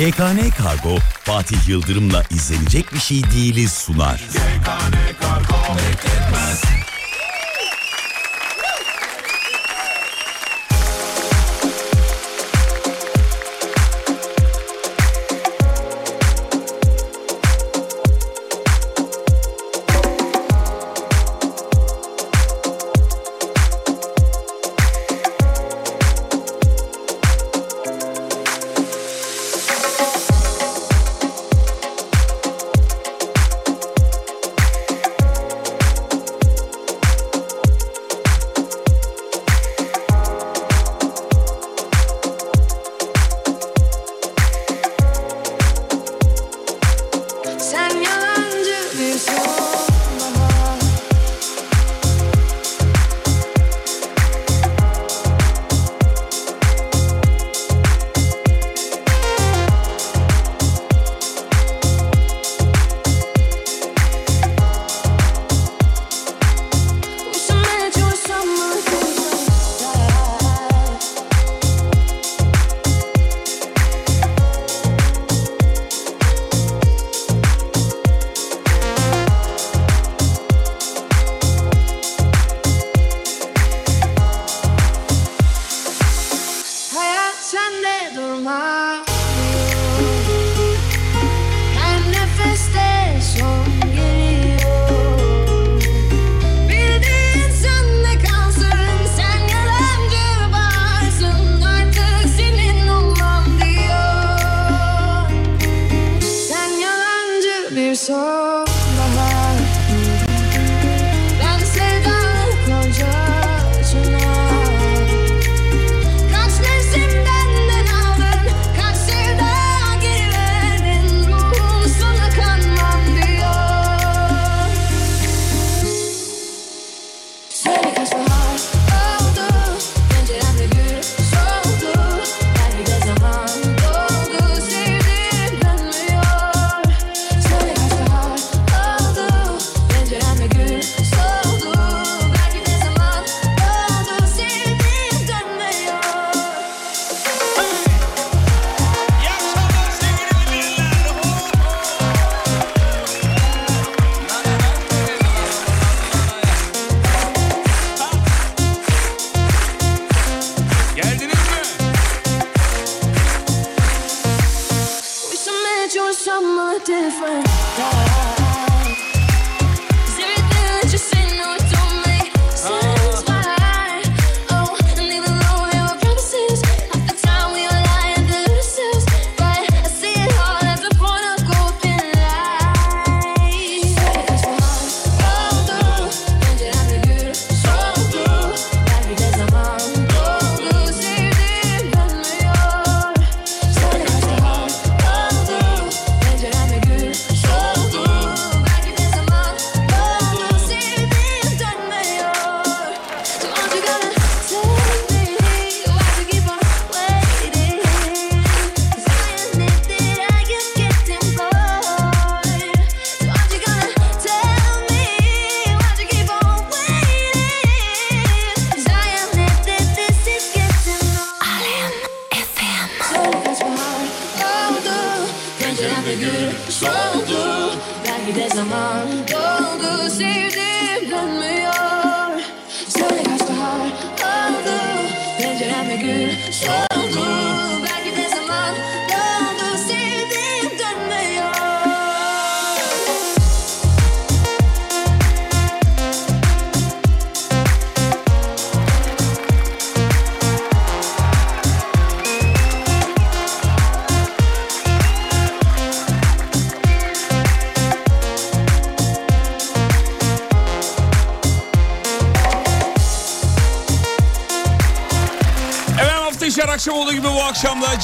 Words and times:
GKN 0.00 0.50
Kargo 0.58 0.98
Fatih 1.24 1.68
Yıldırım'la 1.68 2.22
izlenecek 2.30 2.92
bir 2.94 2.98
şey 2.98 3.22
değiliz 3.24 3.72
sunar. 3.72 4.24
GKN 4.32 5.20
Kargo 5.20 5.74
bekletmez. 5.76 6.62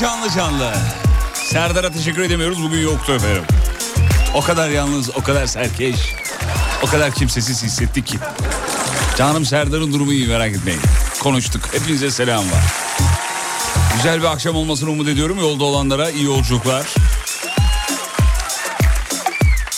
canlı 0.01 0.31
canlı. 0.31 0.73
Serdar'a 1.35 1.93
teşekkür 1.93 2.23
edemiyoruz 2.23 2.63
bugün 2.63 2.79
yoktu 2.79 3.13
efendim. 3.13 3.43
O 4.35 4.41
kadar 4.41 4.69
yalnız, 4.71 5.11
o 5.17 5.23
kadar 5.23 5.47
serkeş, 5.47 5.97
o 6.83 6.87
kadar 6.87 7.15
kimsesiz 7.15 7.63
hissettik 7.63 8.07
ki. 8.07 8.19
Canım 9.17 9.45
Serdar'ın 9.45 9.93
durumu 9.93 10.13
iyi 10.13 10.29
merak 10.29 10.53
etmeyin. 10.53 10.81
Konuştuk. 11.21 11.63
Hepinize 11.73 12.11
selam 12.11 12.45
var. 12.45 12.65
Güzel 13.97 14.21
bir 14.21 14.27
akşam 14.27 14.57
olmasını 14.57 14.91
umut 14.91 15.09
ediyorum. 15.09 15.39
Yolda 15.41 15.65
olanlara 15.65 16.11
iyi 16.11 16.25
yolculuklar. 16.25 16.87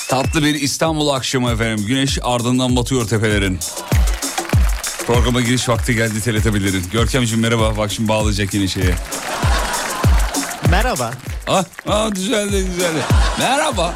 Tatlı 0.08 0.44
bir 0.44 0.54
İstanbul 0.54 1.08
akşamı 1.08 1.50
efendim. 1.50 1.86
Güneş 1.86 2.18
ardından 2.22 2.76
batıyor 2.76 3.08
tepelerin. 3.08 3.58
Programa 5.06 5.40
giriş 5.40 5.68
vakti 5.68 5.94
geldi 5.94 6.20
TRT 6.20 6.54
Bilir'in. 6.54 6.84
Görkemciğim 6.92 7.42
merhaba. 7.42 7.76
Bak 7.76 7.92
şimdi 7.92 8.08
bağlayacak 8.08 8.54
yine 8.54 8.68
şeye. 8.68 8.94
Merhaba. 10.70 11.10
Ah, 11.46 11.64
ah 11.86 12.14
düzeldi 12.14 12.52
düzeldi. 12.52 12.98
Merhaba. 13.38 13.94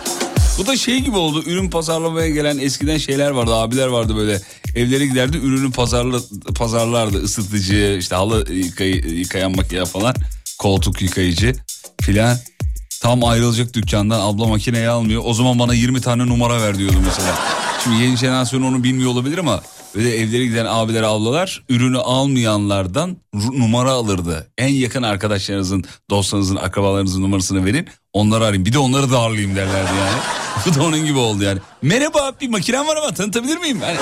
Bu 0.59 0.67
da 0.67 0.77
şey 0.77 1.01
gibi 1.01 1.17
oldu. 1.17 1.43
Ürün 1.47 1.71
pazarlamaya 1.71 2.29
gelen 2.29 2.59
eskiden 2.59 2.99
şeyler 2.99 3.31
vardı. 3.31 3.55
Abiler 3.55 3.87
vardı 3.87 4.17
böyle. 4.17 4.41
Evlere 4.75 5.07
giderdi 5.07 5.37
ürünü 5.37 5.73
pazarla, 5.73 6.19
pazarlardı. 6.55 7.25
Isıtıcı, 7.25 7.97
işte 8.01 8.17
halı 8.17 8.53
yıkay, 8.53 8.91
yıkayan 8.91 9.57
makine 9.57 9.85
falan. 9.85 10.15
Koltuk 10.59 11.03
yıkayıcı 11.03 11.55
filan. 12.03 12.37
Tam 13.03 13.25
ayrılacak 13.25 13.75
dükkandan 13.75 14.21
abla 14.21 14.47
makineyi 14.47 14.89
almıyor. 14.89 15.23
O 15.25 15.35
zaman 15.35 15.59
bana 15.59 15.75
20 15.75 16.01
tane 16.01 16.27
numara 16.27 16.63
ver 16.63 16.79
diyordu 16.79 16.97
mesela. 17.05 17.39
Şimdi 17.85 18.03
yeni 18.03 18.17
jenerasyon 18.17 18.63
onu 18.63 18.85
bilmiyor 18.85 19.11
olabilir 19.11 19.39
ama 19.39 19.63
böyle 19.95 20.17
evlere 20.17 20.47
giden 20.47 20.67
abiler 20.69 21.03
ablalar 21.03 21.63
ürünü 21.69 21.99
almayanlardan 21.99 23.17
numara 23.53 23.91
alırdı. 23.91 24.51
En 24.59 24.69
yakın 24.69 25.03
arkadaşlarınızın, 25.03 25.85
dostlarınızın, 26.11 26.57
akrabalarınızın 26.57 27.23
numarasını 27.23 27.65
verin. 27.65 27.89
Onları 28.13 28.45
arayın. 28.45 28.65
Bir 28.65 28.73
de 28.73 28.79
onları 28.79 29.11
da 29.11 29.19
ağırlayayım 29.19 29.57
derlerdi 29.57 29.91
yani. 29.99 30.19
Bu 30.67 30.75
da 30.75 30.83
onun 30.85 31.05
gibi 31.07 31.19
oldu 31.19 31.45
yani. 31.45 31.59
Merhaba 31.83 32.33
bir 32.41 32.49
makinem 32.49 32.87
var 32.87 32.97
ama 32.97 33.15
tanıtabilir 33.15 33.57
miyim? 33.57 33.81
Yani 33.83 33.99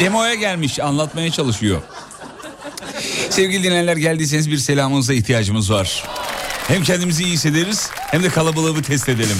demoya 0.00 0.34
gelmiş 0.34 0.80
anlatmaya 0.80 1.30
çalışıyor. 1.30 1.82
Sevgili 3.30 3.62
dinleyenler 3.62 3.96
geldiyseniz 3.96 4.50
bir 4.50 4.58
selamınıza 4.58 5.14
ihtiyacımız 5.14 5.72
var. 5.72 6.04
Hem 6.68 6.82
kendimizi 6.82 7.24
iyi 7.24 7.32
hissederiz 7.32 7.90
hem 7.94 8.22
de 8.22 8.28
kalabalığı 8.28 8.82
test 8.82 9.08
edelim. 9.08 9.36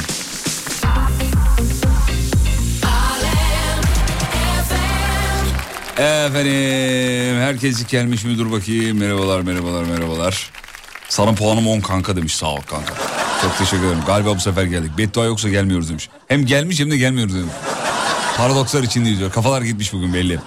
Efendim 5.99 7.41
herkes 7.41 7.87
gelmiş 7.87 8.25
mi 8.25 8.39
dur 8.39 8.53
bakayım 8.53 8.99
merhabalar 8.99 9.41
merhabalar 9.41 9.85
merhabalar. 9.85 10.51
Sana 11.09 11.33
puanım 11.35 11.67
10 11.69 11.81
kanka 11.81 12.17
demiş 12.17 12.35
sağ 12.37 12.55
ol 12.55 12.61
kanka. 12.61 12.95
Çok 13.43 13.59
teşekkür 13.59 13.85
ederim 13.87 14.03
galiba 14.07 14.37
bu 14.37 14.41
sefer 14.41 14.65
geldik. 14.65 14.91
Beddua 14.99 15.25
yoksa 15.25 15.49
gelmiyoruz 15.49 15.89
demiş. 15.89 16.09
Hem 16.29 16.47
gelmiş 16.47 16.81
hem 16.81 16.91
de 16.91 16.97
gelmiyoruz 16.97 17.35
demiş. 17.35 17.53
Paradokslar 18.37 18.83
içindeyiz 18.83 19.19
diyor. 19.19 19.31
Kafalar 19.33 19.63
gitmiş 19.63 19.93
bugün 19.93 20.15
belli. 20.15 20.39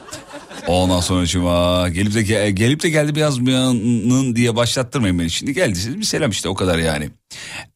Ondan 0.68 1.00
sonra 1.00 1.26
cuma 1.26 1.90
gelip 1.90 2.14
de 2.14 2.22
ge- 2.22 2.50
gelip 2.50 2.84
de 2.84 2.90
geldi 2.90 3.16
biraz 3.16 3.34
yazmayanın 3.38 4.36
diye 4.36 4.56
başlattırmayın 4.56 5.20
beni. 5.20 5.30
Şimdi 5.30 5.54
geldiyseniz 5.54 5.98
bir 5.98 6.04
selam 6.04 6.32
işte 6.32 6.50
o 6.50 6.54
kadar 6.56 6.78
yani. 6.78 7.10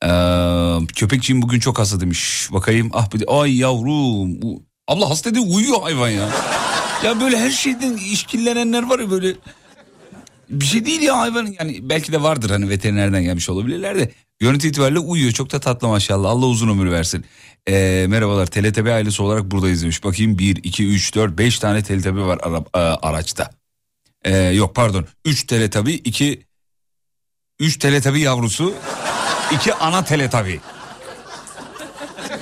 Ee, 0.05 0.87
köpekçiğim 0.95 1.41
bugün 1.41 1.59
çok 1.59 1.79
hasta 1.79 1.99
demiş. 2.01 2.47
Bakayım 2.51 2.89
ah 2.93 3.13
bir 3.13 3.19
de 3.19 3.25
ay 3.27 3.57
yavrum. 3.57 4.39
Abla 4.91 5.09
hasta 5.09 5.35
değil 5.35 5.45
uyuyor 5.49 5.81
hayvan 5.81 6.09
ya. 6.09 6.29
Ya 7.03 7.21
böyle 7.21 7.39
her 7.39 7.49
şeyden 7.51 7.97
işkillenenler 7.97 8.83
var 8.89 8.99
ya 8.99 9.11
böyle. 9.11 9.33
Bir 10.49 10.65
şey 10.65 10.85
değil 10.85 11.01
ya 11.01 11.19
hayvan 11.19 11.55
yani 11.59 11.89
belki 11.89 12.11
de 12.11 12.23
vardır 12.23 12.49
hani 12.49 12.69
veterinerden 12.69 13.23
gelmiş 13.23 13.49
olabilirler 13.49 13.99
de. 13.99 14.11
Görüntü 14.39 14.67
itibariyle 14.67 14.99
uyuyor 14.99 15.31
çok 15.31 15.51
da 15.51 15.59
tatlı 15.59 15.87
maşallah 15.87 16.29
Allah 16.29 16.45
uzun 16.45 16.69
ömür 16.69 16.91
versin. 16.91 17.25
Ee, 17.69 18.05
merhabalar 18.09 18.45
TLTB 18.47 18.85
ailesi 18.87 19.21
olarak 19.23 19.51
buradayız 19.51 19.81
demiş. 19.83 20.03
Bakayım 20.03 20.37
1, 20.39 20.55
2, 20.63 20.87
3, 20.87 21.15
4, 21.15 21.37
5 21.37 21.59
tane 21.59 21.83
TLTB 21.83 22.17
var 22.17 22.39
ara- 22.43 22.63
a- 22.73 23.09
araçta. 23.09 23.49
Ee, 24.25 24.37
yok 24.37 24.75
pardon 24.75 25.05
3 25.25 25.43
teletabi 25.43 25.93
2 25.93 26.45
3 27.59 27.77
teletabi 27.77 28.19
yavrusu 28.19 28.73
2 29.53 29.73
ana 29.73 30.03
teletabi. 30.03 30.59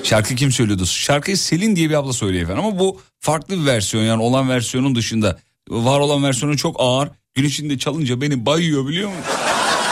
Şarkı 0.03 0.35
kim 0.35 0.51
söylüyordu? 0.51 0.85
Şarkıyı 0.85 1.37
Selin 1.37 1.75
diye 1.75 1.89
bir 1.89 1.95
abla 1.95 2.13
söylüyor 2.13 2.43
efendim 2.43 2.65
ama 2.65 2.79
bu 2.79 3.01
farklı 3.19 3.61
bir 3.61 3.65
versiyon 3.65 4.03
yani 4.03 4.21
olan 4.21 4.49
versiyonun 4.49 4.95
dışında. 4.95 5.39
Var 5.69 5.99
olan 5.99 6.23
versiyonu 6.23 6.57
çok 6.57 6.75
ağır. 6.79 7.09
Gün 7.35 7.43
içinde 7.43 7.77
çalınca 7.77 8.21
beni 8.21 8.45
bayıyor 8.45 8.87
biliyor 8.87 9.09
musun? 9.09 9.23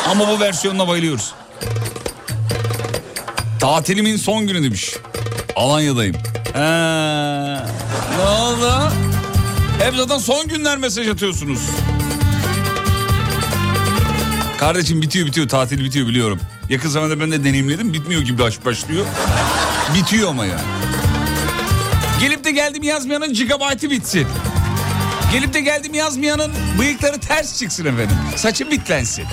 Ama 0.09 0.27
bu 0.27 0.39
versiyonuna 0.39 0.87
bayılıyoruz. 0.87 1.33
Tatilimin 3.59 4.17
son 4.17 4.47
günü 4.47 4.63
demiş. 4.63 4.93
Alanya'dayım. 5.55 6.15
Ha, 6.53 7.67
ne 8.17 8.23
oldu? 8.29 8.91
Hep 9.79 9.95
zaten 9.95 10.17
son 10.17 10.47
günler 10.47 10.77
mesaj 10.77 11.07
atıyorsunuz. 11.07 11.59
Kardeşim 14.59 15.01
bitiyor 15.01 15.27
bitiyor 15.27 15.47
tatil 15.49 15.83
bitiyor 15.83 16.07
biliyorum. 16.07 16.39
Yakın 16.69 16.89
zamanda 16.89 17.19
ben 17.19 17.31
de 17.31 17.43
deneyimledim 17.43 17.93
bitmiyor 17.93 18.21
gibi 18.21 18.39
baş 18.39 18.65
başlıyor. 18.65 19.05
Bitiyor 19.95 20.29
ama 20.29 20.45
yani. 20.45 20.61
Gelip 22.21 22.43
de 22.43 22.51
geldim 22.51 22.83
yazmayanın 22.83 23.33
gigabaytı 23.33 23.89
bitsin. 23.89 24.27
Gelip 25.31 25.53
de 25.53 25.61
geldim 25.61 25.93
yazmayanın 25.93 26.51
bıyıkları 26.79 27.19
ters 27.19 27.59
çıksın 27.59 27.85
efendim. 27.85 28.17
Saçı 28.35 28.71
bitlensin. 28.71 29.25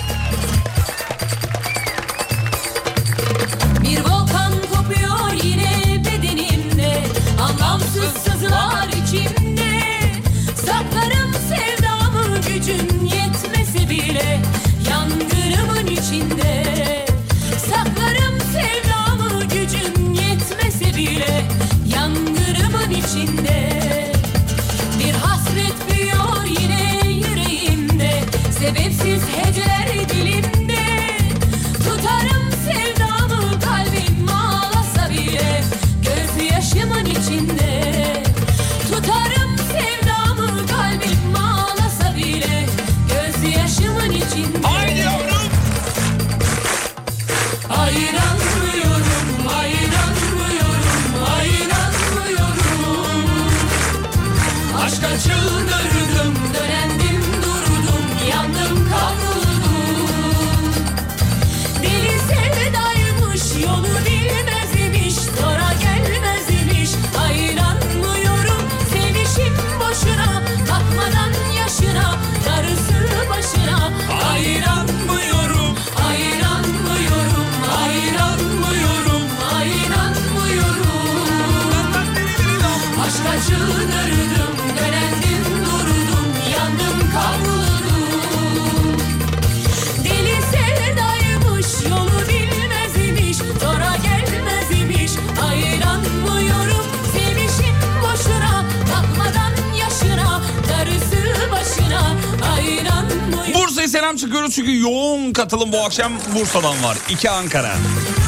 Çünkü 104.55 104.79
yoğun 104.79 105.33
katılım 105.33 105.71
bu 105.71 105.85
akşam 105.85 106.11
Bursa'dan 106.35 106.83
var. 106.83 106.97
İki 107.09 107.29
Ankara. 107.29 107.75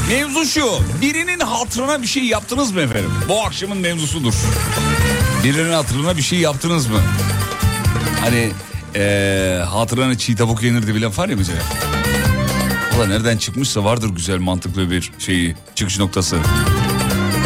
Mevzu 0.09 0.45
şu. 0.45 0.79
Birinin 1.01 1.39
hatırına 1.39 2.01
bir 2.01 2.07
şey 2.07 2.23
yaptınız 2.23 2.71
mı 2.71 2.81
efendim? 2.81 3.11
Bu 3.29 3.41
akşamın 3.41 3.77
mevzusudur. 3.77 4.33
Birinin 5.43 5.73
hatırına 5.73 6.17
bir 6.17 6.21
şey 6.21 6.39
yaptınız 6.39 6.87
mı? 6.87 6.99
Hani 8.21 8.49
eee 8.95 9.63
hatırına 9.69 10.17
çiğ 10.17 10.35
tavuk 10.35 10.63
yenir 10.63 10.83
diye 10.83 10.95
bir 10.95 11.01
laf 11.01 11.19
var 11.19 11.29
ya 11.29 11.35
mesela. 11.35 11.59
Valla 12.97 13.07
nereden 13.07 13.37
çıkmışsa 13.37 13.83
vardır 13.83 14.09
güzel 14.09 14.37
mantıklı 14.37 14.91
bir 14.91 15.11
şeyi 15.19 15.55
çıkış 15.75 15.99
noktası. 15.99 16.37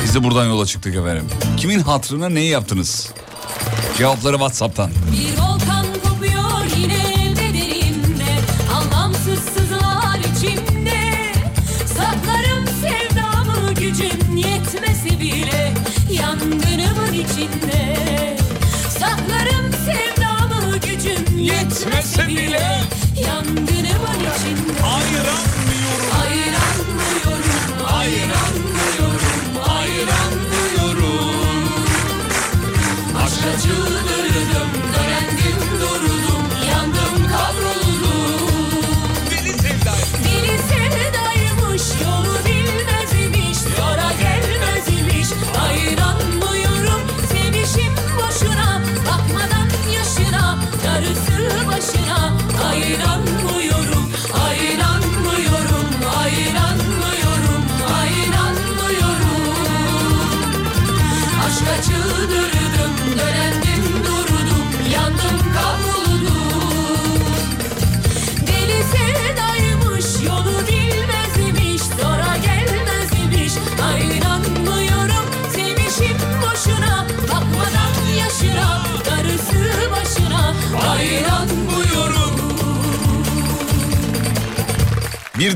Biz 0.04 0.16
de 0.16 0.24
buradan 0.24 0.46
yola 0.46 0.66
çıktık 0.66 0.96
efendim. 0.96 1.26
Kimin 1.58 1.80
hatırına 1.80 2.30
neyi 2.30 2.50
yaptınız? 2.50 3.10
Cevapları 3.98 4.34
Whatsapp'tan. 4.36 4.92
Bir 5.12 5.38
gücüm 13.92 14.38
yetmesi 14.38 15.20
bile 15.20 15.74
Yangınımın 16.12 17.14
içinde 17.14 17.96
Saklarım 19.00 19.72
sevdamı 19.86 20.78
gücüm 20.78 21.38
yetmesi 21.38 22.28
bile 22.28 22.82
Yangınımın 23.26 24.20
içinde 24.20 24.84
Ayıramıyorum. 24.84 25.61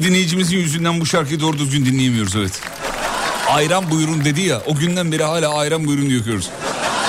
Dinleyicimizin 0.06 0.58
yüzünden 0.58 1.02
bu 1.02 1.06
şarkıyı 1.06 1.40
doğru 1.40 1.58
düzgün 1.58 1.86
dinleyemiyoruz 1.86 2.36
evet. 2.36 2.62
Ayran 3.50 3.92
buyurun 3.92 4.26
dedi 4.26 4.42
ya 4.42 4.62
o 4.66 4.76
günden 4.76 5.12
beri 5.12 5.24
hala 5.24 5.54
ayran 5.54 5.88
buyurun 5.88 6.10
diyoruz. 6.10 6.50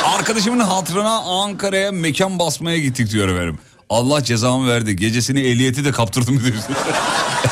Arkadaşımın 0.05 0.61
hatırına 0.61 1.19
Ankara'ya 1.19 1.93
mekan 1.93 2.38
basmaya 2.38 2.79
gittik 2.79 3.11
diyor 3.11 3.29
efendim. 3.29 3.59
Allah 3.91 4.25
cezamı 4.25 4.69
verdi. 4.69 4.97
Gecesini 4.97 5.41
ehliyeti 5.41 5.85
de 5.85 5.93
kaptırdım 5.93 6.41
diyor. 6.45 6.55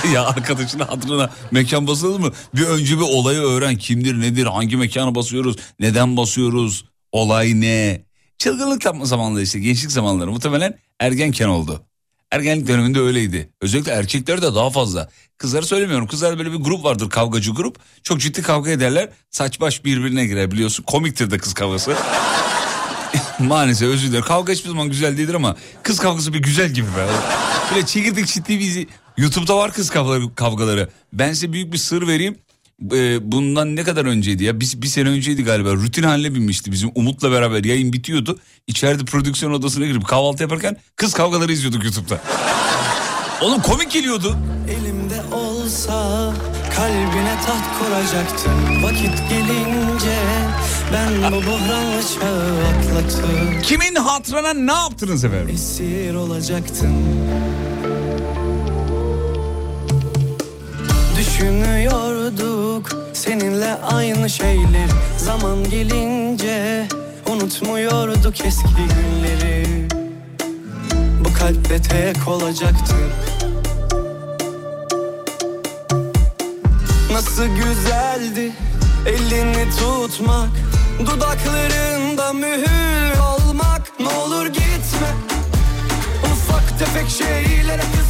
ya 0.14 0.26
arkadaşının 0.26 0.84
hatırına 0.84 1.30
mekan 1.50 1.86
basılır 1.86 2.20
mı? 2.20 2.32
Bir 2.54 2.64
önce 2.66 2.96
bir 2.96 3.02
olayı 3.02 3.40
öğren. 3.40 3.76
Kimdir 3.76 4.20
nedir 4.20 4.46
hangi 4.46 4.76
mekana 4.76 5.14
basıyoruz? 5.14 5.56
Neden 5.80 6.16
basıyoruz? 6.16 6.84
Olay 7.12 7.60
ne? 7.60 8.04
Çılgınlık 8.38 8.84
yapma 8.84 9.04
zamanları 9.04 9.42
işte 9.42 9.60
gençlik 9.60 9.92
zamanları 9.92 10.30
muhtemelen 10.30 10.78
ergenken 11.00 11.48
oldu. 11.48 11.82
Ergenlik 12.34 12.68
döneminde 12.68 13.00
öyleydi. 13.00 13.50
Özellikle 13.60 13.92
erkekler 13.92 14.42
de 14.42 14.54
daha 14.54 14.70
fazla. 14.70 15.08
Kızları 15.38 15.66
söylemiyorum. 15.66 16.06
Kızlar 16.06 16.38
böyle 16.38 16.52
bir 16.52 16.56
grup 16.56 16.84
vardır 16.84 17.10
kavgacı 17.10 17.50
grup. 17.50 17.78
Çok 18.02 18.20
ciddi 18.20 18.42
kavga 18.42 18.70
ederler. 18.70 19.08
Saç 19.30 19.60
baş 19.60 19.84
birbirine 19.84 20.26
girer 20.26 20.50
biliyorsun. 20.50 20.84
Komiktir 20.84 21.30
de 21.30 21.38
kız 21.38 21.54
kavgası. 21.54 21.96
Maalesef 23.38 23.88
özür 23.88 24.08
dilerim. 24.08 24.24
Kavga 24.24 24.52
hiçbir 24.52 24.68
zaman 24.68 24.88
güzel 24.88 25.18
değildir 25.18 25.34
ama 25.34 25.56
kız 25.82 25.98
kavgası 25.98 26.32
bir 26.34 26.38
güzel 26.38 26.70
gibi 26.70 26.86
be. 26.86 27.06
Böyle 27.74 27.86
çekirdik 27.86 28.26
ciddi 28.26 28.60
bir 28.60 28.86
YouTube'da 29.16 29.56
var 29.56 29.72
kız 29.72 29.90
kavgaları, 29.90 30.34
kavgaları. 30.34 30.88
Ben 31.12 31.32
size 31.32 31.52
büyük 31.52 31.72
bir 31.72 31.78
sır 31.78 32.08
vereyim. 32.08 32.38
Ee, 32.92 33.32
bundan 33.32 33.76
ne 33.76 33.82
kadar 33.82 34.04
önceydi 34.04 34.44
ya? 34.44 34.60
Bir, 34.60 34.72
bir 34.76 34.86
sene 34.86 35.08
önceydi 35.08 35.44
galiba. 35.44 35.72
Rutin 35.72 36.02
haline 36.02 36.34
binmişti. 36.34 36.72
Bizim 36.72 36.90
Umut'la 36.94 37.32
beraber 37.32 37.64
yayın 37.64 37.92
bitiyordu. 37.92 38.38
İçeride 38.66 39.04
prodüksiyon 39.04 39.52
odasına 39.52 39.86
girip 39.86 40.06
kahvaltı 40.06 40.42
yaparken 40.42 40.76
kız 40.96 41.12
kavgaları 41.12 41.52
izliyorduk 41.52 41.84
YouTube'da. 41.84 42.20
Oğlum 43.42 43.62
komik 43.62 43.90
geliyordu. 43.90 44.36
Elimde 44.70 45.34
olsa 45.36 46.32
kalbine 46.76 47.34
taht 47.46 47.78
kuracaktım 47.78 48.82
Vakit 48.82 49.30
gelince 49.30 50.18
ben 50.92 51.32
bu 51.32 51.36
buhranlı 51.36 52.02
çağı 52.20 52.64
atlatıp 52.66 53.64
Kimin 53.64 53.94
hatırına 53.94 54.52
ne 54.54 54.72
yaptınız 54.72 55.24
efendim? 55.24 55.48
Esir 55.54 56.14
olacaktım 56.14 56.94
Düşünüyorduk. 61.34 62.90
Seninle 63.12 63.74
aynı 63.74 64.30
şeyler. 64.30 64.88
Zaman 65.18 65.70
gelince 65.70 66.88
unutmuyorduk 67.30 68.40
eski 68.46 68.68
günleri. 68.68 69.88
Bu 71.24 71.38
kalpte 71.38 71.82
tek 71.82 72.28
olacaktı. 72.28 72.94
Nasıl 77.12 77.46
güzeldi 77.46 78.52
elini 79.06 79.70
tutmak. 79.70 80.50
Dudaklarında 81.00 82.32
mühür 82.32 83.18
olmak. 83.18 84.00
Ne 84.00 84.08
olur 84.08 84.46
gitme. 84.46 85.10
Ufak 86.24 86.78
tefek 86.78 87.10
şeylere 87.10 87.82
kızıp 87.96 88.03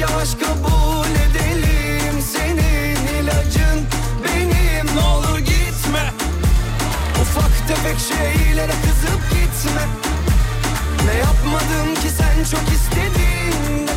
Yavaş 0.00 0.34
kabul 0.34 1.10
edelim 1.10 2.22
Senin 2.32 3.22
ilacın 3.22 3.86
benim 4.24 4.96
Ne 4.96 5.00
olur 5.00 5.38
gitme 5.38 6.12
Ufak 7.22 7.68
tefek 7.68 7.96
şeylere 7.98 8.72
kızıp 8.72 9.30
gitme 9.30 9.82
ne 11.06 11.18
yapmadım 11.18 11.94
ki 11.94 12.08
sen 12.18 12.44
çok 12.44 12.74
istediğinde 12.74 13.92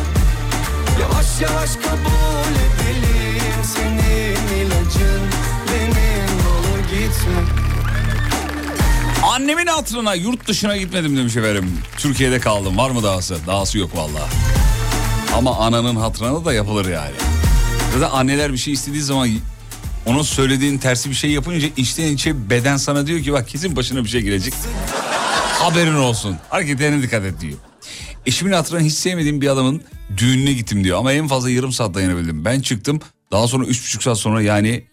Yavaş 1.00 1.40
yavaş 1.40 1.70
kabul 1.76 2.52
edelim 2.52 3.64
Senin 3.64 4.64
ilacın 4.66 5.22
benim 5.72 6.46
olur 6.46 6.78
gitme 6.78 7.62
Annemin 9.26 9.66
hatırına 9.66 10.14
yurt 10.14 10.48
dışına 10.48 10.76
gitmedim 10.76 11.16
demiş 11.16 11.36
efendim. 11.36 11.78
Türkiye'de 11.96 12.40
kaldım. 12.40 12.78
Var 12.78 12.90
mı 12.90 13.02
dahası? 13.02 13.36
Dahası 13.46 13.78
yok 13.78 13.96
vallahi. 13.96 14.51
Ama 15.36 15.56
ananın 15.56 15.96
hatırına 15.96 16.44
da 16.44 16.52
yapılır 16.52 16.88
yani. 16.88 17.14
Zaten 17.94 18.16
anneler 18.16 18.52
bir 18.52 18.58
şey 18.58 18.72
istediği 18.72 19.02
zaman 19.02 19.28
onun 20.06 20.22
söylediğin 20.22 20.78
tersi 20.78 21.10
bir 21.10 21.14
şey 21.14 21.30
yapınca 21.30 21.68
içten 21.76 22.06
içe 22.06 22.50
beden 22.50 22.76
sana 22.76 23.06
diyor 23.06 23.20
ki 23.20 23.32
bak 23.32 23.48
kesin 23.48 23.76
başına 23.76 24.04
bir 24.04 24.08
şey 24.08 24.20
gelecek. 24.20 24.54
Haberin 25.58 25.94
olsun. 25.94 26.36
Hareketlerine 26.48 27.02
dikkat 27.02 27.24
et 27.24 27.40
diyor. 27.40 27.58
Eşimin 28.26 28.52
hatırına 28.52 28.80
hiç 28.80 28.92
sevmediğim 28.92 29.40
bir 29.40 29.48
adamın 29.48 29.82
düğününe 30.16 30.52
gittim 30.52 30.84
diyor. 30.84 30.98
Ama 30.98 31.12
en 31.12 31.28
fazla 31.28 31.50
yarım 31.50 31.72
saat 31.72 31.94
dayanabildim. 31.94 32.44
Ben 32.44 32.60
çıktım 32.60 33.00
daha 33.32 33.48
sonra 33.48 33.64
üç 33.64 33.84
buçuk 33.84 34.02
saat 34.02 34.18
sonra 34.18 34.42
yani... 34.42 34.84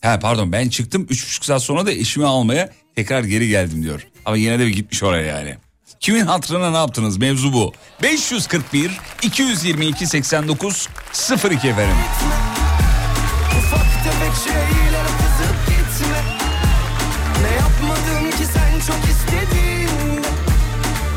He 0.00 0.18
pardon 0.20 0.52
ben 0.52 0.68
çıktım 0.68 1.06
üç 1.10 1.26
buçuk 1.26 1.44
saat 1.44 1.62
sonra 1.62 1.86
da 1.86 1.92
eşimi 1.92 2.26
almaya 2.26 2.70
tekrar 2.96 3.24
geri 3.24 3.48
geldim 3.48 3.82
diyor. 3.82 4.06
Ama 4.24 4.36
yine 4.36 4.58
de 4.58 4.66
bir 4.66 4.72
gitmiş 4.72 5.02
oraya 5.02 5.26
yani. 5.38 5.56
Kimin 6.00 6.26
hatırına 6.26 6.70
ne 6.70 6.76
yaptınız 6.76 7.16
mevzu 7.18 7.52
bu. 7.52 7.72
541 8.02 9.00
222 9.22 10.06
89 10.06 10.88
02 11.30 11.68
efendim. 11.68 11.96
Ufak 13.58 14.04
tefek 14.04 14.32
şeylere 14.44 15.06
kızıp 15.06 15.66
gitme 15.66 16.22
Ne 17.42 17.54
yapmadım 17.56 18.30
ki 18.30 18.46
sen 18.54 18.72
çok 18.86 19.10
istediğinde 19.10 20.28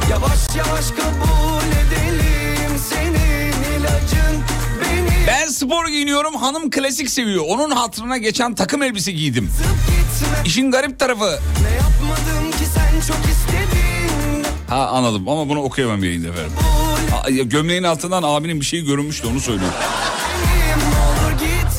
Yavaş 0.10 0.40
yavaş 0.58 0.86
kabul 0.90 1.68
edelim 1.68 2.80
Senin 2.90 3.54
ilacın 3.80 4.44
benim 4.82 5.28
Ben 5.28 5.48
spor 5.48 5.88
giyiniyorum 5.88 6.36
hanım 6.36 6.70
klasik 6.70 7.10
seviyor. 7.10 7.44
Onun 7.48 7.72
hatırına 7.72 8.18
geçen 8.18 8.56
takım 8.56 8.84
elbise 8.84 9.12
giydim. 9.12 9.52
İşin 10.46 10.72
garip 10.72 11.00
tarafı 11.00 11.40
Ne 11.64 11.76
yapmadım 11.76 12.52
ki 12.52 12.66
sen 12.76 13.02
çok 13.08 13.18
istediğinde 13.26 13.89
Ha 14.70 14.88
anladım 14.88 15.30
ama 15.30 15.50
bunu 15.50 15.62
okuyamam 15.62 16.04
yayında 16.04 16.28
efendim. 16.28 16.52
Ya 17.38 17.44
Gömleğin 17.44 17.84
altından 17.84 18.24
abinin 18.24 18.60
bir 18.60 18.66
şeyi 18.66 18.86
görünmüştü 18.86 19.28
onu 19.28 19.40
söylüyor. 19.40 19.72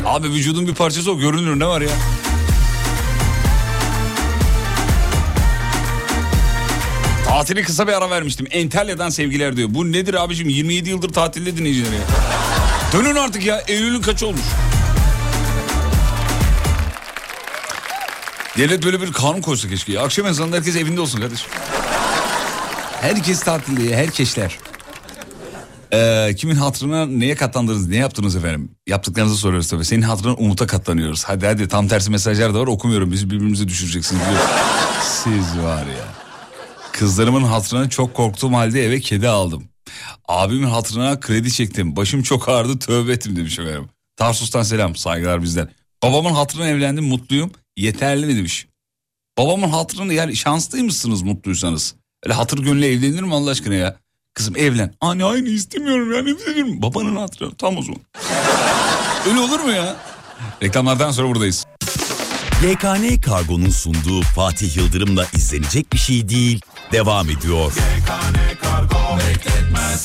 Abi 0.04 0.28
vücudun 0.28 0.66
bir 0.66 0.74
parçası 0.74 1.12
o 1.12 1.18
görünür 1.18 1.58
ne 1.60 1.66
var 1.66 1.80
ya? 1.80 1.88
Tatili 7.28 7.62
kısa 7.62 7.86
bir 7.86 7.92
ara 7.92 8.10
vermiştim. 8.10 8.46
Entelyadan 8.50 9.08
sevgiler 9.08 9.56
diyor. 9.56 9.68
Bu 9.72 9.92
nedir 9.92 10.14
abicim? 10.14 10.48
27 10.48 10.90
yıldır 10.90 11.08
tatilde 11.12 11.56
dinleyicileri 11.56 11.94
ya. 11.94 12.00
Dönün 12.92 13.14
artık 13.14 13.44
ya. 13.46 13.62
Eylül'ün 13.68 14.02
kaç 14.02 14.22
olmuş? 14.22 14.40
Devlet 18.56 18.84
böyle 18.84 19.00
bir 19.00 19.12
kanun 19.12 19.40
koysa 19.40 19.68
keşke. 19.68 19.92
ya. 19.92 20.02
Akşam 20.02 20.26
ezanında 20.26 20.56
herkes 20.56 20.76
evinde 20.76 21.00
olsun 21.00 21.20
kardeşim. 21.20 21.50
Herkes 23.00 23.40
tatilde. 23.40 23.96
Herkesler. 23.96 24.58
Ee, 25.92 26.34
kimin 26.36 26.54
hatırına 26.54 27.06
neye 27.06 27.34
katlandınız, 27.34 27.88
ne 27.88 27.96
yaptınız 27.96 28.36
efendim? 28.36 28.70
Yaptıklarınızı 28.86 29.36
soruyoruz 29.36 29.68
tabii. 29.68 29.84
Senin 29.84 30.02
hatırına 30.02 30.34
Umut'a 30.34 30.66
katlanıyoruz. 30.66 31.24
Hadi 31.24 31.46
hadi 31.46 31.68
tam 31.68 31.88
tersi 31.88 32.10
mesajlar 32.10 32.54
da 32.54 32.60
var 32.60 32.66
okumuyorum. 32.66 33.12
Bizi 33.12 33.30
birbirimize 33.30 33.68
düşüreceksiniz 33.68 34.22
diyor. 34.22 34.40
Siz 35.02 35.62
var 35.62 35.86
ya. 35.86 36.04
Kızlarımın 36.92 37.42
hatırına 37.42 37.88
çok 37.90 38.14
korktuğum 38.14 38.52
halde 38.52 38.84
eve 38.84 39.00
kedi 39.00 39.28
aldım. 39.28 39.64
Abimin 40.28 40.68
hatırına 40.68 41.20
kredi 41.20 41.52
çektim. 41.52 41.96
Başım 41.96 42.22
çok 42.22 42.48
ağrıdı 42.48 42.78
tövbe 42.78 43.12
ettim 43.12 43.36
demiş 43.36 43.58
efendim. 43.58 43.88
Tarsus'tan 44.16 44.62
selam 44.62 44.96
saygılar 44.96 45.42
bizden. 45.42 45.68
Babamın 46.02 46.32
hatırına 46.32 46.68
evlendim 46.68 47.04
mutluyum. 47.04 47.50
Yeterli 47.76 48.26
mi 48.26 48.36
demiş. 48.36 48.66
Babamın 49.38 49.68
hatırına 49.68 50.12
yani 50.12 50.36
şanslıymışsınız 50.36 51.22
mutluysanız. 51.22 51.99
Öyle 52.24 52.34
hatır 52.34 52.58
gönülle 52.58 52.92
evlenir 52.92 53.22
mi 53.22 53.34
Allah 53.34 53.50
aşkına 53.50 53.74
ya? 53.74 53.96
Kızım 54.34 54.56
evlen. 54.56 54.94
Anne 55.00 55.24
aynı 55.24 55.48
istemiyorum 55.48 56.12
yani 56.12 56.30
evlenirim. 56.30 56.82
Babanın 56.82 57.16
hatırına 57.16 57.54
tam 57.58 57.76
o 57.78 57.82
zaman. 57.82 58.00
Öyle 59.28 59.40
olur 59.40 59.60
mu 59.60 59.70
ya? 59.72 59.96
Reklamlardan 60.62 61.10
sonra 61.10 61.28
buradayız. 61.28 61.66
YKN 62.62 63.20
Kargo'nun 63.20 63.70
sunduğu 63.70 64.22
Fatih 64.22 64.76
Yıldırım'la 64.76 65.26
izlenecek 65.34 65.92
bir 65.92 65.98
şey 65.98 66.28
değil. 66.28 66.60
Devam 66.92 67.30
ediyor. 67.30 67.72
YKN 67.72 68.62
Kargo 68.62 69.18
bekletmez 69.18 70.04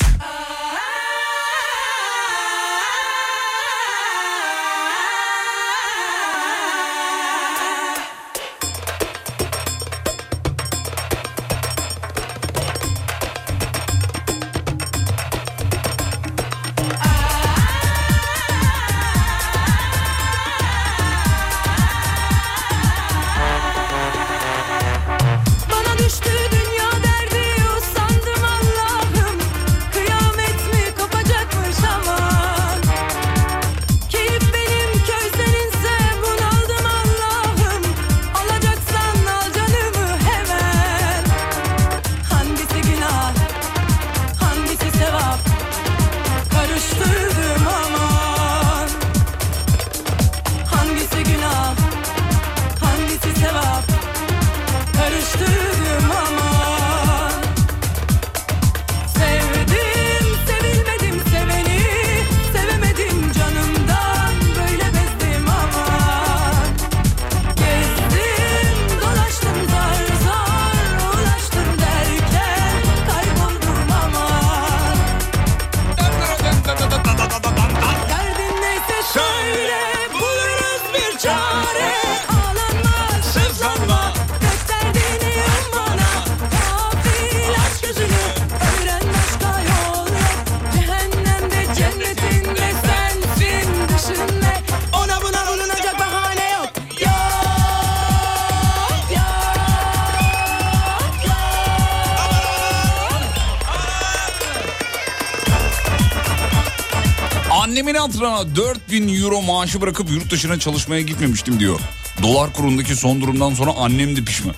Hatırına 108.06 108.56
4000 108.56 109.22
euro 109.22 109.42
maaşı 109.42 109.80
bırakıp 109.80 110.10
yurt 110.10 110.30
dışına 110.30 110.58
çalışmaya 110.58 111.02
gitmemiştim 111.02 111.60
diyor. 111.60 111.80
Dolar 112.22 112.52
kurundaki 112.52 112.96
son 112.96 113.20
durumdan 113.20 113.54
sonra 113.54 113.70
annem 113.70 114.16
de 114.16 114.24
pişman. 114.24 114.54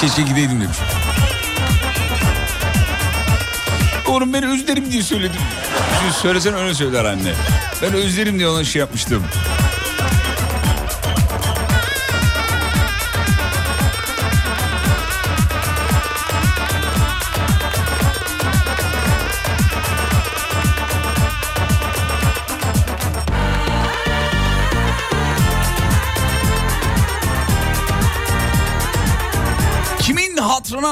Keşke 0.00 0.22
gideydim 0.22 0.60
demiş. 0.60 0.76
Oğlum 4.08 4.32
ben 4.32 4.42
özlerim 4.42 4.92
diye 4.92 5.02
söyledim. 5.02 5.40
Şimdi 6.00 6.12
söylesen 6.12 6.54
öyle 6.54 6.74
söyler 6.74 7.04
anne. 7.04 7.32
Ben 7.82 7.92
özlerim 7.92 8.38
diye 8.38 8.48
ona 8.48 8.64
şey 8.64 8.80
yapmıştım. 8.80 9.24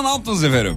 Hatırına 0.05 0.41
ne 0.41 0.47
efendim? 0.47 0.77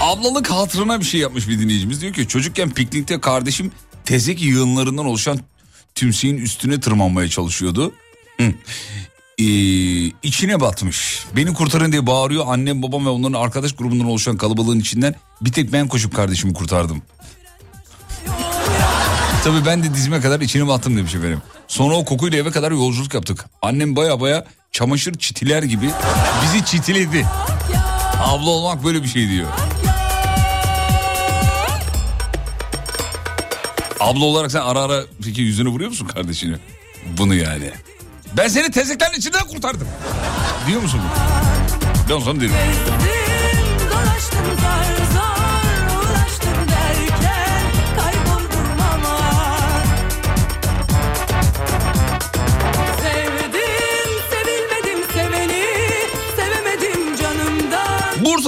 Ablalık 0.00 0.50
hatırına 0.50 1.00
bir 1.00 1.04
şey 1.04 1.20
yapmış 1.20 1.48
bir 1.48 1.58
dinleyicimiz. 1.58 2.00
Diyor 2.00 2.14
ki 2.14 2.28
çocukken 2.28 2.70
piknikte 2.70 3.20
kardeşim 3.20 3.72
tezek 4.04 4.42
yığınlarından 4.42 5.06
oluşan 5.06 5.38
tümseyin 5.94 6.36
üstüne 6.36 6.80
tırmanmaya 6.80 7.28
çalışıyordu. 7.28 7.92
Hı. 8.40 8.52
Ee, 9.38 9.44
içine 10.22 10.60
batmış. 10.60 11.24
Beni 11.36 11.54
kurtarın 11.54 11.92
diye 11.92 12.06
bağırıyor. 12.06 12.44
Annem 12.48 12.82
babam 12.82 13.06
ve 13.06 13.10
onların 13.10 13.40
arkadaş 13.40 13.72
grubundan 13.72 14.06
oluşan 14.06 14.36
kalabalığın 14.36 14.80
içinden 14.80 15.14
bir 15.40 15.52
tek 15.52 15.72
ben 15.72 15.88
koşup 15.88 16.16
kardeşimi 16.16 16.54
kurtardım. 16.54 17.02
Tabii 19.44 19.66
ben 19.66 19.82
de 19.82 19.94
dizime 19.94 20.20
kadar 20.20 20.40
içine 20.40 20.68
battım 20.68 20.96
demiş 20.96 21.14
efendim. 21.14 21.42
Sonra 21.68 21.94
o 21.94 22.04
kokuyla 22.04 22.38
eve 22.38 22.50
kadar 22.50 22.72
yolculuk 22.72 23.14
yaptık. 23.14 23.44
Annem 23.62 23.96
baya 23.96 24.20
baya 24.20 24.44
çamaşır 24.74 25.14
çitiler 25.14 25.62
gibi 25.62 25.90
bizi 26.42 26.64
çitiledi. 26.64 27.26
Abla 28.20 28.50
olmak 28.50 28.84
böyle 28.84 29.02
bir 29.02 29.08
şey 29.08 29.28
diyor. 29.28 29.48
Abla 34.00 34.24
olarak 34.24 34.52
sen 34.52 34.60
ara 34.60 34.80
ara 34.80 35.02
peki 35.24 35.42
yüzüne 35.42 35.68
vuruyor 35.68 35.90
musun 35.90 36.06
kardeşini? 36.06 36.56
Bunu 37.18 37.34
yani. 37.34 37.70
Ben 38.36 38.48
seni 38.48 38.70
tezeklerin 38.70 39.18
içinden 39.18 39.46
kurtardım. 39.46 39.88
Diyor 40.66 40.82
musun? 40.82 41.00
Ben 42.10 42.18
sana 42.18 42.40
derim. 42.40 42.52
Gezdim, 42.52 42.94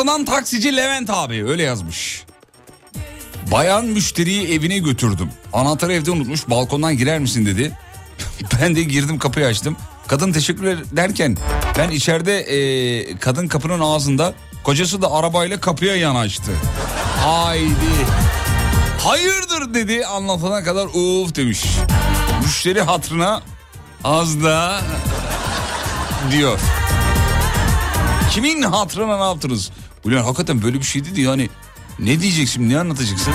Bursa'dan 0.06 0.24
taksici 0.24 0.76
Levent 0.76 1.10
abi 1.10 1.44
öyle 1.44 1.62
yazmış. 1.62 2.24
Bayan 3.52 3.84
müşteriyi 3.84 4.52
evine 4.52 4.78
götürdüm. 4.78 5.30
Anahtarı 5.52 5.92
evde 5.92 6.10
unutmuş 6.10 6.50
balkondan 6.50 6.96
girer 6.96 7.18
misin 7.18 7.46
dedi. 7.46 7.72
ben 8.62 8.76
de 8.76 8.82
girdim 8.82 9.18
kapıyı 9.18 9.46
açtım. 9.46 9.76
Kadın 10.06 10.32
teşekkür 10.32 10.78
derken 10.96 11.36
ben 11.78 11.90
içeride 11.90 12.38
e, 12.38 13.18
kadın 13.18 13.48
kapının 13.48 13.80
ağzında 13.80 14.34
kocası 14.64 15.02
da 15.02 15.12
arabayla 15.12 15.60
kapıya 15.60 15.96
yanaştı. 15.96 16.52
Haydi. 17.24 18.06
Hayırdır 18.98 19.74
dedi 19.74 20.06
anlatana 20.06 20.64
kadar 20.64 20.86
uf 20.86 21.34
demiş. 21.34 21.64
Müşteri 22.44 22.80
hatırına 22.82 23.42
az 24.04 24.42
da 24.42 24.80
diyor. 26.30 26.58
Kimin 28.36 28.62
hatırına 28.62 29.16
ne 29.16 29.24
yaptınız? 29.24 29.70
Ulan 30.04 30.22
hakikaten 30.22 30.62
böyle 30.62 30.78
bir 30.78 30.84
şey 30.84 31.04
dedi 31.04 31.20
yani. 31.20 31.48
Ne 31.98 32.20
diyeceksin 32.20 32.68
ne 32.68 32.78
anlatacaksın? 32.78 33.32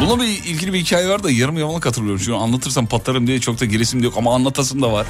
Bununla 0.00 0.22
bir 0.22 0.28
ilgili 0.28 0.72
bir 0.72 0.78
hikaye 0.78 1.08
var 1.08 1.22
da 1.22 1.30
yarım 1.30 1.58
yamalak 1.58 1.86
hatırlıyorum. 1.86 2.20
Şu 2.20 2.36
an 2.36 2.40
anlatırsam 2.40 2.86
patlarım 2.86 3.26
diye 3.26 3.40
çok 3.40 3.60
da 3.60 3.64
giresim 3.64 4.02
de 4.02 4.04
yok 4.04 4.14
ama 4.16 4.34
anlatasım 4.34 4.82
da 4.82 4.92
var. 4.92 5.06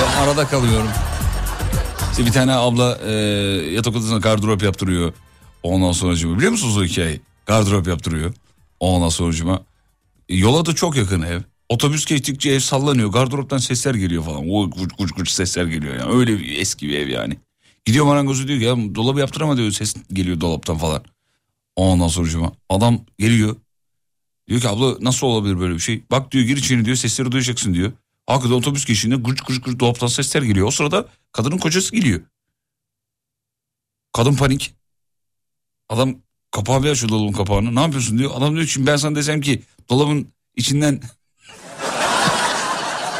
Ve 0.00 0.20
arada 0.20 0.46
kalıyorum. 0.46 0.88
İşte 2.10 2.26
bir 2.26 2.32
tane 2.32 2.52
abla 2.52 2.98
e, 3.06 3.12
yatak 3.72 3.96
odasına 3.96 4.18
gardırop 4.18 4.62
yaptırıyor. 4.62 5.12
Ondan 5.62 5.92
sonra 5.92 6.14
biliyor 6.14 6.52
musunuz 6.52 6.76
o 6.78 6.84
hikayeyi? 6.84 7.20
Gardırop 7.46 7.86
yaptırıyor. 7.86 8.34
Ondan 8.80 9.08
sonra 9.08 9.60
yola 10.28 10.66
da 10.66 10.74
çok 10.74 10.96
yakın 10.96 11.22
ev. 11.22 11.40
Otobüs 11.68 12.04
geçtikçe 12.04 12.50
ev 12.50 12.60
sallanıyor. 12.60 13.12
Gardıroptan 13.12 13.58
sesler 13.58 13.94
geliyor 13.94 14.24
falan. 14.24 14.50
O 14.50 14.70
guç 14.70 14.92
guç 14.98 15.12
guç 15.12 15.30
sesler 15.30 15.64
geliyor 15.64 15.94
yani. 15.94 16.12
Öyle 16.12 16.38
bir 16.38 16.58
eski 16.58 16.88
bir 16.88 16.98
ev 16.98 17.08
yani. 17.08 17.36
Gidiyor 17.84 18.04
marangozu 18.04 18.48
diyor 18.48 18.58
ki 18.58 18.64
ya 18.64 18.94
dolabı 18.94 19.20
yaptırama 19.20 19.56
diyor. 19.56 19.70
Ses 19.70 19.94
geliyor 20.12 20.40
dolaptan 20.40 20.78
falan. 20.78 21.04
Ondan 21.76 22.08
sonra 22.08 22.52
adam 22.68 23.00
geliyor. 23.18 23.56
Diyor 24.48 24.60
ki 24.60 24.68
abla 24.68 24.96
nasıl 25.00 25.26
olabilir 25.26 25.60
böyle 25.60 25.74
bir 25.74 25.80
şey? 25.80 26.04
Bak 26.10 26.32
diyor 26.32 26.44
gir 26.44 26.56
içeri 26.56 26.84
diyor 26.84 26.96
sesleri 26.96 27.32
duyacaksın 27.32 27.74
diyor. 27.74 27.92
Hakikaten 28.26 28.56
otobüs 28.56 28.84
geçişinde 28.84 29.16
gırç 29.16 29.40
gırç 29.40 29.62
gırç 29.62 29.80
dolaptan 29.80 30.06
sesler 30.06 30.42
geliyor. 30.42 30.66
O 30.66 30.70
sırada 30.70 31.08
kadının 31.32 31.58
kocası 31.58 31.92
geliyor. 31.92 32.20
Kadın 34.12 34.34
panik. 34.34 34.74
Adam 35.88 36.14
kapağı 36.50 36.82
bir 36.82 36.88
açıyor 36.88 37.10
dolabın 37.10 37.32
kapağını. 37.32 37.74
Ne 37.74 37.80
yapıyorsun 37.80 38.18
diyor. 38.18 38.30
Adam 38.34 38.54
diyor 38.56 38.66
ki 38.66 38.86
ben 38.86 38.96
sana 38.96 39.16
desem 39.16 39.40
ki 39.40 39.62
dolabın 39.90 40.28
içinden 40.56 41.00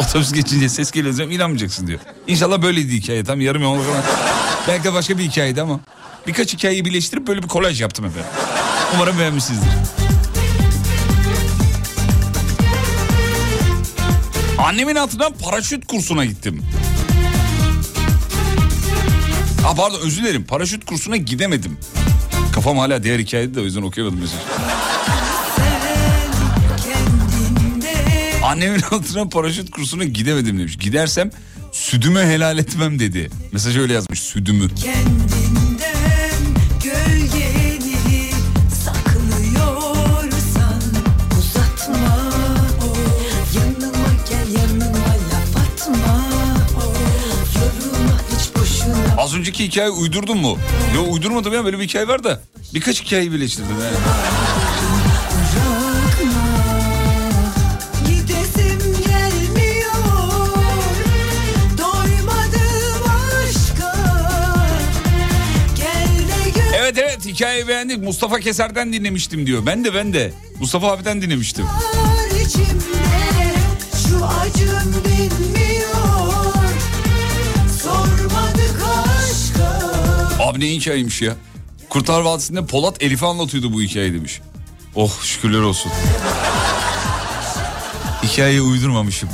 otobüs 0.01 0.33
geçince 0.33 0.69
ses 0.69 0.91
geliyor 0.91 1.17
diyeceğim 1.17 1.31
inanmayacaksın 1.41 1.87
diyor. 1.87 2.01
İnşallah 2.27 2.63
böyleydi 2.63 2.93
hikaye 2.93 3.25
tam 3.25 3.41
yarım 3.41 3.63
yamalak 3.63 3.87
falan. 3.87 4.03
Belki 4.69 4.85
de 4.85 4.93
başka 4.93 5.19
bir 5.19 5.25
hikayeydi 5.25 5.63
ama 5.63 5.81
birkaç 6.27 6.53
hikayeyi 6.55 6.85
birleştirip 6.85 7.27
böyle 7.27 7.43
bir 7.43 7.49
kolaj 7.49 7.81
yaptım 7.81 8.05
efendim. 8.05 8.31
Umarım 8.95 9.19
beğenmişsinizdir. 9.19 9.69
Annemin 14.59 14.97
hatırından 14.97 15.33
paraşüt 15.33 15.87
kursuna 15.87 16.25
gittim. 16.25 16.63
Ha 19.63 19.75
pardon 19.75 20.01
özür 20.01 20.23
dilerim 20.23 20.45
paraşüt 20.45 20.85
kursuna 20.85 21.17
gidemedim. 21.17 21.79
Kafam 22.53 22.79
hala 22.79 23.03
diğer 23.03 23.19
hikayede 23.19 23.55
de 23.55 23.61
o 23.61 23.65
yüzden 23.65 23.83
okuyamadım 23.83 24.21
mesajı. 24.21 24.43
Annemin 28.47 28.81
hatırına 28.81 29.29
paraşüt 29.29 29.71
kursuna 29.71 30.05
gidemedim 30.05 30.59
demiş. 30.59 30.79
Gidersem 30.79 31.31
südümü 31.73 32.21
helal 32.21 32.59
etmem 32.59 32.99
dedi. 32.99 33.31
Mesaj 33.53 33.77
öyle 33.77 33.93
yazmış 33.93 34.21
südümü. 34.21 34.63
Yanıma 34.63 34.77
gel 44.31 44.55
yanıma 44.55 44.87
atma 45.57 46.25
Az 49.19 49.35
önceki 49.35 49.65
hikaye 49.65 49.91
uydurdun 49.91 50.39
mu? 50.39 50.59
Yok 50.95 51.15
uydurmadım 51.15 51.55
ya 51.55 51.65
böyle 51.65 51.79
bir 51.79 51.85
hikaye 51.85 52.09
var 52.09 52.25
da. 52.25 52.41
Birkaç 52.75 53.05
hikayeyi 53.05 53.33
birleştirdim. 53.33 53.77
Yani. 53.85 53.97
Hikayeyi 67.37 67.69
beğendik. 67.69 68.03
Mustafa 68.03 68.41
Keser'den 68.41 68.93
dinlemiştim 68.93 69.47
diyor. 69.47 69.67
Ben 69.67 69.85
de 69.85 69.95
ben 69.95 70.13
de. 70.13 70.33
Mustafa 70.61 70.93
abiden 70.93 71.23
dinlemiştim. 71.23 71.67
Abi 80.41 80.61
ne 80.61 80.71
hikayeymiş 80.71 81.23
ya. 81.23 81.35
Kurtlar 81.89 82.21
Vadisi'nde 82.21 82.67
Polat 82.67 83.03
Elif'e 83.03 83.27
anlatıyordu 83.27 83.73
bu 83.73 83.83
hikayeyi 83.83 84.15
demiş. 84.15 84.41
Oh 84.95 85.23
şükürler 85.23 85.61
olsun. 85.61 85.93
Hikayeyi 88.23 88.61
uydurmamışım. 88.61 89.29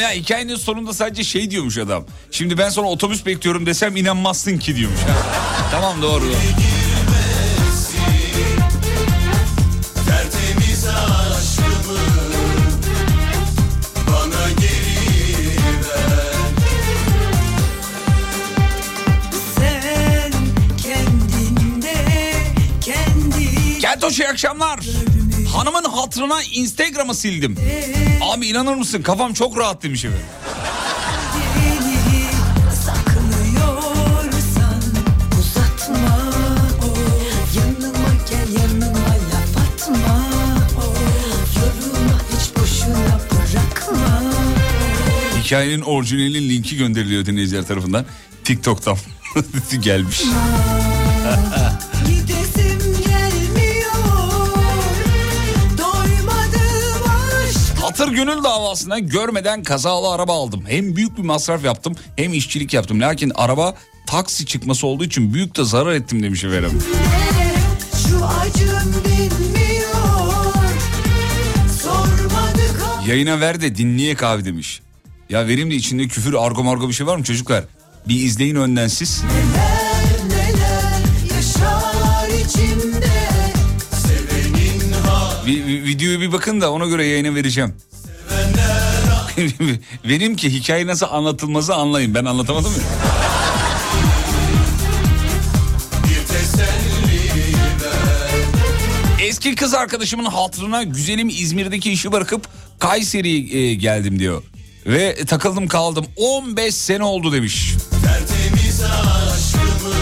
Tamam 0.00 0.12
ya 0.14 0.20
hikayenin 0.22 0.56
sonunda 0.56 0.94
sadece 0.94 1.24
şey 1.24 1.50
diyormuş 1.50 1.78
adam. 1.78 2.04
Şimdi 2.30 2.58
ben 2.58 2.68
sonra 2.68 2.88
otobüs 2.88 3.26
bekliyorum 3.26 3.66
desem 3.66 3.96
inanmazsın 3.96 4.58
ki 4.58 4.76
diyormuş. 4.76 5.00
Tamam 5.70 6.02
doğru. 6.02 6.24
Keltoş 23.80 24.18
iyi 24.18 24.28
akşamlar. 24.28 24.80
Hanımın 25.52 25.84
hatırına 25.84 26.42
Instagram'ı 26.42 27.14
sildim. 27.14 27.56
Abi 28.30 28.46
inanır 28.46 28.74
mısın 28.74 29.02
kafam 29.02 29.32
çok 29.34 29.58
rahat 29.58 29.82
demiş 29.82 30.04
efendim. 30.04 30.26
Hikayenin 45.44 45.80
orijinalinin 45.80 46.48
linki 46.48 46.76
gönderiliyor 46.76 47.26
dinleyiciler 47.26 47.66
tarafından. 47.66 48.04
TikTok'tan 48.44 48.96
gelmiş. 49.82 50.22
Gönül 58.24 58.44
davasına 58.44 58.98
görmeden 58.98 59.62
kazalı 59.62 60.08
araba 60.14 60.32
aldım. 60.34 60.64
Hem 60.68 60.96
büyük 60.96 61.18
bir 61.18 61.22
masraf 61.22 61.64
yaptım 61.64 61.96
hem 62.16 62.34
işçilik 62.34 62.74
yaptım. 62.74 63.00
Lakin 63.00 63.32
araba 63.34 63.74
taksi 64.06 64.46
çıkması 64.46 64.86
olduğu 64.86 65.04
için 65.04 65.34
büyük 65.34 65.56
de 65.56 65.64
zarar 65.64 65.92
ettim 65.92 66.22
demiş 66.22 66.44
efendim. 66.44 66.78
Yayına 73.06 73.40
ver 73.40 73.60
de 73.60 73.76
dinleyek 73.76 74.22
abi 74.22 74.44
demiş. 74.44 74.80
Ya 75.30 75.46
vereyim 75.46 75.70
de 75.70 75.74
içinde 75.74 76.08
küfür 76.08 76.34
argo 76.34 76.64
margo 76.64 76.88
bir 76.88 76.92
şey 76.94 77.06
var 77.06 77.16
mı 77.16 77.24
çocuklar? 77.24 77.64
Bir 78.08 78.14
izleyin 78.24 78.56
önden 78.56 78.88
siz. 78.88 79.22
neler 79.22 80.28
neler 80.28 81.00
yaşar 81.36 82.28
içimde 82.28 83.10
Vi- 85.46 85.66
vi- 85.66 85.84
videoya 85.84 86.20
bir 86.20 86.32
bakın 86.32 86.60
da 86.60 86.72
ona 86.72 86.86
göre 86.86 87.06
yayına 87.06 87.34
vereceğim. 87.34 87.74
Vereyim 90.04 90.36
ki 90.36 90.52
hikaye 90.52 90.86
nasıl 90.86 91.06
anlatılması 91.10 91.74
anlayın. 91.74 92.14
Ben 92.14 92.24
anlatamadım 92.24 92.72
ya. 92.72 92.84
Eski 99.20 99.54
kız 99.54 99.74
arkadaşımın 99.74 100.24
hatırına 100.24 100.82
güzelim 100.82 101.28
İzmir'deki 101.28 101.92
işi 101.92 102.12
bırakıp 102.12 102.48
Kayseri'ye 102.78 103.62
e, 103.62 103.74
geldim 103.74 104.18
diyor. 104.18 104.42
Ve 104.86 105.14
takıldım 105.14 105.68
kaldım 105.68 106.06
15 106.16 106.74
sene 106.74 107.04
oldu 107.04 107.32
demiş. 107.32 107.74
Tertemiz 108.02 108.82
aşkımı 108.82 109.94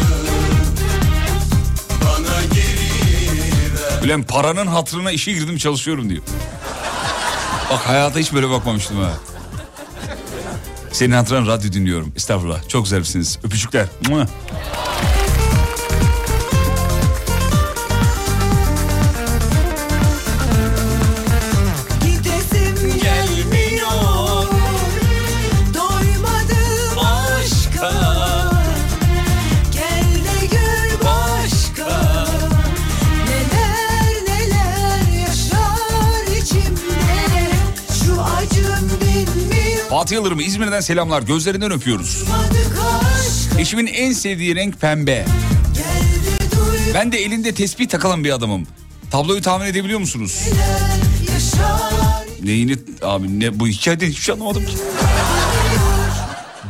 Ulan 4.04 4.22
paranın 4.22 4.66
hatırına 4.66 5.12
işe 5.12 5.32
girdim 5.32 5.56
çalışıyorum 5.56 6.10
diyor. 6.10 6.22
Bak 7.70 7.80
hayata 7.88 8.18
hiç 8.18 8.32
böyle 8.34 8.50
bakmamıştım 8.50 9.00
ha. 9.00 9.10
Senin 10.92 11.14
hatırına 11.14 11.46
radyo 11.46 11.72
dinliyorum. 11.72 12.12
Estağfurullah. 12.16 12.68
Çok 12.68 12.84
güzelsiniz. 12.84 13.38
Öpücükler. 13.44 13.86
Fatih 40.08 40.16
Yıldırım 40.16 40.40
İzmir'den 40.40 40.80
selamlar. 40.80 41.22
Gözlerinden 41.22 41.72
öpüyoruz. 41.72 42.24
Eşimin 43.58 43.86
en 43.86 44.12
sevdiği 44.12 44.56
renk 44.56 44.80
pembe. 44.80 45.24
Ben 46.94 47.12
de 47.12 47.18
elinde 47.18 47.54
tespih 47.54 47.88
takılan 47.88 48.24
bir 48.24 48.30
adamım. 48.30 48.66
Tabloyu 49.10 49.42
tahmin 49.42 49.66
edebiliyor 49.66 50.00
musunuz? 50.00 50.44
Neyini 52.42 52.76
abi 53.02 53.40
ne 53.40 53.60
bu 53.60 53.68
hikayede 53.68 54.06
hiçbir 54.06 54.22
şey 54.22 54.32
anlamadım 54.32 54.66
ki. 54.66 54.76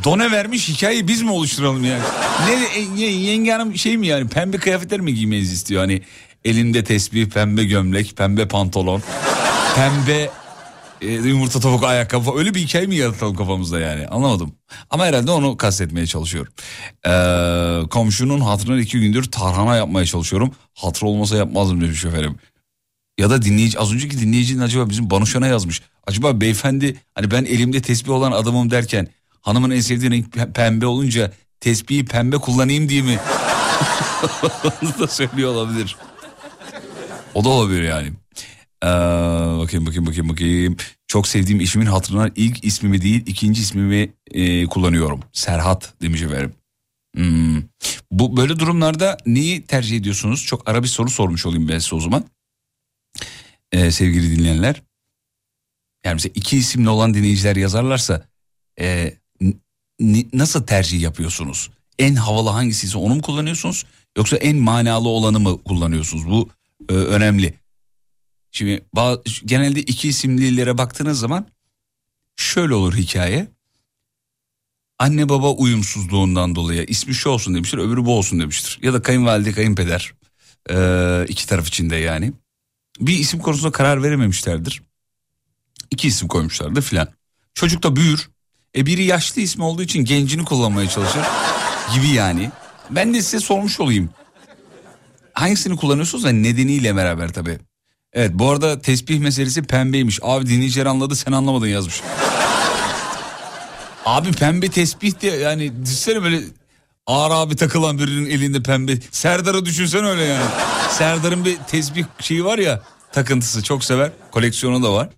Done 0.04 0.30
vermiş 0.30 0.68
hikayeyi 0.68 1.08
biz 1.08 1.22
mi 1.22 1.30
oluşturalım 1.30 1.84
yani? 1.84 2.02
Ne 2.46 2.52
e, 2.52 3.00
ye- 3.02 3.20
yenge 3.20 3.52
hanım 3.52 3.78
şey 3.78 3.96
mi 3.96 4.06
yani 4.06 4.28
pembe 4.28 4.56
kıyafetler 4.56 5.00
mi 5.00 5.14
giymenizi 5.14 5.54
istiyor? 5.54 5.80
Hani 5.80 6.02
elinde 6.44 6.84
tesbih, 6.84 7.26
pembe 7.26 7.64
gömlek, 7.64 8.16
pembe 8.16 8.48
pantolon, 8.48 9.02
pembe 9.74 10.30
yumurta 11.00 11.60
tavuk 11.60 11.84
ayakkabı 11.84 12.38
öyle 12.38 12.54
bir 12.54 12.60
hikaye 12.60 12.86
mi 12.86 12.96
yaratalım 12.96 13.36
kafamızda 13.36 13.80
yani 13.80 14.06
anlamadım. 14.06 14.52
Ama 14.90 15.06
herhalde 15.06 15.30
onu 15.30 15.56
kastetmeye 15.56 16.06
çalışıyorum. 16.06 16.52
Ee, 17.06 17.88
komşunun 17.90 18.40
hatırına 18.40 18.80
iki 18.80 19.00
gündür 19.00 19.24
tarhana 19.24 19.76
yapmaya 19.76 20.06
çalışıyorum. 20.06 20.52
Hatır 20.74 21.06
olmasa 21.06 21.36
yapmazdım 21.36 21.80
demiş 21.80 22.04
efendim. 22.04 22.36
Ya 23.18 23.30
da 23.30 23.42
dinleyici 23.42 23.78
az 23.78 23.92
önceki 23.92 24.20
dinleyicinin 24.20 24.60
acaba 24.62 24.90
bizim 24.90 25.10
Banuşan'a 25.10 25.46
yazmış. 25.46 25.82
Acaba 26.06 26.40
beyefendi 26.40 26.96
hani 27.14 27.30
ben 27.30 27.44
elimde 27.44 27.82
tesbih 27.82 28.10
olan 28.10 28.32
adamım 28.32 28.70
derken 28.70 29.08
hanımın 29.40 29.70
en 29.70 29.80
sevdiği 29.80 30.10
renk 30.10 30.26
pe- 30.34 30.52
pembe 30.52 30.86
olunca 30.86 31.32
tesbihi 31.60 32.04
pembe 32.04 32.36
kullanayım 32.38 32.88
diye 32.88 33.02
mi? 33.02 33.18
Onu 34.82 34.98
da 34.98 35.08
söylüyor 35.08 35.50
olabilir. 35.54 35.96
O 37.34 37.44
da 37.44 37.48
olabilir 37.48 37.82
yani. 37.82 38.12
Ee, 38.84 38.88
bakayım 39.58 39.86
bakayım 39.86 40.06
bakayım 40.06 40.28
bakayım. 40.28 40.76
Çok 41.06 41.28
sevdiğim 41.28 41.60
eşimin 41.60 41.86
hatırına 41.86 42.30
ilk 42.36 42.64
ismimi 42.64 43.02
değil 43.02 43.22
ikinci 43.26 43.62
ismimi 43.62 44.12
e, 44.30 44.66
kullanıyorum. 44.66 45.20
Serhat 45.32 45.94
demiş 46.02 46.22
efendim. 46.22 46.54
Hmm. 47.16 47.62
Bu 48.10 48.36
böyle 48.36 48.58
durumlarda 48.58 49.16
neyi 49.26 49.62
tercih 49.62 49.96
ediyorsunuz? 49.96 50.44
Çok 50.44 50.68
ara 50.68 50.82
bir 50.82 50.88
soru 50.88 51.10
sormuş 51.10 51.46
olayım 51.46 51.68
ben 51.68 51.78
size 51.78 51.96
o 51.96 52.00
zaman. 52.00 52.24
Ee, 53.72 53.90
sevgili 53.90 54.38
dinleyenler. 54.38 54.82
Yani 56.04 56.14
mesela 56.14 56.32
iki 56.34 56.56
isimli 56.56 56.88
olan 56.88 57.14
dinleyiciler 57.14 57.56
yazarlarsa 57.56 58.26
e, 58.80 59.14
nasıl 60.32 60.62
tercih 60.66 61.00
yapıyorsunuz? 61.00 61.70
En 61.98 62.14
havalı 62.14 62.48
hangisiyse 62.48 62.98
onu 62.98 63.14
mu 63.14 63.22
kullanıyorsunuz? 63.22 63.84
Yoksa 64.16 64.36
en 64.36 64.56
manalı 64.56 65.08
olanı 65.08 65.40
mı 65.40 65.62
kullanıyorsunuz? 65.62 66.26
Bu 66.26 66.48
e, 66.88 66.92
önemli. 66.92 67.54
Şimdi 68.52 68.84
genelde 69.44 69.80
iki 69.80 70.08
isimlilere 70.08 70.78
baktığınız 70.78 71.20
zaman 71.20 71.46
şöyle 72.36 72.74
olur 72.74 72.94
hikaye. 72.94 73.48
Anne 74.98 75.28
baba 75.28 75.52
uyumsuzluğundan 75.52 76.54
dolayı 76.54 76.84
ismi 76.84 77.14
şu 77.14 77.28
olsun 77.28 77.54
demiştir 77.54 77.78
öbürü 77.78 78.04
bu 78.04 78.18
olsun 78.18 78.40
demiştir. 78.40 78.78
Ya 78.82 78.92
da 78.92 79.02
kayınvalide 79.02 79.52
kayınpeder 79.52 80.14
ee, 80.70 81.24
iki 81.28 81.46
taraf 81.46 81.68
içinde 81.68 81.96
yani. 81.96 82.32
Bir 83.00 83.18
isim 83.18 83.40
konusunda 83.40 83.72
karar 83.72 84.02
verememişlerdir. 84.02 84.82
İki 85.90 86.08
isim 86.08 86.28
koymuşlardır 86.28 86.82
filan. 86.82 87.08
Çocuk 87.54 87.82
da 87.82 87.96
büyür. 87.96 88.30
E 88.76 88.86
biri 88.86 89.04
yaşlı 89.04 89.40
ismi 89.40 89.64
olduğu 89.64 89.82
için 89.82 90.04
gencini 90.04 90.44
kullanmaya 90.44 90.88
çalışır 90.88 91.22
gibi 91.94 92.08
yani. 92.08 92.50
Ben 92.90 93.14
de 93.14 93.22
size 93.22 93.40
sormuş 93.40 93.80
olayım. 93.80 94.10
Hangisini 95.32 95.76
kullanıyorsunuz 95.76 96.24
da 96.24 96.30
nedeniyle 96.30 96.96
beraber 96.96 97.32
tabii. 97.32 97.58
Evet 98.12 98.30
bu 98.34 98.50
arada 98.50 98.80
tesbih 98.80 99.18
meselesi 99.18 99.62
pembeymiş. 99.62 100.18
Abi 100.22 100.46
dinleyiciler 100.46 100.86
anladı 100.86 101.16
sen 101.16 101.32
anlamadın 101.32 101.66
yazmış. 101.66 102.02
Abi 104.04 104.32
pembe 104.32 104.68
tesbih 104.68 105.20
diye 105.20 105.36
yani 105.36 105.82
düşünsene 105.82 106.22
böyle 106.22 106.40
ağır 107.06 107.30
abi 107.30 107.56
takılan 107.56 107.98
birinin 107.98 108.30
elinde 108.30 108.62
pembe. 108.62 108.92
Serdar'ı 109.10 109.64
düşünsene 109.64 110.06
öyle 110.06 110.22
yani. 110.22 110.50
Serdar'ın 110.90 111.44
bir 111.44 111.56
tesbih 111.56 112.04
şeyi 112.20 112.44
var 112.44 112.58
ya 112.58 112.82
takıntısı 113.12 113.62
çok 113.62 113.84
sever. 113.84 114.10
Koleksiyonu 114.30 114.82
da 114.82 114.94
var. 114.94 115.08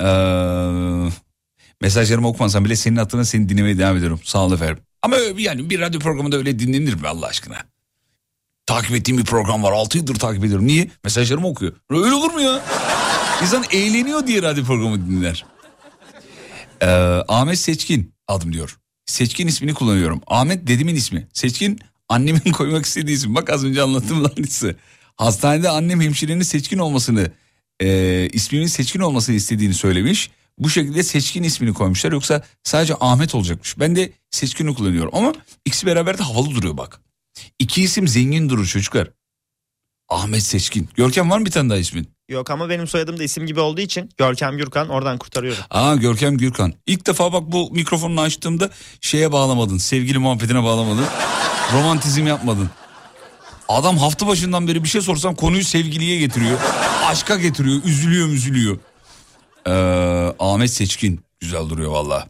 Ee, 0.00 1.10
mesajlarımı 1.80 2.28
okumasam 2.28 2.64
bile 2.64 2.76
senin 2.76 2.96
hatırına 2.96 3.24
seni 3.24 3.48
dinlemeye 3.48 3.78
devam 3.78 3.96
ediyorum. 3.96 4.20
Sağ 4.24 4.38
olun 4.38 4.54
efendim. 4.54 4.78
Ama 5.02 5.16
yani 5.38 5.70
bir 5.70 5.80
radyo 5.80 6.00
programında 6.00 6.36
öyle 6.36 6.58
dinlenir 6.58 6.94
mi 6.94 7.08
Allah 7.08 7.26
aşkına? 7.26 7.56
Takip 8.70 8.92
ettiğim 8.92 9.18
bir 9.18 9.24
program 9.24 9.62
var. 9.62 9.72
6 9.72 9.98
yıldır 9.98 10.14
takip 10.14 10.44
ediyorum. 10.44 10.66
Niye? 10.66 10.90
Mesajlarımı 11.04 11.48
okuyor. 11.48 11.72
Öyle 11.90 12.14
olur 12.14 12.30
mu 12.30 12.40
ya? 12.40 12.62
İnsan 13.42 13.64
eğleniyor 13.72 14.26
diye 14.26 14.42
radyo 14.42 14.64
programı 14.64 15.06
dinler. 15.08 15.44
Ee, 16.80 16.86
Ahmet 17.28 17.58
Seçkin 17.58 18.14
adım 18.28 18.52
diyor. 18.52 18.78
Seçkin 19.06 19.46
ismini 19.46 19.74
kullanıyorum. 19.74 20.20
Ahmet 20.26 20.66
dedemin 20.66 20.94
ismi. 20.94 21.28
Seçkin 21.32 21.80
annemin 22.08 22.40
koymak 22.52 22.86
istediği 22.86 23.16
isim. 23.16 23.34
Bak 23.34 23.50
az 23.50 23.64
önce 23.64 23.82
anlattım 23.82 24.24
lan 24.24 24.32
size. 24.48 24.76
Hastanede 25.16 25.68
annem 25.68 26.00
hemşirenin 26.00 26.42
seçkin 26.42 26.78
olmasını, 26.78 27.30
e, 27.80 28.28
isminin 28.32 28.66
seçkin 28.66 29.00
olmasını 29.00 29.36
istediğini 29.36 29.74
söylemiş. 29.74 30.30
Bu 30.58 30.70
şekilde 30.70 31.02
seçkin 31.02 31.42
ismini 31.42 31.74
koymuşlar. 31.74 32.12
Yoksa 32.12 32.42
sadece 32.64 32.94
Ahmet 33.00 33.34
olacakmış. 33.34 33.78
Ben 33.78 33.96
de 33.96 34.12
seçkini 34.30 34.74
kullanıyorum. 34.74 35.10
Ama 35.14 35.32
ikisi 35.64 35.86
beraber 35.86 36.18
de 36.18 36.22
havalı 36.22 36.50
duruyor 36.50 36.76
bak. 36.76 37.00
İki 37.58 37.82
isim 37.82 38.08
zengin 38.08 38.48
durur 38.48 38.66
çocuklar. 38.66 39.08
Ahmet 40.08 40.42
Seçkin. 40.42 40.88
Görkem 40.96 41.30
var 41.30 41.38
mı 41.38 41.46
bir 41.46 41.50
tane 41.50 41.70
daha 41.70 41.78
ismin? 41.78 42.08
Yok 42.28 42.50
ama 42.50 42.68
benim 42.68 42.86
soyadım 42.88 43.18
da 43.18 43.24
isim 43.24 43.46
gibi 43.46 43.60
olduğu 43.60 43.80
için 43.80 44.10
Görkem 44.16 44.56
Gürkan 44.56 44.88
oradan 44.88 45.18
kurtarıyorum. 45.18 45.62
Aa 45.70 45.94
Görkem 45.96 46.38
Gürkan. 46.38 46.72
İlk 46.86 47.06
defa 47.06 47.32
bak 47.32 47.42
bu 47.46 47.70
mikrofonunu 47.72 48.20
açtığımda 48.20 48.70
şeye 49.00 49.32
bağlamadın. 49.32 49.78
Sevgili 49.78 50.18
muhabbetine 50.18 50.62
bağlamadın. 50.62 51.06
Romantizm 51.72 52.26
yapmadın. 52.26 52.70
Adam 53.68 53.98
hafta 53.98 54.26
başından 54.26 54.68
beri 54.68 54.84
bir 54.84 54.88
şey 54.88 55.00
sorsam 55.00 55.34
konuyu 55.34 55.64
sevgiliye 55.64 56.18
getiriyor. 56.18 56.58
Aşka 57.04 57.36
getiriyor. 57.36 57.84
Üzülüyor 57.84 58.28
üzülüyor. 58.28 58.78
Ee, 59.66 59.70
Ahmet 60.38 60.70
Seçkin. 60.70 61.20
Güzel 61.40 61.68
duruyor 61.68 61.90
valla. 61.90 62.28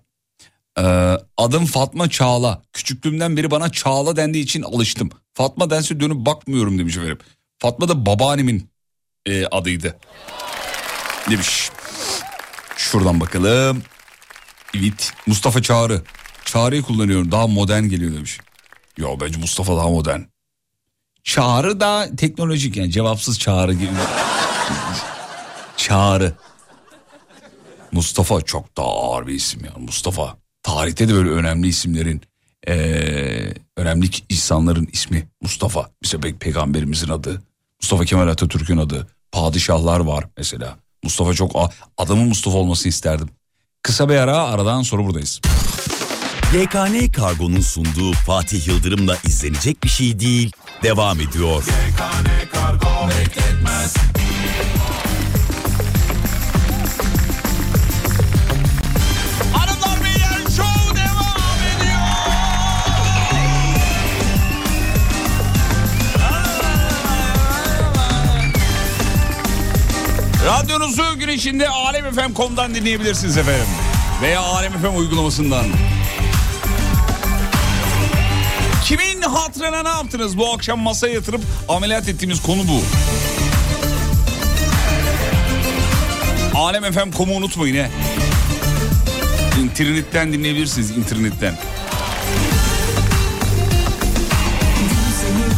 Ee, 0.78 1.16
adım 1.36 1.66
Fatma 1.66 2.10
Çağla. 2.10 2.62
Küçüklüğümden 2.72 3.36
beri 3.36 3.50
bana 3.50 3.72
Çağla 3.72 4.16
dendiği 4.16 4.44
için 4.44 4.62
alıştım. 4.62 5.10
Fatma 5.34 5.70
dense 5.70 6.00
dönüp 6.00 6.26
bakmıyorum 6.26 6.78
demiş 6.78 6.96
efendim. 6.96 7.18
Fatma 7.58 7.88
da 7.88 8.06
babaannemin 8.06 8.70
e, 9.26 9.46
adıydı. 9.46 9.98
Demiş. 11.30 11.70
Şuradan 12.76 13.20
bakalım. 13.20 13.82
Evet. 14.74 15.12
Mustafa 15.26 15.62
Çağrı. 15.62 16.02
Çağrı'yı 16.44 16.82
kullanıyorum. 16.82 17.32
Daha 17.32 17.46
modern 17.46 17.84
geliyor 17.84 18.14
demiş. 18.14 18.38
Ya 18.98 19.20
bence 19.20 19.38
Mustafa 19.38 19.76
daha 19.76 19.88
modern. 19.88 20.20
Çağrı 21.24 21.80
da 21.80 22.16
teknolojik 22.16 22.76
yani 22.76 22.90
cevapsız 22.90 23.38
çağrı 23.38 23.72
gibi. 23.74 23.92
çağrı. 25.76 26.32
Mustafa 27.92 28.40
çok 28.40 28.76
daha 28.76 28.86
ağır 28.86 29.26
bir 29.26 29.34
isim 29.34 29.64
ya. 29.64 29.72
Mustafa. 29.78 30.39
Tarihte 30.62 31.08
de 31.08 31.14
böyle 31.14 31.30
önemli 31.30 31.68
isimlerin 31.68 32.22
eee, 32.66 33.54
önemli 33.76 34.06
insanların 34.28 34.88
ismi 34.92 35.28
Mustafa. 35.42 35.90
Mesela 36.02 36.20
pe- 36.28 36.38
peygamberimizin 36.38 37.08
adı. 37.08 37.42
Mustafa 37.82 38.04
Kemal 38.04 38.28
Atatürk'ün 38.28 38.76
adı. 38.76 39.06
Padişahlar 39.32 40.00
var 40.00 40.24
mesela. 40.36 40.76
Mustafa 41.04 41.34
çok 41.34 41.72
adamın 41.98 42.28
Mustafa 42.28 42.58
olmasını 42.58 42.88
isterdim. 42.88 43.28
Kısa 43.82 44.08
bir 44.08 44.14
ara 44.16 44.38
aradan 44.38 44.82
sonra 44.82 45.04
buradayız. 45.04 45.40
YKN 46.54 47.12
Kargo'nun 47.12 47.60
sunduğu 47.60 48.12
Fatih 48.12 48.68
Yıldırım'la 48.68 49.16
izlenecek 49.24 49.84
bir 49.84 49.88
şey 49.88 50.20
değil. 50.20 50.52
Devam 50.82 51.20
ediyor. 51.20 51.64
Hanımlar 51.98 52.80
Radyonuzu 70.46 71.18
gün 71.18 71.28
içinde 71.28 71.68
alemfm.com'dan 71.68 72.74
dinleyebilirsiniz 72.74 73.36
efendim. 73.36 73.66
Veya 74.22 74.40
Alem 74.40 74.72
FM 74.72 74.96
uygulamasından. 74.96 75.66
Kimin 78.84 79.22
hatırına 79.22 79.82
ne 79.82 79.88
yaptınız? 79.88 80.38
Bu 80.38 80.52
akşam 80.54 80.80
masaya 80.80 81.14
yatırıp 81.14 81.40
ameliyat 81.68 82.08
ettiğimiz 82.08 82.42
konu 82.42 82.60
bu. 82.68 82.82
Alemfm.com'u 86.58 87.34
unutmayın 87.34 87.74
he. 87.74 87.90
İnternetten 89.60 90.32
dinleyebilirsiniz 90.32 90.90
internetten. 90.90 91.54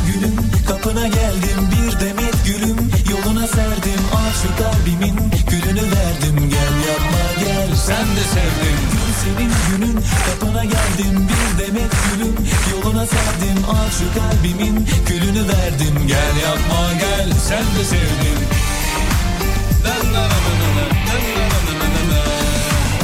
Günün 0.06 0.36
kapına 0.66 1.06
geldim 1.08 1.70
bir 1.72 2.00
demet 2.00 2.34
gülüm 2.46 2.90
Yoluna 3.10 3.46
serdim 3.46 4.01
şu 4.40 4.48
kalbimin 4.62 5.16
gülünü 5.50 5.82
verdim 5.82 6.50
Gel 6.50 6.74
yapma 6.88 7.24
gel 7.44 7.76
sen 7.86 8.06
de 8.16 8.24
sevdin 8.34 8.78
Gül 8.92 9.12
senin 9.22 9.52
günün 9.68 10.04
kapına 10.26 10.64
geldim 10.64 11.28
bir 11.28 11.64
demet 11.64 11.92
gülüm 12.04 12.34
Yoluna 12.72 13.06
serdim 13.06 13.64
al 13.68 13.90
şu 13.98 14.20
kalbimin 14.20 14.86
gülünü 15.08 15.48
verdim 15.48 16.06
Gel 16.06 16.36
yapma 16.44 16.92
gel 17.00 17.32
sen 17.48 17.64
de 17.78 17.84
sevdin 17.84 18.38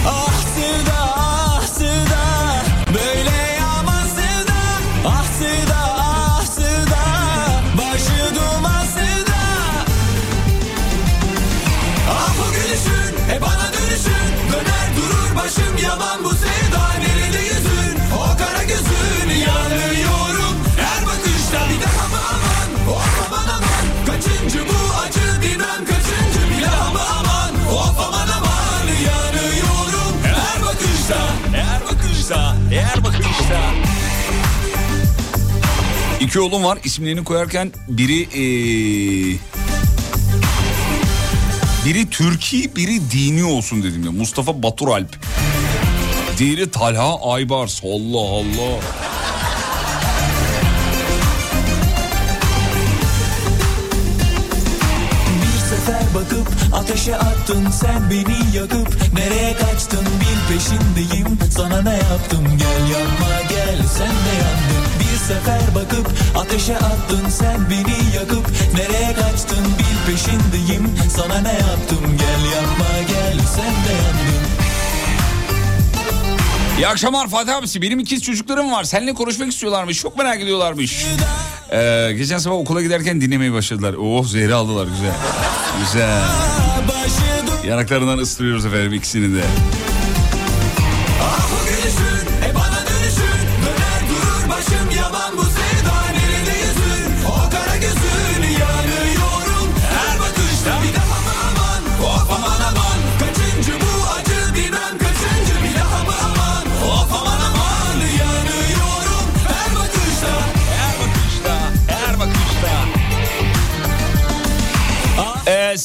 Ah 0.06 0.32
sevda 0.56 0.98
ah 1.16 1.66
sevda 1.66 2.24
Böyle 2.94 3.36
yaman 3.60 4.06
sevda 4.06 4.60
Ah 5.06 5.24
sevda 5.38 5.77
İki 36.20 36.40
oğlum 36.40 36.64
var 36.64 36.78
isimlerini 36.84 37.24
koyarken 37.24 37.72
biri 37.88 38.14
eee, 38.22 39.38
biri 41.86 42.10
Türkiye 42.10 42.76
biri 42.76 43.10
dini 43.10 43.44
olsun 43.44 43.82
dedim 43.82 44.04
ya. 44.04 44.10
Mustafa 44.10 44.62
Batur 44.62 44.88
Alp. 44.88 45.16
Diğeri 46.38 46.70
Talha 46.70 47.32
Aybars. 47.32 47.80
Allah 47.84 48.18
Allah. 48.20 48.80
Ateşe 57.08 57.16
attın 57.16 57.70
sen 57.70 58.10
beni 58.10 58.56
yakıp 58.56 59.12
Nereye 59.14 59.56
kaçtın 59.56 60.04
bil 60.20 60.54
peşindeyim 60.54 61.38
sana 61.56 61.82
ne 61.82 61.94
yaptım 61.94 62.44
Gel 62.58 62.90
yapma 62.90 63.48
gel 63.48 63.82
sen 63.98 64.08
de 64.08 64.34
yandın 64.40 64.84
Bir 65.00 65.18
sefer 65.18 65.74
bakıp 65.74 66.10
ateşe 66.36 66.76
attın 66.76 67.28
sen 67.28 67.70
beni 67.70 68.16
yakıp 68.16 68.50
Nereye 68.74 69.14
kaçtın 69.14 69.64
bil 69.78 70.12
peşindeyim 70.12 70.90
sana 71.16 71.40
ne 71.40 71.52
yaptım 71.52 72.16
Gel 72.18 72.52
yapma 72.56 73.02
gel 73.08 73.38
sen 73.56 73.64
de 73.64 73.92
yandın 73.92 74.48
İyi 76.78 76.88
akşamlar 76.88 77.28
Fatih 77.28 77.56
abisi. 77.56 77.82
Benim 77.82 77.98
ikiz 77.98 78.22
çocuklarım 78.22 78.72
var. 78.72 78.84
Seninle 78.84 79.14
konuşmak 79.14 79.52
istiyorlarmış. 79.52 79.98
Çok 79.98 80.16
merak 80.18 80.40
ediyorlarmış. 80.40 81.06
Ee, 81.72 82.12
geçen 82.16 82.38
sabah 82.38 82.56
okula 82.56 82.82
giderken 82.82 83.20
dinlemeye 83.20 83.52
başladılar. 83.52 83.94
Oh 84.00 84.26
zehri 84.26 84.54
aldılar 84.54 84.86
güzel. 84.86 85.12
Güzel. 85.80 86.22
Yanaklarından 87.68 88.18
ıstırıyoruz 88.18 88.66
efendim 88.66 88.92
ikisini 88.92 89.36
de. 89.36 89.42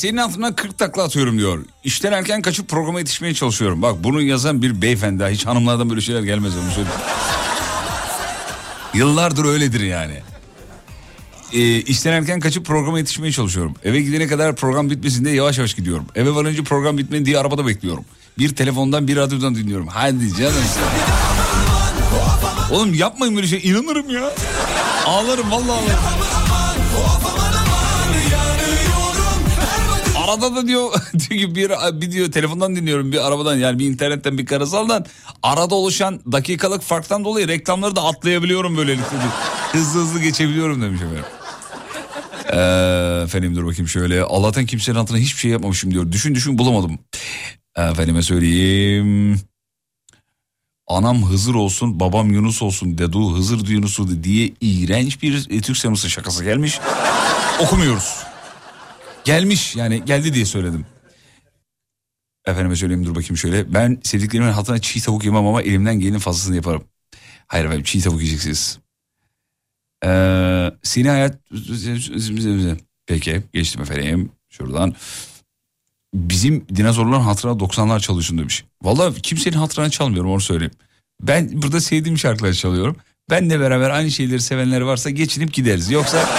Senin 0.03 0.17
altından 0.17 0.55
40 0.55 0.77
takla 0.77 1.03
atıyorum 1.03 1.37
diyor. 1.37 1.65
İşten 1.83 2.11
erken 2.11 2.41
kaçıp 2.41 2.69
programa 2.69 2.99
yetişmeye 2.99 3.33
çalışıyorum. 3.33 3.81
Bak 3.81 4.03
bunu 4.03 4.21
yazan 4.21 4.61
bir 4.61 4.81
beyefendi. 4.81 5.25
Hiç 5.25 5.45
hanımlardan 5.45 5.89
böyle 5.89 6.01
şeyler 6.01 6.23
gelmez 6.23 6.57
onu 6.57 6.71
söyleyeyim. 6.71 6.99
Yıllardır 8.93 9.45
öyledir 9.45 9.79
yani. 9.79 10.21
Ee, 11.53 11.81
işten 11.81 12.13
erken 12.13 12.39
kaçıp 12.39 12.65
programa 12.65 12.99
yetişmeye 12.99 13.31
çalışıyorum. 13.31 13.75
Eve 13.83 14.01
gidene 14.01 14.27
kadar 14.27 14.55
program 14.55 14.89
bitmesin 14.89 15.25
diye 15.25 15.35
yavaş 15.35 15.57
yavaş 15.57 15.73
gidiyorum. 15.73 16.05
Eve 16.15 16.35
varınca 16.35 16.63
program 16.63 16.97
bitmedi 16.97 17.25
diye 17.25 17.37
arabada 17.37 17.67
bekliyorum. 17.67 18.05
Bir 18.37 18.55
telefondan 18.55 19.07
bir 19.07 19.15
radyodan 19.15 19.55
dinliyorum. 19.55 19.87
Hadi 19.87 20.35
canım. 20.35 20.53
Oğlum 22.71 22.93
yapmayın 22.93 23.35
böyle 23.35 23.47
şey 23.47 23.59
inanırım 23.63 24.09
ya. 24.09 24.31
Ağlarım 25.05 25.51
vallahi 25.51 25.71
ağlarım. 25.71 27.52
Arada 30.33 30.55
da 30.55 30.67
diyor, 30.67 30.91
ki 31.19 31.55
bir, 31.55 31.71
bir 32.01 32.11
diyor 32.11 32.31
telefondan 32.31 32.75
dinliyorum 32.75 33.11
bir 33.11 33.27
arabadan 33.27 33.55
yani 33.55 33.79
bir 33.79 33.85
internetten 33.85 34.37
bir 34.37 34.45
karasaldan 34.45 35.05
arada 35.43 35.75
oluşan 35.75 36.21
dakikalık 36.31 36.81
farktan 36.81 37.25
dolayı 37.25 37.47
reklamları 37.47 37.95
da 37.95 38.03
atlayabiliyorum 38.03 38.77
böylelikle. 38.77 39.17
Hızlı 39.71 40.01
hızlı 40.01 40.21
geçebiliyorum 40.21 40.81
demiş 40.81 41.01
efendim. 41.01 41.25
Ee, 42.53 43.23
efendim 43.23 43.55
dur 43.55 43.65
bakayım 43.65 43.87
şöyle 43.87 44.23
Allah'tan 44.23 44.65
kimsenin 44.65 44.97
altına 44.97 45.17
hiçbir 45.17 45.39
şey 45.39 45.51
yapmamışım 45.51 45.91
diyor. 45.91 46.11
Düşün 46.11 46.35
düşün 46.35 46.57
bulamadım. 46.57 46.99
Efendime 47.77 48.21
söyleyeyim. 48.21 49.39
Anam 50.87 51.29
Hızır 51.29 51.55
olsun 51.55 51.99
babam 51.99 52.31
Yunus 52.31 52.61
olsun 52.61 52.97
dedu 52.97 53.37
Hızır 53.37 53.67
Yunus'u 53.67 54.23
diye 54.23 54.51
iğrenç 54.61 55.21
bir 55.21 55.47
e, 55.49 55.61
Türk 55.61 55.77
sineması 55.77 56.09
şakası 56.09 56.43
gelmiş. 56.43 56.79
Okumuyoruz. 57.59 58.32
Gelmiş 59.23 59.75
yani 59.75 60.05
geldi 60.05 60.33
diye 60.33 60.45
söyledim. 60.45 60.85
Efendime 62.45 62.75
söyleyeyim 62.75 63.05
dur 63.05 63.15
bakayım 63.15 63.37
şöyle. 63.37 63.73
Ben 63.73 63.99
sevdiklerimin 64.03 64.51
hatına 64.51 64.81
çiğ 64.81 65.01
tavuk 65.01 65.25
yemem 65.25 65.47
ama 65.47 65.61
elimden 65.61 65.99
gelenin 65.99 66.19
fazlasını 66.19 66.55
yaparım. 66.55 66.83
Hayır 67.47 67.65
efendim 67.65 67.83
çiğ 67.83 68.01
tavuk 68.01 68.21
yiyeceksiniz. 68.21 68.79
Ee, 70.05 70.71
seni 70.83 71.09
hayat... 71.09 71.39
Peki 73.05 73.43
geçtim 73.53 73.81
efendim. 73.81 74.31
Şuradan. 74.49 74.95
Bizim 76.13 76.67
dinozorların 76.75 77.21
hatırına 77.21 77.57
90'lar 77.57 77.99
çalışın 77.99 78.37
demiş. 78.37 78.65
Vallahi 78.81 79.21
kimsenin 79.21 79.57
hatırına 79.57 79.89
çalmıyorum 79.89 80.31
onu 80.31 80.41
söyleyeyim. 80.41 80.73
Ben 81.21 81.61
burada 81.61 81.81
sevdiğim 81.81 82.17
şarkıları 82.17 82.55
çalıyorum. 82.55 82.97
Benle 83.29 83.59
beraber 83.59 83.89
aynı 83.89 84.11
şeyleri 84.11 84.41
sevenler 84.41 84.81
varsa 84.81 85.09
geçinip 85.09 85.53
gideriz. 85.53 85.91
Yoksa 85.91 86.29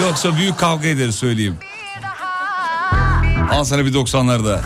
yoksa 0.00 0.36
büyük 0.36 0.58
kavga 0.58 0.88
ederiz 0.88 1.14
söyleyeyim. 1.14 1.56
Al 3.50 3.64
sana 3.64 3.84
bir 3.86 3.92
90'larda. 3.94 4.60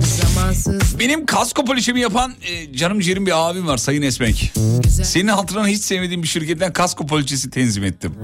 Zamansız 0.00 0.98
Benim 0.98 1.26
kasko 1.26 1.64
polişimi 1.64 2.00
yapan 2.00 2.34
e, 2.42 2.76
canım 2.76 3.00
ciğerim 3.00 3.26
bir 3.26 3.50
abim 3.50 3.66
var 3.66 3.76
Sayın 3.76 4.02
Esmek. 4.02 4.52
Senin 5.04 5.28
hatırına 5.28 5.66
hiç 5.68 5.80
sevmediğim 5.82 6.22
bir 6.22 6.28
şirketten 6.28 6.72
kasko 6.72 7.06
poliçesi 7.06 7.50
tenzim 7.50 7.84
ettim. 7.84 8.14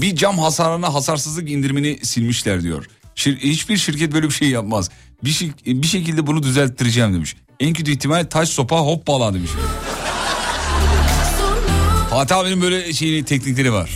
Bir 0.00 0.16
cam 0.16 0.38
hasarına 0.38 0.94
hasarsızlık 0.94 1.50
indirimini 1.50 1.98
silmişler 2.02 2.62
diyor. 2.62 2.84
Şir- 3.16 3.38
hiçbir 3.38 3.76
şirket 3.76 4.12
böyle 4.12 4.26
bir 4.26 4.34
şey 4.34 4.48
yapmaz. 4.48 4.90
Bir, 5.24 5.30
şey- 5.30 5.52
bir 5.66 5.86
şekilde 5.86 6.26
bunu 6.26 6.42
düzelttireceğim 6.42 7.14
demiş. 7.14 7.36
En 7.60 7.72
kötü 7.72 7.90
ihtimal 7.92 8.24
taş 8.30 8.48
sopa 8.48 8.78
hoppala 8.78 9.34
demiş. 9.34 9.50
Fatih 12.10 12.36
abinin 12.36 12.62
böyle 12.62 12.92
şeyi 12.92 13.24
teknikleri 13.24 13.72
var. 13.72 13.90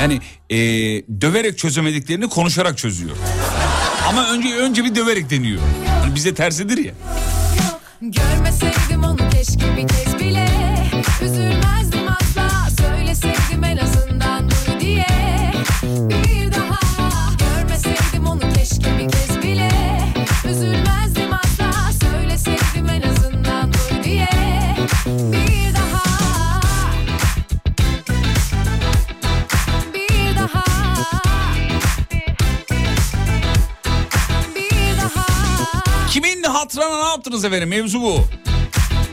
Yani 0.00 0.20
e, 0.50 0.56
döverek 1.20 1.58
çözemediklerini 1.58 2.28
konuşarak 2.28 2.78
çözüyor. 2.78 3.16
Ama 4.08 4.30
önce 4.32 4.54
önce 4.56 4.84
bir 4.84 4.94
döverek 4.94 5.30
deniyor. 5.30 5.60
Hani 6.02 6.14
bize 6.14 6.34
tersidir 6.34 6.78
ya. 6.84 6.92
Görmeseydim 8.02 9.04
onu 9.04 9.16
keşke 9.30 9.76
bir 9.76 9.88
kez 9.88 10.18
bile 10.18 10.48
Üzülmezdim 11.24 12.01
yaptınız 37.22 37.44
efendim 37.44 37.68
mevzu 37.68 38.00
bu. 38.02 38.20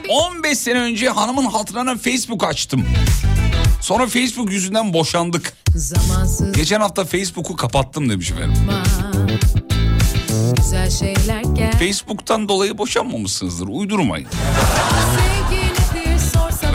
15 0.10 0.58
sene 0.58 0.80
önce 0.80 1.10
hanımın 1.10 1.46
hatırına 1.46 1.98
Facebook 1.98 2.44
açtım. 2.44 2.86
Sonra 3.82 4.08
Facebook 4.08 4.52
yüzünden 4.52 4.94
boşandık. 4.94 5.54
Zamansız 5.76 6.52
Geçen 6.52 6.80
hafta 6.82 7.06
Facebook'u 7.06 7.56
kapattım 7.56 8.10
demiş 8.10 8.32
efendim. 8.32 8.58
Facebook'tan 11.80 12.50
dolayı 12.50 12.78
boşanmamışsınızdır. 12.78 13.68
Uydurmayın. 13.68 14.28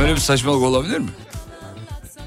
Böyle 0.01 0.14
bir 0.14 0.20
saçmalık 0.20 0.62
olabilir 0.62 0.99
mi? 0.99 1.09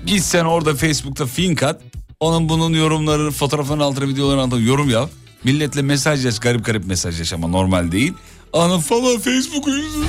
Git 0.06 0.24
sen 0.24 0.46
orada 0.46 0.76
Facebook'ta 0.76 1.26
fink 1.26 1.64
at. 1.64 1.82
Onun 2.20 2.50
bunun 2.50 2.74
yorumlarını, 2.74 3.32
fotoğrafının 3.32 3.80
altına, 3.80 4.08
videoların 4.08 4.40
altına 4.40 4.60
yorum 4.60 4.90
yap. 4.90 5.10
Milletle 5.44 5.82
mesajlaş, 5.82 6.40
garip 6.40 6.66
garip 6.66 6.86
mesajlaş 6.86 7.34
ama 7.34 7.48
normal 7.48 7.92
değil. 7.92 8.14
Ana 8.54 8.80
falan 8.80 9.20
Facebook 9.20 9.68
yüzünden. 9.68 10.08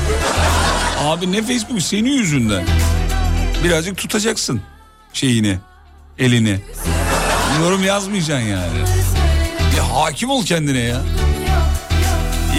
Abi 1.04 1.32
ne 1.32 1.42
Facebook 1.42 1.82
senin 1.82 2.10
yüzünden. 2.10 2.64
Birazcık 3.64 3.96
tutacaksın 3.96 4.60
şeyini, 5.12 5.58
elini. 6.18 6.60
Yorum 7.60 7.84
yazmayacaksın 7.84 8.48
yani. 8.48 8.78
Ya 9.76 9.94
hakim 9.94 10.30
ol 10.30 10.44
kendine 10.44 10.78
ya. 10.78 11.02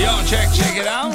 Yo 0.03 0.11
check 0.29 0.55
check 0.55 0.77
it 0.77 0.87
out. 0.87 1.13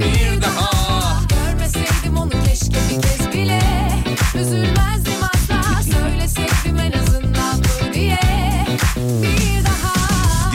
Bir 0.00 0.42
daha. 0.42 1.20
Görmeseydim 1.28 2.16
onu 2.16 2.30
keşke 2.30 2.80
bir 2.90 3.02
kez 3.02 3.32
bile 3.32 3.60
Üzülmezdim 4.34 4.77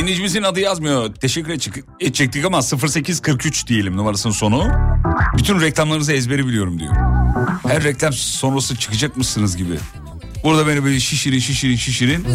Dinleyicimizin 0.04 0.44
adı 0.44 0.60
yazmıyor. 0.60 1.14
Teşekkür 1.16 1.50
edecek- 1.52 1.84
edecektik 2.00 2.46
ama 2.46 2.62
0843 2.62 3.68
diyelim 3.68 3.98
numarasının 3.98 4.34
sonu. 4.34 4.68
Bütün 5.38 5.62
reklamlarınızı 5.62 6.14
ezberi 6.14 6.48
biliyorum 6.48 6.80
diyor. 6.80 6.94
Her 7.68 7.84
reklam 7.84 8.14
sonrası 8.14 8.76
çıkacak 8.76 9.18
mısınız 9.18 9.58
gibi. 9.58 9.78
Burada 10.44 10.68
beni 10.68 10.84
böyle 10.84 11.00
şişirin 11.00 11.40
şişirin 11.40 11.76
şişirin. 11.76 12.26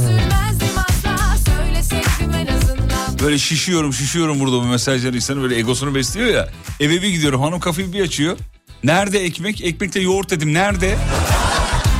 Böyle 3.22 3.38
şişiyorum 3.38 3.92
şişiyorum 3.92 4.40
burada 4.40 4.56
bu 4.56 4.62
mesajları 4.64 5.16
insanın 5.16 5.42
böyle 5.42 5.56
egosunu 5.56 5.94
besliyor 5.94 6.28
ya. 6.28 6.48
Eve 6.80 7.02
bir 7.02 7.08
gidiyorum 7.08 7.40
hanım 7.42 7.60
kafayı 7.60 7.92
bir 7.92 8.00
açıyor. 8.00 8.36
Nerede 8.84 9.18
ekmek? 9.24 9.64
Ekmekte 9.64 10.00
yoğurt 10.00 10.30
dedim. 10.30 10.54
Nerede? 10.54 10.98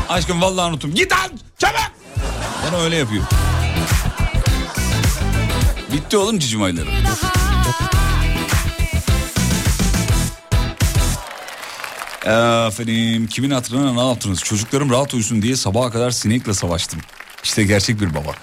Aşkım 0.08 0.42
vallahi 0.42 0.70
unuttum. 0.70 0.94
Git 0.94 1.12
al 1.12 1.28
çabuk. 1.58 1.92
Bana 2.66 2.80
öyle 2.82 2.96
yapıyor. 2.96 3.24
Bitti 5.92 6.16
oğlum 6.16 6.38
cicim 6.38 6.62
ayları. 6.62 6.88
Efendim 12.68 13.26
kimin 13.26 13.50
hatırına 13.50 13.92
ne 13.92 14.08
yaptınız? 14.08 14.40
Çocuklarım 14.40 14.90
rahat 14.90 15.14
uyusun 15.14 15.42
diye 15.42 15.56
sabaha 15.56 15.90
kadar 15.90 16.10
sinekle 16.10 16.54
savaştım. 16.54 17.00
İşte 17.44 17.64
gerçek 17.64 18.00
bir 18.00 18.14
baba. 18.14 18.34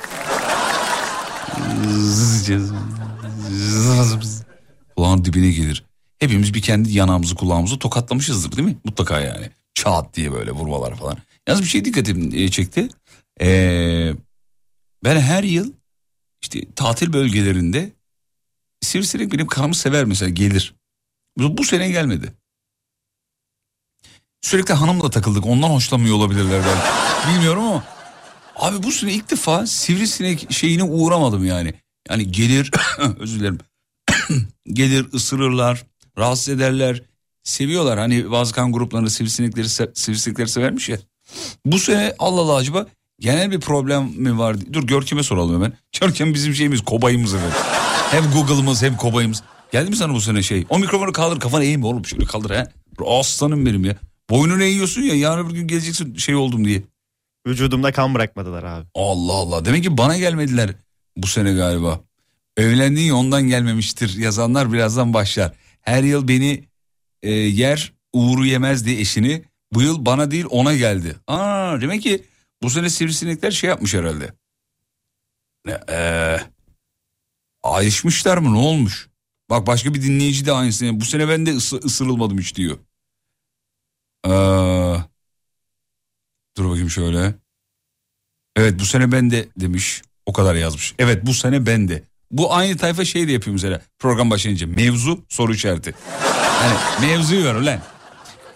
Kulağın 4.95 5.25
dibine 5.25 5.51
gelir. 5.51 5.83
Hepimiz 6.19 6.53
bir 6.53 6.61
kendi 6.61 6.93
yanağımızı 6.97 7.35
kulağımızı 7.35 7.79
tokatlamışızdır 7.79 8.57
değil 8.57 8.67
mi? 8.67 8.77
Mutlaka 8.83 9.19
yani. 9.19 9.49
Çat 9.73 10.13
diye 10.13 10.31
böyle 10.31 10.51
vurmalar 10.51 10.95
falan. 10.95 11.17
Yalnız 11.47 11.63
bir 11.63 11.67
şey 11.67 11.85
dikkatimi 11.85 12.41
e, 12.41 12.49
çekti. 12.49 12.87
Ee, 13.41 14.13
ben 15.03 15.19
her 15.19 15.43
yıl 15.43 15.73
işte 16.45 16.73
tatil 16.75 17.13
bölgelerinde 17.13 17.93
sivrisinek 18.81 19.31
benim 19.31 19.47
kanımı 19.47 19.75
sever 19.75 20.05
mesela 20.05 20.29
gelir. 20.29 20.75
Bu, 21.37 21.57
bu 21.57 21.63
sene 21.63 21.89
gelmedi. 21.89 22.33
Sürekli 24.41 24.73
hanımla 24.73 25.09
takıldık 25.09 25.45
ondan 25.45 25.69
hoşlanmıyor 25.69 26.15
olabilirler 26.15 26.61
belki. 26.65 27.33
Bilmiyorum 27.33 27.63
ama. 27.63 27.83
Abi 28.55 28.83
bu 28.83 28.91
sene 28.91 29.13
ilk 29.13 29.31
defa 29.31 29.67
sivrisinek 29.67 30.53
şeyine 30.53 30.83
uğramadım 30.83 31.45
yani. 31.45 31.73
Yani 32.09 32.31
gelir 32.31 32.71
özür 33.19 33.39
dilerim. 33.39 33.59
gelir 34.67 35.13
ısırırlar, 35.13 35.85
rahatsız 36.17 36.49
ederler. 36.49 37.01
Seviyorlar 37.43 37.99
hani 37.99 38.31
bazı 38.31 38.53
kan 38.53 38.71
gruplarında 38.71 39.09
sivrisinekleri, 39.09 39.69
sivrisinekleri 39.93 40.47
severmiş 40.47 40.89
ya. 40.89 40.97
Bu 41.65 41.79
sene 41.79 42.15
Allah 42.19 42.41
Allah 42.41 42.55
acaba 42.55 42.87
genel 43.19 43.51
bir 43.51 43.59
problem 43.59 44.03
mi 44.15 44.37
var? 44.37 44.73
Dur 44.73 44.83
Görkem'e 44.83 45.23
soralım 45.23 45.55
hemen. 45.55 45.73
Görkem 46.01 46.33
bizim 46.33 46.53
şeyimiz 46.55 46.81
kobayımız 46.81 47.33
efendim. 47.33 47.57
Hem 48.11 48.31
Google'ımız 48.31 48.83
hem 48.83 48.97
kobayımız. 48.97 49.43
Geldi 49.71 49.89
mi 49.89 49.95
sana 49.95 50.13
bu 50.13 50.21
sene 50.21 50.43
şey? 50.43 50.65
O 50.69 50.79
mikrofonu 50.79 51.11
kaldır 51.11 51.39
kafanı 51.39 51.63
eğme 51.63 51.85
oğlum 51.85 52.05
şöyle 52.05 52.25
kaldır 52.25 52.49
ha. 52.49 52.67
Aslanım 53.07 53.65
benim 53.65 53.85
ya. 53.85 53.95
Boynunu 54.29 54.63
eğiyorsun 54.63 55.01
ya 55.01 55.15
yarın 55.15 55.49
bir 55.49 55.53
gün 55.53 55.67
geleceksin 55.67 56.15
şey 56.15 56.35
oldum 56.35 56.65
diye. 56.65 56.81
Vücudumda 57.47 57.91
kan 57.91 58.13
bırakmadılar 58.13 58.63
abi. 58.63 58.85
Allah 58.95 59.33
Allah 59.33 59.65
demek 59.65 59.83
ki 59.83 59.97
bana 59.97 60.17
gelmediler 60.17 60.69
bu 61.17 61.27
sene 61.27 61.53
galiba. 61.53 61.99
Evlendiğin 62.57 63.11
ondan 63.11 63.47
gelmemiştir 63.47 64.17
yazanlar 64.17 64.73
birazdan 64.73 65.13
başlar. 65.13 65.51
Her 65.81 66.03
yıl 66.03 66.27
beni 66.27 66.63
e, 67.23 67.31
yer 67.31 67.93
uğru 68.13 68.45
yemez 68.45 68.85
diye 68.85 68.99
eşini 68.99 69.43
bu 69.73 69.81
yıl 69.81 70.05
bana 70.05 70.31
değil 70.31 70.45
ona 70.49 70.75
geldi. 70.75 71.15
Aa 71.27 71.81
demek 71.81 72.01
ki 72.01 72.23
bu 72.63 72.69
sene 72.69 72.89
sivrisinekler 72.89 73.51
şey 73.51 73.69
yapmış 73.69 73.93
herhalde. 73.93 74.33
Ne, 75.65 75.79
e, 75.89 75.99
ayrışmışlar 77.63 78.37
mı 78.37 78.53
ne 78.53 78.57
olmuş? 78.57 79.09
Bak 79.49 79.67
başka 79.67 79.93
bir 79.93 80.01
dinleyici 80.01 80.45
de 80.45 80.51
aynısını. 80.51 80.99
Bu 80.99 81.05
sene 81.05 81.27
ben 81.29 81.45
de 81.45 81.51
ısı- 81.51 81.77
ısırılmadım 81.85 82.39
hiç 82.39 82.55
diyor. 82.55 82.77
Ee, 84.25 84.29
dur 86.57 86.69
bakayım 86.69 86.89
şöyle. 86.89 87.35
Evet 88.55 88.79
bu 88.79 88.85
sene 88.85 89.11
ben 89.11 89.31
de 89.31 89.47
demiş. 89.59 90.01
O 90.25 90.33
kadar 90.33 90.55
yazmış. 90.55 90.95
Evet 90.99 91.25
bu 91.25 91.33
sene 91.33 91.65
ben 91.65 91.87
de. 91.87 92.03
Bu 92.31 92.53
aynı 92.53 92.77
tayfa 92.77 93.05
şey 93.05 93.27
de 93.27 93.31
yapıyor 93.31 93.53
mesela 93.53 93.81
program 93.99 94.29
başlayınca. 94.29 94.67
Mevzu 94.67 95.25
soru 95.29 95.53
işareti. 95.53 95.95
Hani 96.59 97.07
mevzuyu 97.07 97.45
ver 97.45 97.55
ulan. 97.55 97.81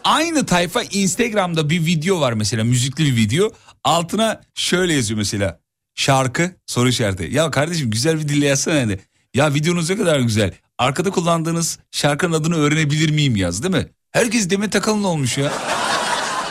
Aynı 0.03 0.45
tayfa 0.45 0.83
Instagram'da 0.83 1.69
bir 1.69 1.85
video 1.85 2.19
var 2.21 2.33
mesela 2.33 2.63
müzikli 2.63 3.05
bir 3.05 3.15
video. 3.15 3.51
Altına 3.83 4.41
şöyle 4.55 4.93
yazıyor 4.93 5.17
mesela. 5.17 5.59
Şarkı 5.95 6.51
soru 6.65 6.89
işareti. 6.89 7.29
Ya 7.31 7.51
kardeşim 7.51 7.91
güzel 7.91 8.19
bir 8.19 8.27
dille 8.27 8.45
yazsana 8.45 8.75
hani. 8.75 8.99
Ya 9.33 9.53
videonuz 9.53 9.89
ne 9.89 9.97
kadar 9.97 10.19
güzel. 10.19 10.53
Arkada 10.77 11.11
kullandığınız 11.11 11.79
şarkının 11.91 12.33
adını 12.33 12.55
öğrenebilir 12.55 13.09
miyim 13.09 13.35
yaz 13.35 13.63
değil 13.63 13.75
mi? 13.75 13.87
Herkes 14.11 14.49
Demet 14.49 14.75
Akalın 14.75 15.03
olmuş 15.03 15.37
ya. 15.37 15.51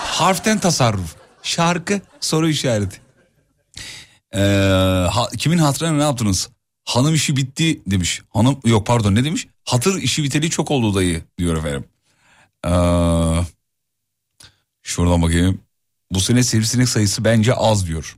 Harften 0.05 0.59
tasarruf. 0.59 1.17
Şarkı 1.43 2.01
soru 2.21 2.49
işareti. 2.49 3.01
Ee, 4.35 4.39
ha- 5.11 5.29
kimin 5.39 5.59
hatırına 5.59 5.97
ne 5.97 6.03
yaptınız? 6.03 6.49
Hanım 6.85 7.15
işi 7.15 7.37
bitti 7.37 7.81
demiş. 7.87 8.23
Hanım 8.31 8.61
yok 8.65 8.87
pardon 8.87 9.15
ne 9.15 9.25
demiş? 9.25 9.47
Hatır 9.65 10.03
işi 10.03 10.23
biteli 10.23 10.51
çok 10.51 10.71
oldu 10.71 10.95
dayı 10.95 11.23
diyor 11.39 11.57
efendim. 11.57 11.85
Ee, 12.67 12.71
şuradan 14.83 15.23
bakayım. 15.23 15.61
Bu 16.11 16.21
sene 16.21 16.43
sivrisinek 16.43 16.89
sayısı 16.89 17.25
bence 17.25 17.55
az 17.55 17.87
diyor. 17.87 18.17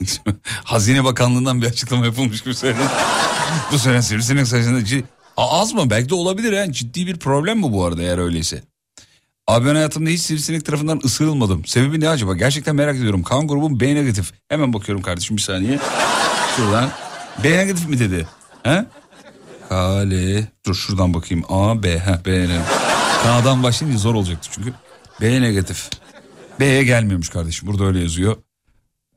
Hazine 0.64 1.04
Bakanlığı'ndan 1.04 1.62
bir 1.62 1.66
açıklama 1.66 2.06
yapılmış 2.06 2.42
gibi 2.42 2.54
söyledim. 2.54 2.86
bu 3.72 3.78
sene 3.78 4.02
sivrisinek 4.02 4.46
sayısında 4.48 4.80
cid- 4.80 5.04
A- 5.36 5.60
az 5.60 5.72
mı? 5.72 5.90
Belki 5.90 6.08
de 6.08 6.14
olabilir 6.14 6.52
ha. 6.58 6.72
Ciddi 6.72 7.06
bir 7.06 7.18
problem 7.18 7.58
mi 7.58 7.72
bu 7.72 7.84
arada 7.84 8.02
eğer 8.02 8.18
öyleyse? 8.18 8.62
Abi 9.46 9.66
ben 9.68 9.74
hayatımda 9.74 10.10
hiç 10.10 10.20
sivrisinek 10.20 10.64
tarafından 10.64 11.00
ısırılmadım. 11.04 11.64
Sebebi 11.64 12.00
ne 12.00 12.08
acaba? 12.08 12.34
Gerçekten 12.36 12.76
merak 12.76 12.96
ediyorum. 12.96 13.22
Kan 13.22 13.48
grubum 13.48 13.80
B 13.80 13.94
negatif. 13.94 14.32
Hemen 14.48 14.72
bakıyorum 14.72 15.02
kardeşim 15.02 15.36
bir 15.36 15.42
saniye. 15.42 15.78
Şuradan. 16.56 16.90
B 17.44 17.50
negatif 17.58 17.88
mi 17.88 17.98
dedi? 17.98 18.26
He? 18.62 18.84
Kale. 19.68 20.46
Dur 20.66 20.74
şuradan 20.74 21.14
bakayım. 21.14 21.44
A, 21.48 21.82
B. 21.82 21.98
Heh, 21.98 22.24
B 22.26 22.32
negatif. 22.32 22.88
K'dan 23.22 23.62
başlayınca 23.62 23.98
zor 23.98 24.14
olacaktı 24.14 24.48
çünkü. 24.52 24.72
B 25.20 25.40
negatif. 25.40 25.90
B'ye 26.60 26.84
gelmiyormuş 26.84 27.28
kardeşim. 27.28 27.68
Burada 27.68 27.84
öyle 27.84 28.00
yazıyor. 28.00 28.36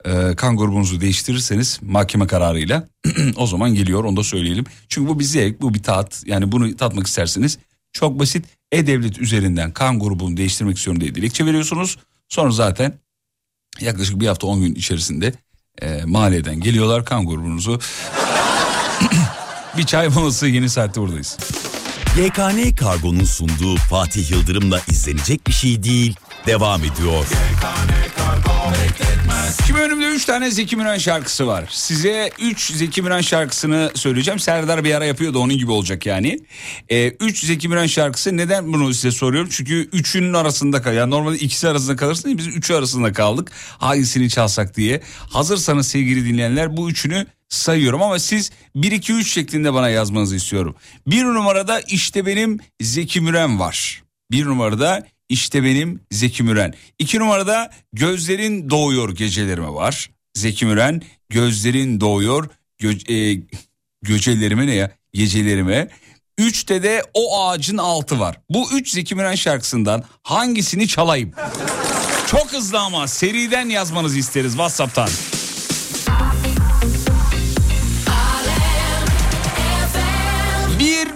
Ee, 0.06 0.36
kan 0.38 0.58
grubunuzu 0.58 1.02
değiştirirseniz 1.02 1.80
mahkeme 1.82 2.28
kararıyla 2.28 2.88
o 3.36 3.48
zaman 3.48 3.74
geliyor 3.74 4.04
onu 4.04 4.18
da 4.18 4.24
söyleyelim. 4.24 4.66
Çünkü 4.90 5.10
bu 5.10 5.20
bir 5.20 5.24
zevk 5.24 5.62
bu 5.62 5.74
bir 5.74 5.84
tat 5.84 6.24
yani 6.26 6.52
bunu 6.52 6.76
tatmak 6.78 7.08
isterseniz 7.08 7.58
çok 7.94 8.20
basit 8.20 8.46
e-devlet 8.72 9.20
üzerinden 9.20 9.72
kan 9.72 10.00
grubunu 10.00 10.38
değiştirmek 10.38 10.78
istiyorum 10.78 11.02
diye 11.02 11.16
dilekçe 11.16 11.46
veriyorsunuz. 11.46 11.98
Sonra 12.30 12.52
zaten 12.52 12.94
yaklaşık 13.80 14.20
bir 14.20 14.28
hafta 14.28 14.48
10 14.48 14.62
gün 14.62 14.76
içerisinde 14.76 15.34
e, 15.82 16.02
maliyeden 16.06 16.60
geliyorlar 16.60 17.06
kan 17.06 17.26
grubunuzu. 17.26 17.80
Bir 19.78 19.84
çay 19.84 20.08
molası 20.08 20.48
yeni 20.48 20.70
saatte 20.70 21.02
buradayız. 21.02 21.38
YKN 22.18 22.76
Kargo'nun 22.76 23.24
sunduğu 23.24 23.76
Fatih 23.76 24.32
Yıldırım'la 24.32 24.82
izlenecek 24.88 25.48
bir 25.48 25.54
şey 25.54 25.84
değil. 25.84 26.16
Devam 26.48 26.80
ediyor. 26.80 27.26
Şimdi 29.68 29.80
önümde 29.80 30.06
3 30.06 30.26
tane 30.26 30.52
Zeki 30.52 30.76
Müren 30.76 30.98
şarkısı 30.98 31.48
var. 31.48 31.66
Size 31.70 32.30
3 32.40 32.72
Zeki 32.72 33.02
Müren 33.02 33.22
şarkısını 33.22 33.92
söyleyeceğim. 33.96 34.40
Serdar 34.40 34.84
bir 34.84 34.96
ara 34.96 35.06
yapıyordu 35.06 35.40
onun 35.40 35.58
gibi 35.58 35.72
olacak 35.72 36.06
yani. 36.06 36.40
3 36.90 37.46
Zeki 37.46 37.70
Müren 37.70 37.88
şarkısı 37.88 38.38
neden 38.38 38.74
bunu 38.74 38.94
size 38.94 39.12
soruyorum? 39.12 39.50
Çünkü 39.54 39.90
üçünün 39.94 40.34
arasında 40.34 40.82
kal. 40.82 40.94
Yani 40.94 41.12
normalde 41.12 41.38
ikisi 41.38 41.68
arasında 41.70 41.96
kalırsın 41.96 42.30
ya 42.30 42.38
biz 42.38 42.48
üçü 42.48 42.74
arasında 42.74 43.14
kaldık. 43.14 43.52
Hangisini 43.78 44.30
çalsak 44.30 44.78
diye. 44.78 45.02
Hazırsanız 45.30 45.88
sevgili 45.88 46.26
dinleyenler 46.26 46.78
bu 46.78 46.90
üçünü 46.90 47.26
sayıyorum 47.56 48.02
ama 48.02 48.20
siz 48.20 48.52
1-2-3 48.76 49.24
şeklinde 49.24 49.74
bana 49.74 49.90
yazmanızı 49.90 50.36
istiyorum. 50.36 50.76
Bir 51.08 51.24
numarada 51.24 51.82
işte 51.82 52.26
benim 52.26 52.60
Zeki 52.82 53.22
Müren 53.22 53.60
var. 53.60 54.04
Bir 54.32 54.46
numarada 54.46 55.08
işte 55.30 55.64
benim 55.64 56.00
Zeki 56.12 56.44
Müren. 56.44 56.74
İki 57.00 57.20
numarada 57.20 57.72
gözlerin 57.94 58.70
doğuyor 58.70 59.16
gecelerime 59.16 59.70
var. 59.70 60.10
Zeki 60.34 60.66
Müren 60.66 61.02
gözlerin 61.30 62.02
doğuyor 62.02 62.50
gö- 62.82 63.12
e, 63.14 63.44
gecelerime 64.04 64.68
ne 64.68 64.74
ya 64.76 64.92
gecelerime. 65.14 65.88
Üçte 66.38 66.84
de 66.84 67.04
o 67.14 67.46
ağacın 67.46 67.78
altı 67.78 68.20
var. 68.20 68.38
Bu 68.50 68.72
üç 68.74 68.92
Zeki 68.92 69.16
Müren 69.16 69.36
şarkısından 69.36 70.04
hangisini 70.24 70.88
çalayım? 70.88 71.32
Çok 72.28 72.54
hızlı 72.54 72.80
ama 72.80 73.08
seriden 73.08 73.70
yazmanızı 73.70 74.18
isteriz 74.18 74.52
Whatsapp'tan. 74.52 75.10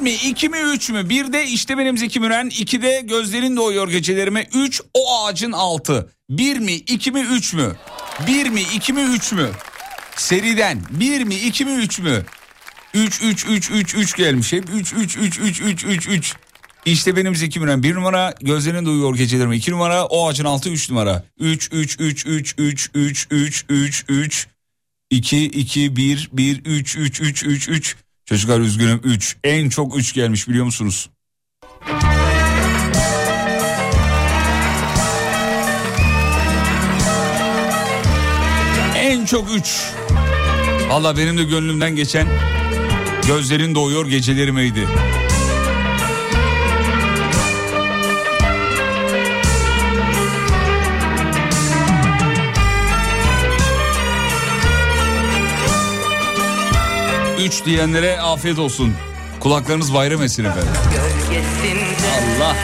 mi? 0.06 0.14
2 0.14 0.50
mi 0.50 0.58
3 0.58 0.90
mü? 0.90 1.00
1'de 1.00 1.44
işte 1.46 1.78
benim 1.78 1.98
Zeki 1.98 2.20
Müren. 2.20 2.48
2'de 2.48 3.02
gözlerin 3.02 3.58
doğuyor 3.58 3.90
gecelerime. 3.90 4.48
3 4.54 4.82
o 4.94 5.20
ağacın 5.20 5.52
altı. 5.52 6.12
1 6.30 6.60
mi 6.60 6.74
2 6.74 7.12
mi 7.12 7.20
3 7.20 7.54
mü? 7.54 7.76
1 8.28 8.50
mi 8.50 8.62
2 8.62 8.94
mi 8.94 9.02
3 9.02 9.32
mü? 9.32 9.50
Seriden 10.16 10.82
1 10.90 11.24
mi 11.24 11.36
2 11.36 11.66
mi 11.66 11.72
3 11.72 12.00
mü? 12.00 12.26
3 12.94 13.22
3 13.24 13.46
3 13.46 13.72
3 13.72 13.96
3 13.96 14.16
gelmiş 14.16 14.54
hep 14.54 14.70
3 14.74 14.94
3 14.94 15.18
3 15.18 15.40
3 15.40 15.62
3 15.62 15.86
3 15.86 16.08
3. 16.08 16.36
İşte 16.86 17.16
benim 17.16 17.36
Zeki 17.36 17.60
Müren 17.60 17.84
1 17.84 17.96
numara 17.96 18.34
gözlerin 18.42 18.86
duyuyor 18.86 19.16
gecelerimi 19.16 19.56
2 19.56 19.72
numara 19.72 20.06
o 20.06 20.28
ağacın 20.28 20.46
altı 20.46 20.70
3 20.70 20.90
numara 20.90 21.24
3 21.40 21.70
3 21.72 22.00
3 22.00 22.26
3 22.26 22.56
3 22.58 22.90
3 22.94 23.28
3 23.30 23.66
3 23.70 24.06
3 24.10 24.48
2 25.10 25.46
2 25.46 25.96
1 25.96 26.30
1 26.34 26.62
3 26.66 26.98
3 26.98 27.22
3 27.22 27.44
3 27.44 27.70
3 27.70 28.05
Çocuklar 28.26 28.60
üzgünüm. 28.60 29.02
3 29.04 29.38
en 29.44 29.70
çok 29.70 29.98
3 29.98 30.14
gelmiş 30.14 30.48
biliyor 30.48 30.66
musunuz? 30.66 31.10
En 38.96 39.26
çok 39.26 39.56
3 39.56 39.92
Valla 40.90 41.18
benim 41.18 41.38
de 41.38 41.44
gönlümden 41.44 41.96
geçen 41.96 42.28
Gözlerin 43.28 43.76
doğuyor 43.76 44.08
gecelerimeydi 44.08 44.88
diyenlere 57.66 58.22
afiyet 58.22 58.60
olsun. 58.60 58.94
Kulaklarınız 59.40 59.94
bayram 59.94 60.22
etsin 60.22 60.46
efendim. 60.46 60.70
Allah. 62.38 62.55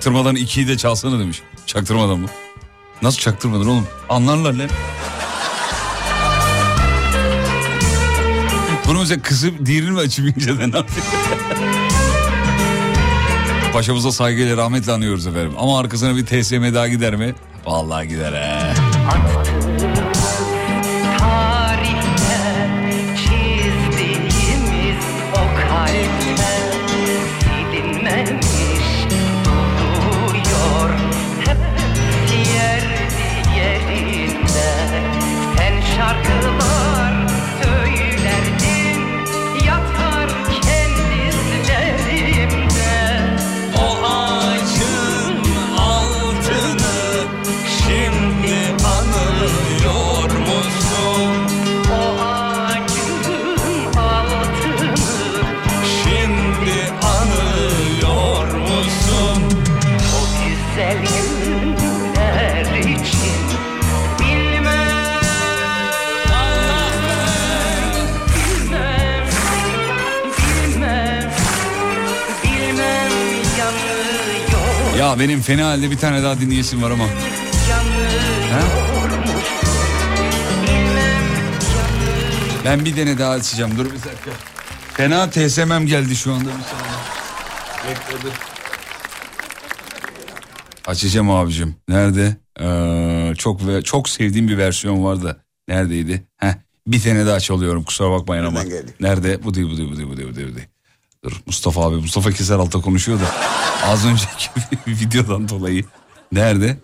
Çaktırmadan 0.00 0.36
ikiyi 0.36 0.68
de 0.68 0.76
çalsana 0.76 1.18
demiş. 1.18 1.42
Çaktırmadan 1.66 2.18
mı? 2.18 2.28
Nasıl 3.02 3.18
çaktırmadan 3.18 3.66
oğlum? 3.66 3.86
Anlarlar 4.08 4.52
lan. 4.52 4.68
Bunu 8.86 8.98
mesela 8.98 9.22
kızı 9.22 9.66
diğerini 9.66 9.90
mi 9.90 9.98
açayım 9.98 10.34
inceden 10.36 10.66
yapayım? 10.66 10.86
Paşamıza 13.72 14.12
saygıyla 14.12 14.56
rahmetle 14.56 14.92
anıyoruz 14.92 15.26
efendim. 15.26 15.52
Ama 15.58 15.78
arkasına 15.78 16.16
bir 16.16 16.26
TSM 16.26 16.74
daha 16.74 16.88
gider 16.88 17.16
mi? 17.16 17.34
Vallahi 17.66 18.08
gider 18.08 18.32
he. 18.32 18.74
Ya 75.10 75.18
benim 75.18 75.40
fena 75.40 75.66
halde 75.66 75.90
bir 75.90 75.96
tane 75.96 76.22
daha 76.22 76.40
dinleyesim 76.40 76.82
var 76.82 76.90
ama. 76.90 77.04
Bilmem 77.04 78.62
Ben 82.64 82.84
bir 82.84 82.96
tane 82.96 83.18
daha 83.18 83.30
açacağım. 83.30 83.78
Dur 83.78 83.84
bir 83.86 83.90
dakika. 83.90 84.30
Fena 84.94 85.30
TSM'm 85.30 85.86
geldi 85.86 86.16
şu 86.16 86.32
anda. 86.32 86.44
Bir 86.44 86.50
saniye. 86.50 86.96
Bekle 87.88 88.22
dur. 88.22 88.32
Açacağım 90.86 91.30
abicim. 91.30 91.74
Nerede? 91.88 92.36
Ee, 92.60 93.34
çok 93.38 93.66
ve 93.66 93.82
çok 93.82 94.08
sevdiğim 94.08 94.48
bir 94.48 94.58
versiyon 94.58 95.04
vardı. 95.04 95.44
Neredeydi? 95.68 96.22
Heh, 96.36 96.54
bir 96.86 97.02
tane 97.02 97.26
daha 97.26 97.40
çalıyorum 97.40 97.84
kusura 97.84 98.10
bakmayın 98.10 98.44
ama. 98.44 98.62
Nerede? 99.00 99.44
Bu 99.44 99.54
değil 99.54 99.66
bu 99.70 99.76
değil 99.76 99.92
bu 99.92 99.96
değil 99.96 100.08
bu 100.08 100.16
değil 100.16 100.28
bu 100.32 100.36
değil. 100.36 100.68
Dur 101.24 101.32
Mustafa 101.46 101.80
abi 101.84 101.96
Mustafa 101.96 102.30
Keser 102.30 102.54
altta 102.58 102.80
konuşuyor 102.80 103.20
da. 103.20 103.34
Az 103.86 104.06
önceki 104.06 104.50
videodan 104.86 105.48
dolayı. 105.48 105.84
Nerede? 106.32 106.78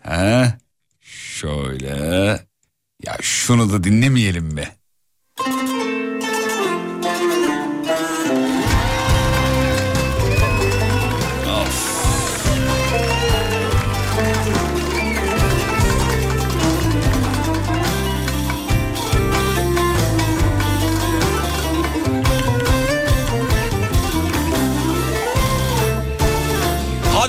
He? 0.00 0.54
Şöyle. 1.00 2.46
Ya 3.06 3.16
şunu 3.20 3.72
da 3.72 3.84
dinlemeyelim 3.84 4.44
mi? 4.44 4.68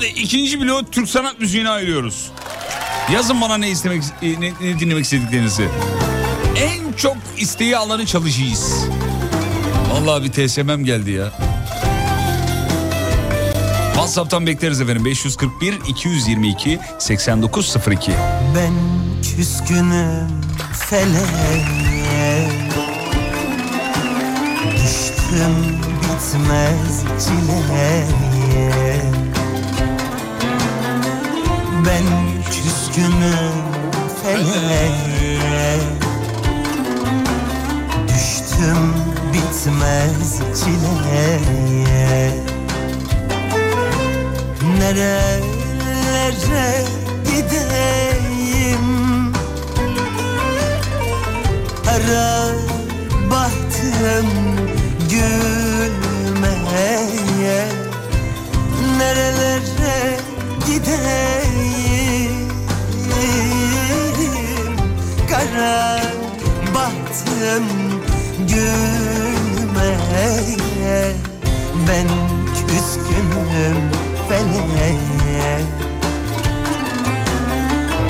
Hadi 0.04 0.20
ikinci 0.20 0.60
bloğu 0.60 0.90
Türk 0.90 1.08
sanat 1.08 1.40
müziğine 1.40 1.70
ayırıyoruz. 1.70 2.30
Yazın 3.12 3.40
bana 3.40 3.56
ne 3.56 3.70
istemek 3.70 4.02
e, 4.22 4.40
ne, 4.40 4.52
ne 4.60 4.80
dinlemek 4.80 5.04
istediklerinizi. 5.04 5.68
En 6.56 6.92
çok 6.92 7.16
isteği 7.38 7.76
alanı 7.76 8.06
çalışacağız. 8.06 8.86
Vallahi 9.92 10.24
bir 10.24 10.32
TSM'm 10.32 10.84
geldi 10.84 11.10
ya. 11.10 11.32
WhatsApp'tan 13.92 14.46
bekleriz 14.46 14.80
efendim 14.80 15.04
541 15.04 15.74
222 15.88 16.78
8902. 16.98 18.12
Ben 18.56 18.72
küskünüm 19.22 20.28
feleğe 20.72 22.48
Düştüm 24.74 25.54
bitmez 26.02 27.04
çileye 27.24 28.04
Ben 31.86 32.04
küskünüm 32.50 33.56
feleğe 34.22 35.80
Düştüm 38.08 38.94
bitmez 39.32 40.40
çileye. 40.60 42.30
Nerelere 44.78 46.68
gideyim? 47.24 48.86
Ara 51.88 52.30
bahtım 53.30 54.28
gülmeye. 55.10 56.64
Nerelere 58.98 60.33
gideyim. 60.66 62.44
Kara 65.30 66.00
bahtım 66.74 67.64
gülmeye 68.38 69.84
Ben 71.88 72.08
küskünüm 72.68 73.78
feleğe 74.28 75.60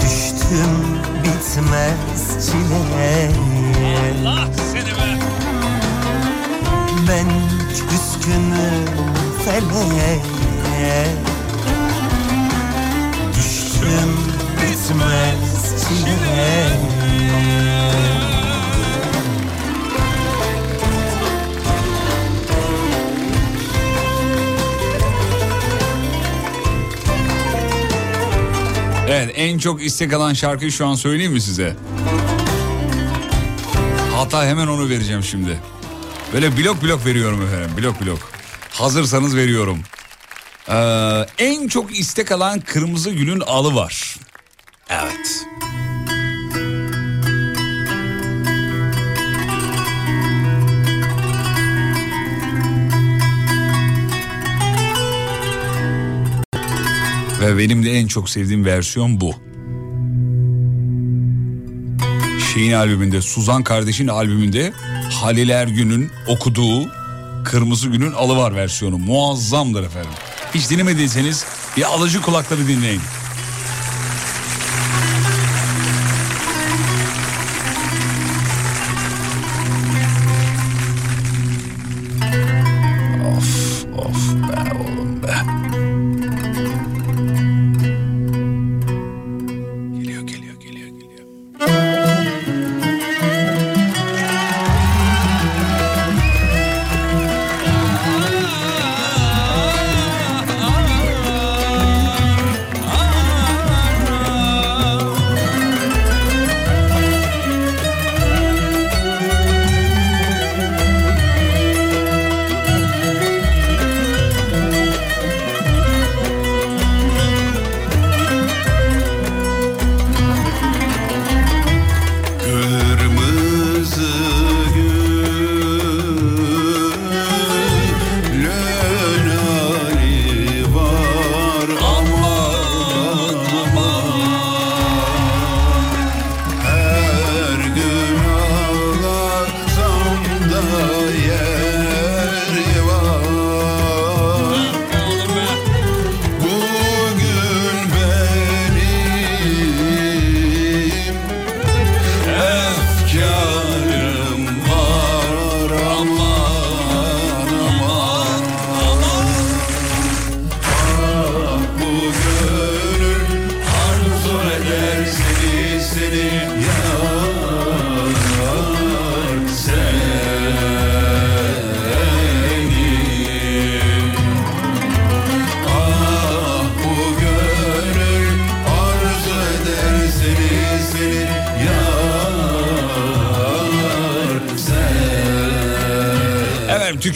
Düştüm 0.00 0.74
bitmez 1.24 2.22
çileye. 2.46 3.30
Allah 4.26 4.48
seni 4.72 4.92
be. 4.92 5.08
Ben 7.08 7.28
küskünüm 7.90 8.86
feleğe 9.44 10.12
Evet 29.24 29.34
en 29.38 29.58
çok 29.58 29.84
istek 29.84 30.12
alan 30.12 30.32
şarkıyı 30.32 30.72
şu 30.72 30.86
an 30.86 30.94
söyleyeyim 30.94 31.32
mi 31.32 31.40
size? 31.40 31.76
Hatta 34.14 34.46
hemen 34.46 34.66
onu 34.66 34.88
vereceğim 34.88 35.22
şimdi. 35.22 35.60
Böyle 36.32 36.56
blok 36.56 36.82
blok 36.82 37.06
veriyorum 37.06 37.42
efendim 37.42 37.70
blok 37.78 38.00
blok. 38.00 38.30
Hazırsanız 38.70 39.36
veriyorum. 39.36 39.78
Ee, 40.68 41.26
en 41.38 41.68
çok 41.68 41.98
istek 41.98 42.32
alan 42.32 42.60
Kırmızı 42.60 43.10
Gül'ün 43.10 43.40
alı 43.40 43.74
var. 43.74 44.16
Evet. 44.88 45.46
Ve 57.44 57.58
benim 57.58 57.84
de 57.84 57.92
en 57.92 58.06
çok 58.06 58.30
sevdiğim 58.30 58.64
versiyon 58.64 59.20
bu. 59.20 59.34
Şeyin 62.54 62.72
albümünde, 62.72 63.22
Suzan 63.22 63.62
kardeşin 63.62 64.08
albümünde 64.08 64.72
Halil 65.10 65.48
Ergün'ün 65.48 66.10
okuduğu 66.28 66.88
Kırmızı 67.44 67.88
Günün 67.88 68.12
Alıvar 68.12 68.56
versiyonu. 68.56 68.98
Muazzamdır 68.98 69.82
efendim. 69.82 70.10
Hiç 70.54 70.70
dinlemediyseniz 70.70 71.44
bir 71.76 71.82
alıcı 71.82 72.22
kulakla 72.22 72.58
bir 72.58 72.68
dinleyin. 72.68 73.00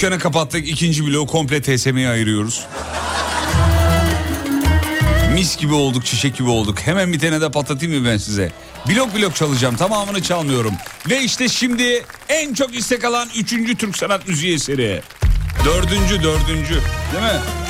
Dükkanı 0.09 0.23
kapattık. 0.23 0.69
ikinci 0.69 1.07
bloğu 1.07 1.27
komple 1.27 1.63
TSM'ye 1.63 2.09
ayırıyoruz. 2.09 2.67
Mis 5.35 5.57
gibi 5.57 5.75
olduk, 5.75 6.05
çiçek 6.05 6.37
gibi 6.37 6.49
olduk. 6.49 6.79
Hemen 6.81 7.13
bir 7.13 7.19
tane 7.19 7.41
de 7.41 7.51
patlatayım 7.51 8.01
mı 8.01 8.09
ben 8.11 8.17
size? 8.17 8.53
Blok 8.89 9.15
blok 9.15 9.35
çalacağım, 9.35 9.77
tamamını 9.77 10.23
çalmıyorum. 10.23 10.75
Ve 11.11 11.23
işte 11.23 11.49
şimdi 11.49 12.05
en 12.29 12.55
çok 12.55 12.75
istek 12.75 13.05
alan 13.05 13.29
üçüncü 13.37 13.77
Türk 13.77 13.97
sanat 13.97 14.29
müziği 14.29 14.55
eseri. 14.55 15.03
Dördüncü, 15.65 16.23
dördüncü. 16.23 16.75
Değil 17.13 17.25
mi? 17.25 17.68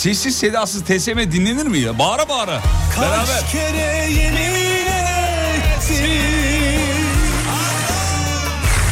Sessiz 0.00 0.36
sedasız 0.38 0.82
TSM 0.82 1.18
dinlenir 1.18 1.66
mi 1.66 1.78
ya? 1.78 1.98
Bağıra 1.98 2.28
bağıra. 2.28 2.60
Beraber. 3.00 3.26
Kaç 3.26 3.52
kere 3.52 4.10
yemin 4.10 4.86
ettim 5.66 6.06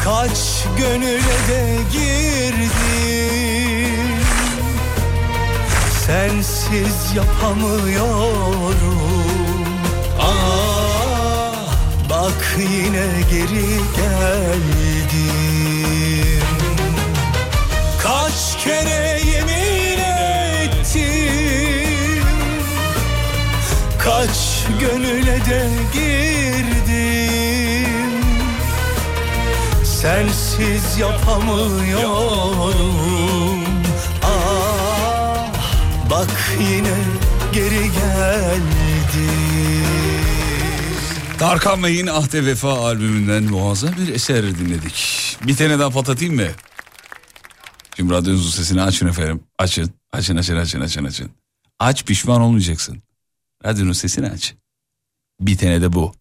Kaç 0.04 0.38
gönüle 0.78 1.38
de 1.48 1.78
girdim 1.92 2.68
Sensiz 6.06 7.16
yapamıyorum 7.16 8.98
Ah 10.20 11.72
bak 12.11 12.56
yine 12.59 13.06
geri 13.30 13.66
geldim 13.96 15.28
gönüle 24.80 25.44
de 25.44 25.70
girdim 25.92 27.88
Sensiz 29.84 30.98
yapamıyorum 30.98 33.64
Ah 34.22 35.52
bak 36.10 36.30
yine 36.60 36.94
geri 37.52 37.82
geldi 37.82 39.28
Tarkan 41.38 41.82
Bey'in 41.82 42.06
Ahde 42.06 42.46
Vefa 42.46 42.72
albümünden 42.72 43.42
muazzam 43.42 43.96
bir 43.96 44.14
eser 44.14 44.58
dinledik. 44.58 45.36
Bir 45.46 45.56
tane 45.56 45.78
daha 45.78 45.90
patlatayım 45.90 46.34
mı? 46.34 46.46
Şimdi 47.96 48.12
radyonuzun 48.12 48.50
sesini 48.50 48.82
açın 48.82 49.08
efendim. 49.08 49.40
Açın, 49.58 49.90
açın, 50.12 50.36
açın, 50.36 50.56
açın, 50.56 50.80
açın, 50.80 51.04
açın. 51.04 51.30
Aç 51.78 52.04
pişman 52.04 52.40
olmayacaksın. 52.40 53.02
Radyonun 53.64 53.92
sesini 53.92 54.30
aç. 54.30 54.54
Bir 55.41 55.59
tane 55.59 55.82
de 55.82 55.93
bu. 55.93 56.12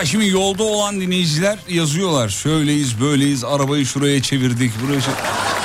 Ya 0.00 0.06
şimdi 0.06 0.28
yolda 0.28 0.62
olan 0.62 1.00
dinleyiciler 1.00 1.58
yazıyorlar. 1.68 2.28
Şöyleyiz, 2.28 3.00
böyleyiz, 3.00 3.44
arabayı 3.44 3.86
şuraya 3.86 4.22
çevirdik, 4.22 4.72
buraya. 4.82 5.00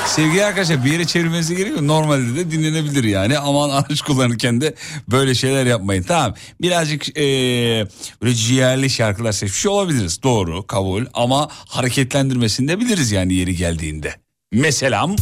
Sevgili 0.06 0.44
arkadaşlar 0.44 0.84
bir 0.84 0.92
yere 0.92 1.04
çevirmenize 1.04 1.54
gerek 1.54 1.72
yok. 1.72 1.80
Normalde 1.80 2.36
de 2.36 2.50
dinlenebilir 2.50 3.04
yani. 3.04 3.38
Aman 3.38 3.70
araç 3.70 4.00
kullanırken 4.00 4.60
de 4.60 4.74
böyle 5.10 5.34
şeyler 5.34 5.66
yapmayın. 5.66 6.02
Tamam 6.02 6.34
birazcık 6.60 7.08
eee 7.18 7.86
böyle 8.22 8.34
ciğerli 8.34 8.90
şarkılar 8.90 9.32
seçmiş 9.32 9.66
olabiliriz. 9.66 10.22
Doğru 10.22 10.66
kabul 10.66 11.04
ama 11.14 11.48
hareketlendirmesini 11.50 12.68
de 12.68 12.80
biliriz 12.80 13.12
yani 13.12 13.34
yeri 13.34 13.56
geldiğinde. 13.56 14.14
Mesela 14.52 15.02
Daha 15.02 15.16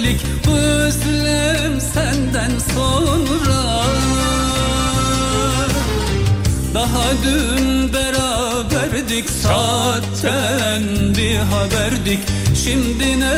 hasretlik 0.00 0.20
bu 0.46 0.52
özlem 0.52 1.80
senden 1.80 2.58
sonra. 2.74 3.84
Daha 6.74 7.04
dün 7.24 7.92
beraberdik 7.92 9.30
saatten 9.30 10.82
bir 11.16 11.36
haberdik. 11.36 12.18
Şimdi 12.64 13.20
ne 13.20 13.32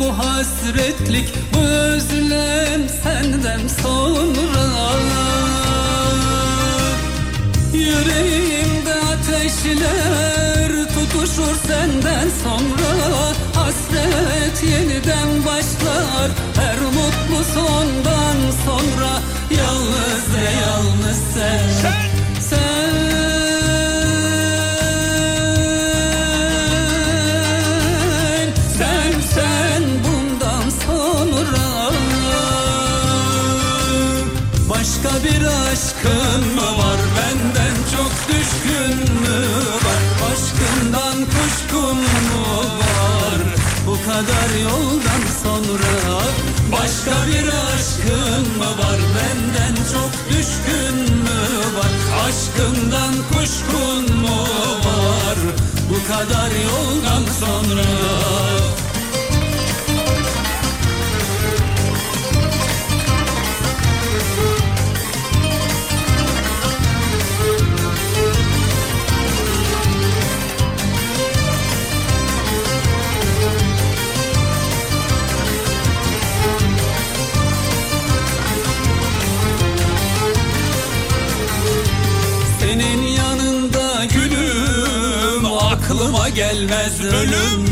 bu 0.00 0.18
hasretlik 0.18 1.28
bu 1.54 1.58
özlem 1.58 2.88
senden 3.02 3.68
sonra. 3.82 4.94
Yüreğimde 7.72 8.94
ateşler 8.94 10.88
tutuşur 10.88 11.56
senden 11.68 12.28
sonra 12.44 12.77
başlar 15.98 16.47
Aşkından 52.58 53.14
kuşkun 53.32 54.16
mu 54.16 54.38
var? 54.84 55.38
Bu 55.90 56.08
kadar 56.08 56.50
yoldan 56.50 57.22
sonra 57.40 57.47
bitmez 86.88 87.12
bölüm 87.12 87.64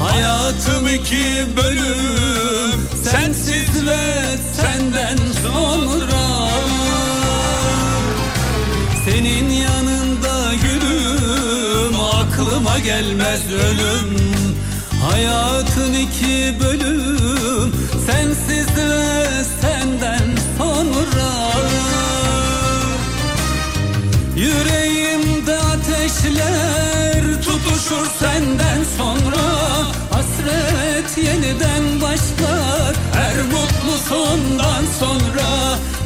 Hayatım 0.00 0.88
iki 0.88 1.56
bölüm. 1.56 2.88
Sensiz 3.04 3.86
ve 3.86 4.36
senden 4.56 5.16
sonra 5.42 6.48
Senin 9.04 9.50
yanında 9.50 10.54
gülüm 10.54 12.00
Aklıma 12.00 12.78
gelmez 12.78 13.40
ölüm. 13.52 14.16
Hayatın 15.10 15.94
iki 15.94 16.60
bölüm 16.60 17.27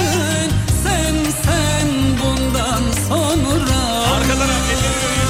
sen 0.01 0.49
Sen 0.83 1.15
sen 1.45 1.87
bundan 2.19 2.83
sonra. 3.09 3.79
Arka 4.15 4.33
taraf 4.39 4.65
elleri 4.73 5.23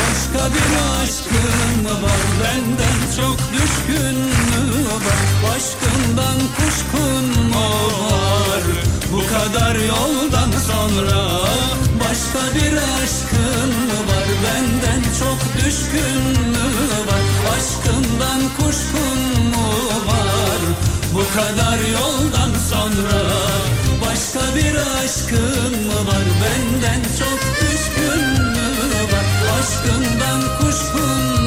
Başka 0.00 0.54
bir 0.54 0.70
aşkın 1.02 1.82
mı 1.82 2.02
var? 2.02 2.22
Benden 2.42 2.98
çok 3.16 3.38
düşkün 3.52 4.16
mü 4.18 4.84
var? 5.04 5.54
Aşkından 5.56 6.38
kuşkun 6.56 7.24
mu 7.50 7.68
var? 8.10 8.62
Bu 9.12 9.18
kadar 9.18 9.74
yoldan 9.74 10.50
sonra 10.66 11.28
Başka 12.00 12.54
bir 12.54 12.76
aşkın 12.76 12.97
benden 14.44 15.02
çok 15.20 15.40
düşkün 15.56 16.22
mü 16.52 16.68
var 17.08 17.24
Aşkından 17.56 18.40
kuşkun 18.56 19.18
mu 19.52 19.68
var. 20.06 20.60
Bu 21.14 21.24
kadar 21.34 21.78
yoldan 21.78 22.52
sonra 22.70 23.20
Başka 24.06 24.56
bir 24.56 24.74
aşkın 25.04 25.86
mı 25.86 25.98
var? 26.08 26.24
Benden 26.42 27.02
çok 27.18 27.40
düşkün 27.60 28.22
mü 28.42 28.68
var 29.12 29.26
Aşkından 29.58 30.40
kuşkun 30.58 31.37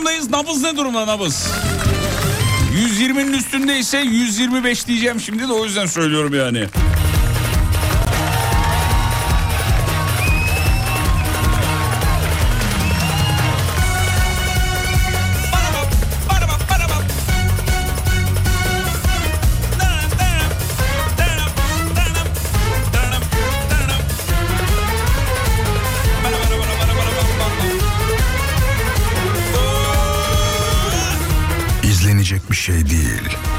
durumdayız? 0.00 0.30
Nabız 0.30 0.62
ne 0.62 0.76
durumda 0.76 1.06
nabız? 1.06 1.48
120'nin 2.74 3.32
üstündeyse 3.32 3.98
125 3.98 4.86
diyeceğim 4.86 5.20
şimdi 5.20 5.48
de 5.48 5.52
o 5.52 5.64
yüzden 5.64 5.86
söylüyorum 5.86 6.34
yani. 6.34 6.66
Şey 32.60 32.90
değil. 32.90 33.49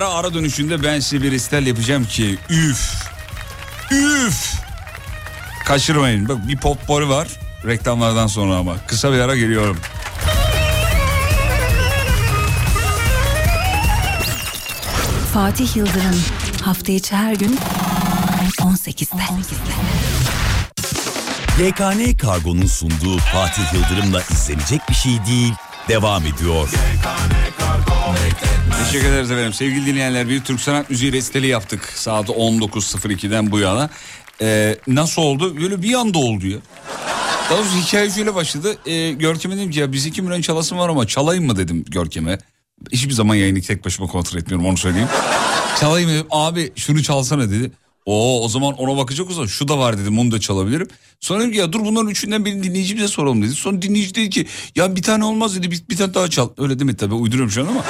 Ara 0.00 0.08
ara 0.08 0.34
dönüşünde 0.34 0.82
ben 0.82 1.00
size 1.00 1.22
bir 1.22 1.32
istel 1.32 1.66
yapacağım 1.66 2.04
ki 2.04 2.38
üf 2.50 2.94
üf 3.90 4.54
kaçırmayın. 5.64 6.28
Bak 6.28 6.48
bir 6.48 6.56
potpourri 6.56 7.08
var 7.08 7.28
reklamlardan 7.66 8.26
sonra 8.26 8.54
ama 8.56 8.76
kısa 8.86 9.12
bir 9.12 9.18
ara 9.18 9.36
geliyorum. 9.36 9.76
Fatih 15.34 15.76
Yıldırım 15.76 16.22
hafta 16.62 16.92
içi 16.92 17.16
her 17.16 17.34
gün 17.34 17.58
18'de. 18.60 19.22
YKN 21.64 22.16
Kargo'nun 22.16 22.66
sunduğu 22.66 23.18
Fatih 23.18 23.74
Yıldırım'la 23.74 24.22
izlenecek 24.30 24.80
bir 24.88 24.94
şey 24.94 25.12
değil 25.26 25.52
devam 25.88 26.26
ediyor. 26.26 26.68
Teşekkür 28.90 29.12
ederiz 29.12 29.30
efendim. 29.30 29.52
Sevgili 29.52 29.86
dinleyenler 29.86 30.28
bir 30.28 30.40
Türk 30.40 30.60
Sanat 30.60 30.90
Müziği 30.90 31.12
resteli 31.12 31.46
yaptık. 31.46 31.92
Saat 31.94 32.28
19.02'den 32.28 33.50
bu 33.50 33.58
yana. 33.58 33.90
Ee, 34.40 34.78
nasıl 34.86 35.22
oldu? 35.22 35.60
Böyle 35.60 35.82
bir 35.82 35.94
anda 35.94 36.18
oldu 36.18 36.46
ya. 36.46 36.58
Daha 37.50 37.58
doğrusu 37.58 37.76
hikaye 37.76 38.10
şöyle 38.10 38.34
başladı. 38.34 38.76
Ee, 38.86 39.12
Görkem'e 39.12 39.56
dedim 39.56 39.70
ki 39.70 39.78
ya 39.78 39.92
biz 39.92 40.06
iki 40.06 40.22
milyon 40.22 40.40
çalasım 40.40 40.78
var 40.78 40.88
ama 40.88 41.06
çalayım 41.06 41.46
mı 41.46 41.56
dedim 41.56 41.84
Görkem'e. 41.88 42.38
Hiçbir 42.92 43.12
zaman 43.12 43.34
yayını 43.34 43.60
tek 43.60 43.84
başıma 43.84 44.08
kontrol 44.08 44.38
etmiyorum 44.38 44.66
onu 44.66 44.76
söyleyeyim. 44.76 45.08
çalayım 45.80 46.10
dedim 46.10 46.26
abi 46.30 46.72
şunu 46.76 47.02
çalsana 47.02 47.50
dedi. 47.50 47.72
Oo 48.06 48.44
o 48.44 48.48
zaman 48.48 48.74
ona 48.74 48.96
bakacak 48.96 49.30
olsam 49.30 49.48
şu 49.48 49.68
da 49.68 49.78
var 49.78 49.98
dedim 49.98 50.18
onu 50.18 50.30
da 50.30 50.40
çalabilirim. 50.40 50.88
Sonra 51.20 51.40
dedim 51.40 51.52
ki 51.52 51.58
ya 51.58 51.72
dur 51.72 51.80
bunların 51.84 52.10
üçünden 52.10 52.44
birini 52.44 52.62
dinleyicimize 52.62 53.08
soralım 53.08 53.42
dedi. 53.42 53.52
Sonra 53.52 53.82
dinleyici 53.82 54.14
dedi 54.14 54.30
ki 54.30 54.46
ya 54.76 54.96
bir 54.96 55.02
tane 55.02 55.24
olmaz 55.24 55.56
dedi 55.56 55.70
bir, 55.70 55.82
bir 55.90 55.96
tane 55.96 56.14
daha 56.14 56.28
çal. 56.28 56.48
Öyle 56.58 56.84
mi 56.84 56.96
tabii 56.96 57.14
uyduruyorum 57.14 57.50
şu 57.50 57.62
an 57.62 57.66
ama. 57.66 57.84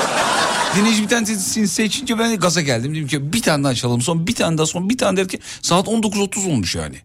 Dinleyici 0.76 1.02
bir 1.02 1.08
tanesini 1.08 1.68
seçince 1.68 2.18
ben 2.18 2.30
de 2.30 2.36
gaza 2.36 2.60
geldim. 2.60 2.94
Dedim 2.94 3.06
ki 3.06 3.32
bir 3.32 3.42
tane 3.42 3.64
daha 3.64 3.74
çalalım. 3.74 4.02
Sonra 4.02 4.26
bir 4.26 4.34
tane 4.34 4.58
daha 4.58 4.66
sonra 4.66 4.88
bir 4.88 4.98
tane 4.98 5.16
derken 5.16 5.40
saat 5.62 5.86
19.30 5.86 6.50
olmuş 6.50 6.74
yani. 6.74 6.96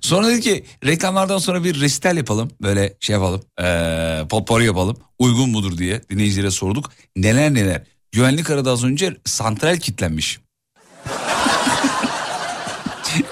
Sonra 0.00 0.28
dedi 0.28 0.40
ki 0.40 0.64
reklamlardan 0.86 1.38
sonra 1.38 1.64
bir 1.64 1.80
resital 1.80 2.16
yapalım. 2.16 2.50
Böyle 2.62 2.94
şey 3.00 3.14
yapalım. 3.14 3.42
Ee, 3.60 4.22
potpourri 4.30 4.64
yapalım. 4.64 4.96
Uygun 5.18 5.50
mudur 5.50 5.78
diye 5.78 6.02
dinleyicilere 6.10 6.50
sorduk. 6.50 6.92
Neler 7.16 7.54
neler. 7.54 7.82
Güvenlik 8.12 8.50
aradı 8.50 8.70
az 8.70 8.84
önce 8.84 9.16
santral 9.24 9.76
kilitlenmiş. 9.76 10.40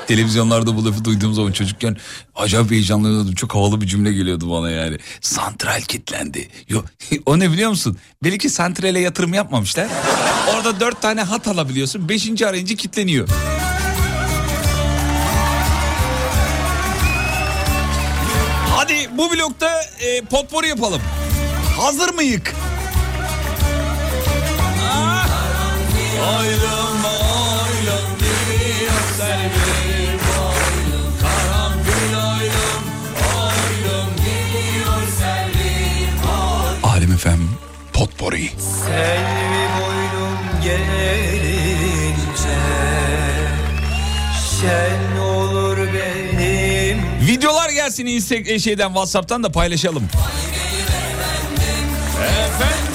Televizyonlarda 0.06 0.76
bu 0.76 0.84
lafı 0.86 1.04
duyduğum 1.04 1.34
zaman 1.34 1.52
çocukken 1.52 1.96
acayip 2.36 2.70
heyecanlanıyordum. 2.70 3.34
Çok 3.34 3.54
havalı 3.54 3.80
bir 3.80 3.86
cümle 3.86 4.12
geliyordu 4.12 4.50
bana 4.50 4.70
yani. 4.70 4.98
Santral 5.20 5.80
kilitlendi. 5.80 6.48
Yo, 6.68 6.82
o 7.26 7.38
ne 7.38 7.52
biliyor 7.52 7.70
musun? 7.70 7.98
Belki 8.24 8.50
santrale 8.50 9.00
yatırım 9.00 9.34
yapmamışlar. 9.34 9.88
Orada 10.54 10.80
dört 10.80 11.02
tane 11.02 11.22
hat 11.22 11.48
alabiliyorsun. 11.48 12.08
Beşinci 12.08 12.46
arayınca 12.46 12.76
kilitleniyor. 12.76 13.28
Hadi 18.76 19.08
bu 19.18 19.32
blokta 19.32 19.82
e, 20.00 20.20
potpourri 20.24 20.68
yapalım. 20.68 21.02
Hazır 21.76 22.14
mıyık? 22.14 22.54
Ah! 24.82 25.28
Aylım 26.38 27.05
potpourri. 37.96 38.50
Selvi 38.58 39.64
boylum 39.80 40.38
gelince 40.64 40.96
Şen 44.60 45.20
olur 45.20 45.78
benim 45.78 46.98
Videolar 47.28 47.70
gelsin 47.70 48.06
e, 48.46 48.58
şeyden 48.58 48.88
WhatsApp'tan 48.88 49.42
da 49.42 49.52
paylaşalım. 49.52 50.08
Efendim 52.22 52.85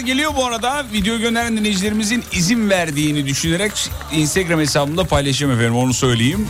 Videolar 0.00 0.14
geliyor 0.14 0.36
bu 0.36 0.44
arada. 0.44 0.84
Video 0.92 1.18
gönderen 1.18 1.56
dinleyicilerimizin 1.56 2.24
izin 2.32 2.70
verdiğini 2.70 3.26
düşünerek 3.26 3.90
Instagram 4.12 4.60
hesabımda 4.60 5.04
paylaşacağım 5.04 5.52
efendim 5.52 5.76
onu 5.76 5.94
söyleyeyim. 5.94 6.48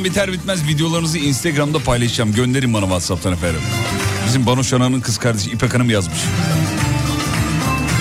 Program 0.00 0.12
biter 0.14 0.32
bitmez 0.32 0.68
videolarınızı 0.68 1.18
Instagram'da 1.18 1.78
paylaşacağım. 1.78 2.32
Gönderin 2.32 2.74
bana 2.74 2.84
WhatsApp'tan 2.84 3.32
efendim. 3.32 3.60
Bizim 4.26 4.46
Banu 4.46 4.64
Şanan'ın 4.64 5.00
kız 5.00 5.18
kardeşi 5.18 5.50
İpek 5.50 5.74
Hanım 5.74 5.90
yazmış. 5.90 6.18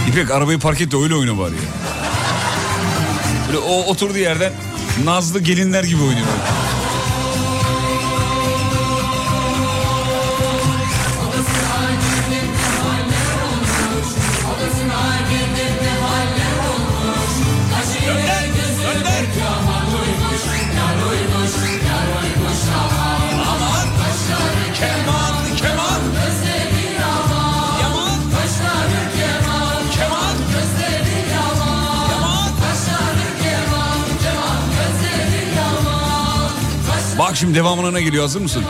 İpek 0.10 0.32
arabayı 0.32 0.60
park 0.60 0.82
et 0.82 0.92
de 0.92 0.98
öyle 0.98 1.16
oyna 1.16 1.38
bari 1.38 1.54
ya. 1.54 1.62
Böyle 3.48 3.58
o 3.58 3.84
oturduğu 3.84 4.18
yerden 4.18 4.54
nazlı 5.04 5.40
gelinler 5.40 5.84
gibi 5.84 6.02
oynuyor. 6.02 6.28
Bak 37.30 37.38
şimdi 37.38 37.56
devamına 37.56 37.92
ne 37.92 38.02
geliyor 38.02 38.24
hazır 38.24 38.42
mısın? 38.42 38.64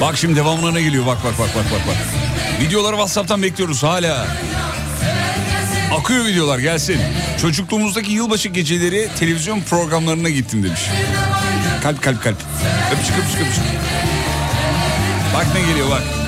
Bak 0.00 0.16
şimdi 0.16 0.36
devamına 0.36 0.72
ne 0.72 0.82
geliyor? 0.82 1.06
Bak 1.06 1.18
bak 1.24 1.38
bak 1.38 1.48
bak 1.56 1.64
bak 1.72 1.80
bak. 1.88 1.96
Videoları 2.60 2.92
WhatsApp'tan 2.92 3.42
bekliyoruz 3.42 3.82
hala. 3.82 4.26
Akıyor 5.98 6.24
videolar 6.24 6.58
gelsin. 6.58 7.00
Çocukluğumuzdaki 7.40 8.12
yılbaşı 8.12 8.48
geceleri 8.48 9.08
televizyon 9.18 9.60
programlarına 9.60 10.30
gittim 10.30 10.62
demiş. 10.62 10.80
Kalp 11.82 12.02
kalp 12.02 12.22
kalp. 12.22 12.36
Öpücük 12.94 13.18
öpücük 13.18 13.40
öpücük. 13.40 13.64
Bak 15.34 15.46
ne 15.54 15.60
geliyor 15.60 15.90
bak. 15.90 16.19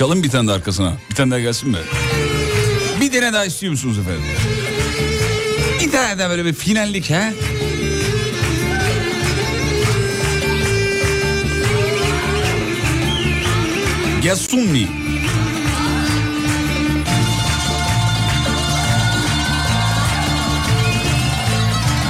Çalın 0.00 0.22
bir 0.22 0.30
tane 0.30 0.48
de 0.48 0.52
arkasına. 0.52 0.92
Bir 1.10 1.14
tane 1.14 1.30
daha 1.30 1.40
gelsin 1.40 1.70
mi? 1.70 1.78
Bir 3.00 3.12
tane 3.12 3.32
daha 3.32 3.44
istiyor 3.44 3.70
musunuz 3.70 3.98
efendim? 3.98 4.22
Bir 5.80 5.92
tane 5.92 6.18
daha 6.18 6.30
böyle 6.30 6.44
bir 6.44 6.52
finallik 6.52 7.10
ha? 7.10 7.32
Yasunni. 14.24 14.88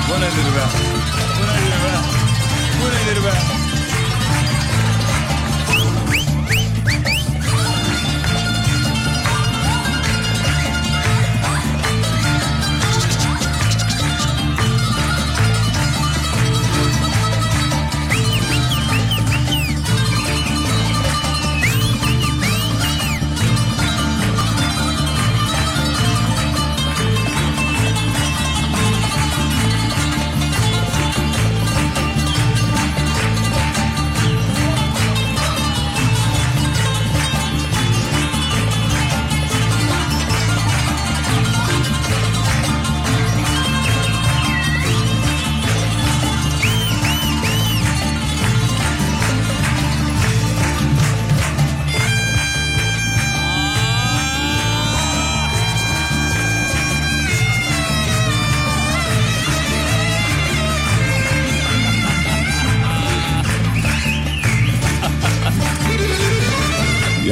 Bu 0.09 0.21
nedir 0.21 0.47
be? 0.57 0.65
Bu 1.39 1.47
nedir 1.47 1.77
be? 1.85 1.93
Bu 2.83 3.11
nedir 3.11 3.25
be? 3.25 3.60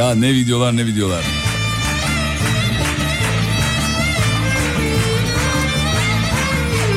Ya 0.09 0.15
ne 0.15 0.35
videolar 0.35 0.77
ne 0.77 0.87
videolar. 0.87 1.25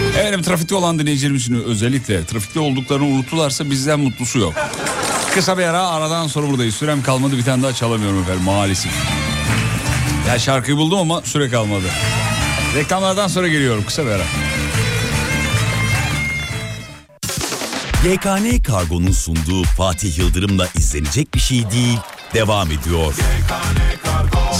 Efendim 0.10 0.42
trafikte 0.42 0.76
olan 0.76 1.00
dinleyicilerimiz 1.00 1.42
için 1.42 1.64
özellikle 1.64 2.26
trafikte 2.26 2.60
olduklarını 2.60 3.06
unuttularsa 3.06 3.70
bizden 3.70 4.00
mutlusu 4.00 4.40
yok. 4.40 4.54
Kısa 5.34 5.58
bir 5.58 5.64
ara 5.64 5.88
aradan 5.88 6.28
sonra 6.28 6.50
buradayız. 6.50 6.76
Sürem 6.76 7.04
kalmadı 7.04 7.38
bir 7.38 7.44
tane 7.44 7.64
daha 7.64 7.74
çalamıyorum 7.74 8.22
efendim 8.22 8.44
maalesef. 8.44 8.92
Ya 10.28 10.40
şarkıyı 10.40 10.78
buldum 10.78 11.00
ama 11.00 11.22
süre 11.22 11.50
kalmadı. 11.50 11.88
Reklamlardan 12.76 13.28
sonra 13.28 13.48
geliyorum 13.48 13.84
kısa 13.88 14.06
bir 14.06 14.12
ara. 14.12 14.24
YKN 18.06 18.64
Kargo'nun 18.64 19.12
sunduğu 19.12 19.64
Fatih 19.64 20.18
Yıldırım'la 20.18 20.68
izlenecek 20.76 21.34
bir 21.36 21.40
şey 21.40 21.72
değil 21.72 22.00
devam 22.34 22.68
ediyor. 22.72 23.14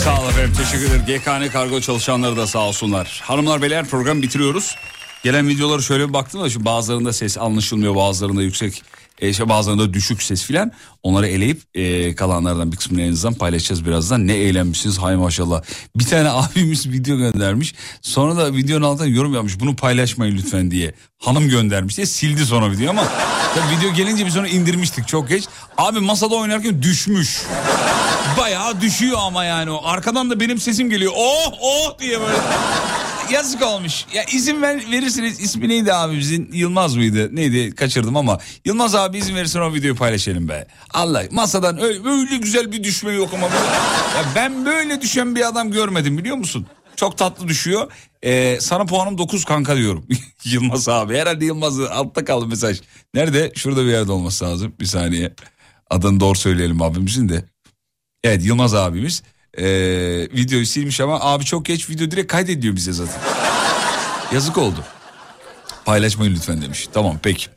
Sağ 0.04 0.22
olun 0.22 0.30
efendim 0.30 0.54
teşekkür 0.58 0.86
ederim. 0.86 1.06
GKN 1.08 1.52
kargo 1.52 1.82
çalışanları 1.82 2.38
da 2.38 2.48
sağ 2.48 2.60
olsunlar. 2.60 3.22
Hanımlar 3.24 3.62
beyler 3.62 3.86
program 3.86 4.22
bitiriyoruz. 4.22 4.76
Gelen 5.24 5.48
videoları 5.48 5.84
şöyle 5.84 6.10
bir 6.10 6.14
baktım 6.14 6.42
da 6.42 6.50
şimdi 6.50 6.66
bazılarında 6.66 7.14
ses 7.14 7.38
anlaşılmıyor 7.38 7.96
bazılarında 7.96 8.42
yüksek 8.42 8.84
e, 9.22 9.30
işte 9.30 9.50
bazılarında 9.50 9.94
düşük 9.94 10.24
ses 10.24 10.44
filan. 10.44 10.72
Onları 11.04 11.28
eleyip 11.28 11.62
e, 11.76 12.16
kalanlardan 12.16 12.72
bir 12.72 12.78
kısmını 12.78 13.38
paylaşacağız 13.38 13.86
birazdan. 13.86 14.28
Ne 14.28 14.34
eğlenmişsiniz 14.34 14.98
hay 14.98 15.16
maşallah. 15.16 15.62
Bir 15.96 16.06
tane 16.06 16.30
abimiz 16.32 16.90
video 16.90 17.18
göndermiş. 17.18 17.76
Sonra 18.02 18.38
da 18.38 18.56
videonun 18.56 18.86
altına 18.86 19.08
yorum 19.08 19.34
yapmış. 19.34 19.60
Bunu 19.60 19.76
paylaşmayın 19.76 20.38
lütfen 20.38 20.72
diye. 20.72 20.94
Hanım 21.20 21.50
göndermiş 21.50 21.98
diye 21.98 22.06
sildi 22.06 22.46
sonra 22.46 22.72
video 22.72 22.90
ama 22.90 23.04
tabii 23.56 23.78
video 23.78 23.94
gelince 23.94 24.26
biz 24.26 24.38
onu 24.38 24.48
indirmiştik 24.48 25.08
çok 25.08 25.30
geç. 25.30 25.44
Abi 25.78 26.00
masada 26.00 26.36
oynarken 26.36 26.82
düşmüş. 26.82 27.42
Bayağı 28.38 28.82
düşüyor 28.82 29.18
ama 29.22 29.46
yani. 29.46 29.72
Arkadan 29.84 30.30
da 30.30 30.40
benim 30.40 30.60
sesim 30.60 30.90
geliyor. 30.90 31.12
Oh 31.16 31.54
oh 31.62 32.00
diye 32.00 32.22
böyle. 32.22 32.38
Yazık 33.32 33.62
olmuş. 33.64 34.06
Ya 34.14 34.24
izin 34.24 34.62
ver, 34.62 34.92
verirsiniz. 34.92 35.40
İsmi 35.40 35.70
neydi 35.70 35.94
abimizin? 35.94 36.50
Yılmaz 36.54 36.96
mıydı? 36.96 37.36
Neydi? 37.36 37.76
Kaçırdım 37.76 38.18
ama. 38.18 38.40
Yılmaz 38.66 38.96
abi 38.96 39.18
izin 39.18 39.36
verirsen 39.36 39.60
o 39.60 39.74
videoyu 39.74 39.96
paylaşalım 39.96 40.50
be. 40.50 40.68
Allah 40.94 41.24
masadan 41.32 41.82
öyle, 41.82 42.10
öyle 42.10 42.38
güzel 42.38 42.72
bir 42.72 42.84
düşme 42.84 43.12
yok 43.12 43.30
ama. 43.34 43.46
Ya 44.16 44.26
ben 44.36 44.66
böyle 44.66 45.02
düşen 45.02 45.36
bir 45.36 45.48
adam 45.48 45.72
görmedim 45.72 46.18
biliyor 46.18 46.36
musun? 46.36 46.68
Çok 46.96 47.18
tatlı 47.18 47.48
düşüyor. 47.48 47.92
Ee, 48.24 48.58
sana 48.62 48.86
puanım 48.86 49.18
9 49.18 49.46
kanka 49.46 49.78
diyorum. 49.78 50.06
Yılmaz 50.46 50.90
abi. 50.90 51.18
Herhalde 51.18 51.46
Yılmaz 51.46 51.80
altta 51.80 52.26
kaldı 52.26 52.48
mesaj. 52.48 52.82
Nerede? 53.14 53.52
Şurada 53.56 53.86
bir 53.86 53.92
yerde 53.92 54.12
olması 54.12 54.46
lazım. 54.46 54.74
Bir 54.80 54.86
saniye. 54.86 55.34
Adını 55.90 56.20
doğru 56.20 56.38
söyleyelim 56.38 56.82
abimizin 56.82 57.30
de. 57.30 57.46
Evet 58.24 58.46
Yılmaz 58.46 58.74
abimiz 58.76 59.24
ee, 59.58 60.28
videoyu 60.34 60.66
silmiş 60.66 61.02
ama 61.02 61.20
abi 61.22 61.46
çok 61.46 61.66
geç 61.66 61.90
video 61.90 62.12
direkt 62.12 62.32
kaydediyor 62.32 62.76
bize 62.76 62.92
zaten. 62.92 63.22
Yazık 64.34 64.58
oldu. 64.58 64.86
Paylaşmayın 65.86 66.36
lütfen 66.36 66.62
demiş. 66.62 66.90
Tamam 66.94 67.20
peki. 67.24 67.48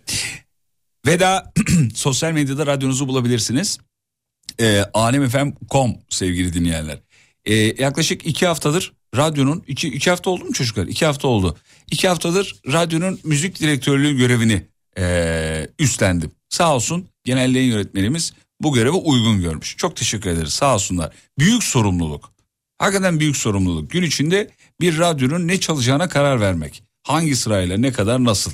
Veda 1.07 1.53
sosyal 1.95 2.33
medyada 2.33 2.67
radyonuzu 2.67 3.09
bulabilirsiniz. 3.09 3.79
Ee, 4.61 4.85
alemfm.com 4.95 5.97
sevgili 6.09 6.53
dinleyenler. 6.53 6.99
Ee, 7.45 7.55
yaklaşık 7.55 8.27
iki 8.27 8.47
haftadır 8.47 8.93
radyonun 9.17 9.65
iki, 9.67 9.89
iki 9.89 10.11
hafta 10.11 10.31
oldu 10.31 10.45
mu 10.45 10.53
çocuklar? 10.53 10.87
İki 10.87 11.07
hafta 11.07 11.29
oldu. 11.29 11.57
İki 11.91 12.09
haftadır 12.09 12.57
radyonun 12.73 13.21
müzik 13.25 13.61
direktörlüğü 13.61 14.17
görevini 14.17 14.63
ee, 14.99 15.69
üstlendim. 15.79 16.31
Sağ 16.49 16.75
olsun 16.75 17.09
genel 17.25 17.55
yayın 17.55 17.71
yönetmenimiz 17.71 18.33
bu 18.61 18.73
göreve 18.73 18.97
uygun 18.97 19.41
görmüş. 19.41 19.77
Çok 19.77 19.97
teşekkür 19.97 20.31
ederiz 20.31 20.53
sağ 20.53 20.75
olsunlar. 20.75 21.13
Büyük 21.39 21.65
sorumluluk. 21.65 22.33
Hakikaten 22.79 23.21
büyük 23.21 23.37
sorumluluk. 23.37 23.91
Gün 23.91 24.03
içinde 24.03 24.51
bir 24.81 24.99
radyonun 24.99 25.49
ne 25.49 25.61
çalacağına 25.61 26.09
karar 26.09 26.41
vermek. 26.41 26.83
Hangi 27.03 27.37
sırayla 27.37 27.77
ne 27.77 27.93
kadar 27.93 28.25
nasıl. 28.25 28.53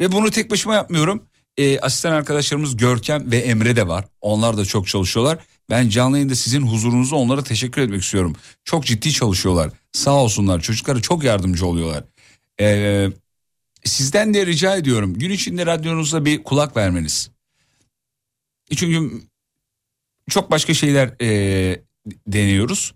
Ve 0.00 0.12
bunu 0.12 0.30
tek 0.30 0.50
başıma 0.50 0.74
yapmıyorum. 0.74 1.22
Ee, 1.56 1.78
asistan 1.78 2.12
arkadaşlarımız 2.12 2.76
Görkem 2.76 3.30
ve 3.30 3.36
Emre 3.36 3.76
de 3.76 3.88
var. 3.88 4.04
Onlar 4.20 4.56
da 4.56 4.64
çok 4.64 4.86
çalışıyorlar. 4.86 5.38
Ben 5.70 5.88
canlı 5.88 6.16
yayında 6.16 6.34
sizin 6.34 6.62
huzurunuzda 6.62 7.16
onlara 7.16 7.42
teşekkür 7.44 7.82
etmek 7.82 8.02
istiyorum. 8.02 8.36
Çok 8.64 8.84
ciddi 8.84 9.12
çalışıyorlar. 9.12 9.70
Sağ 9.92 10.14
olsunlar. 10.14 10.60
Çocuklara 10.60 11.00
çok 11.00 11.24
yardımcı 11.24 11.66
oluyorlar. 11.66 12.04
Ee, 12.60 13.08
sizden 13.84 14.34
de 14.34 14.46
rica 14.46 14.76
ediyorum. 14.76 15.14
Gün 15.14 15.30
içinde 15.30 15.66
radyonuzda 15.66 16.24
bir 16.24 16.42
kulak 16.42 16.76
vermeniz. 16.76 17.30
Çünkü 18.76 19.22
çok 20.30 20.50
başka 20.50 20.74
şeyler 20.74 21.14
e, 21.20 21.80
deniyoruz. 22.26 22.94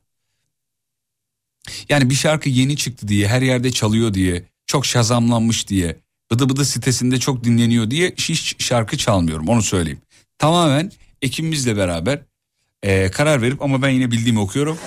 Yani 1.89 2.11
bir 2.11 2.15
şarkı 2.15 2.49
yeni 2.49 2.77
çıktı 2.77 3.09
diye 3.09 3.29
her 3.29 3.43
yerde 3.43 3.73
çalıyor 3.73 4.15
diye 4.15 4.43
çok 4.67 4.87
şazamlanmış 4.87 5.69
diye 5.69 5.97
bıdı 6.31 6.49
bıdı 6.49 6.65
sitesinde 6.65 7.21
çok 7.21 7.45
dinleniyor 7.45 7.91
diye 7.91 8.15
hiç 8.17 8.65
şarkı 8.65 8.97
çalmıyorum 8.97 9.49
onu 9.49 9.63
söyleyeyim. 9.63 10.01
Tamamen 10.39 10.93
ekibimizle 11.23 11.77
beraber 11.77 12.21
e, 12.83 13.11
karar 13.11 13.43
verip 13.43 13.63
ama 13.63 13.83
ben 13.83 13.89
yine 13.89 14.11
bildiğimi 14.11 14.41
okuyorum. 14.41 14.79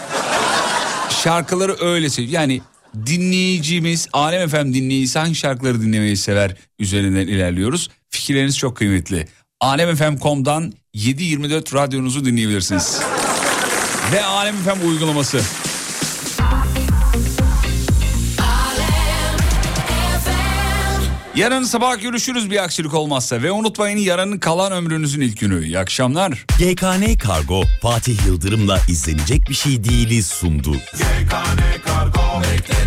Şarkıları 1.23 1.77
öyle 1.79 2.09
sev 2.09 2.23
yani 2.23 2.61
dinleyicimiz 3.05 4.07
Alem 4.13 4.41
Efem 4.41 4.73
dinleyicisi 4.73 5.19
hangi 5.19 5.35
şarkıları 5.35 5.81
dinlemeyi 5.81 6.17
sever 6.17 6.55
üzerinden 6.79 7.27
ilerliyoruz. 7.27 7.89
Fikirleriniz 8.09 8.57
çok 8.57 8.77
kıymetli. 8.77 9.27
alemfm.com'dan 9.61 10.73
7-24 10.95 11.75
radyonuzu 11.75 12.25
dinleyebilirsiniz. 12.25 12.99
Ve 14.13 14.25
Alem 14.25 14.55
FM 14.55 14.87
uygulaması. 14.87 15.41
Yarın 21.35 21.63
sabah 21.63 22.01
görüşürüz 22.01 22.51
bir 22.51 22.63
aksilik 22.63 22.93
olmazsa 22.93 23.41
ve 23.43 23.51
unutmayın 23.51 23.97
yarının 23.97 24.39
kalan 24.39 24.71
ömrünüzün 24.71 25.21
ilk 25.21 25.39
günü. 25.39 25.65
İyi 25.65 25.79
akşamlar. 25.79 26.45
YKN 26.59 27.17
Kargo 27.17 27.63
Fatih 27.81 28.25
Yıldırım'la 28.25 28.79
izlenecek 28.87 29.49
bir 29.49 29.53
şey 29.53 29.83
değiliz 29.83 30.27
sundu. 30.27 30.75
YKN 30.93 31.85
Kargo 31.85 32.41
bekletmez 32.41 32.78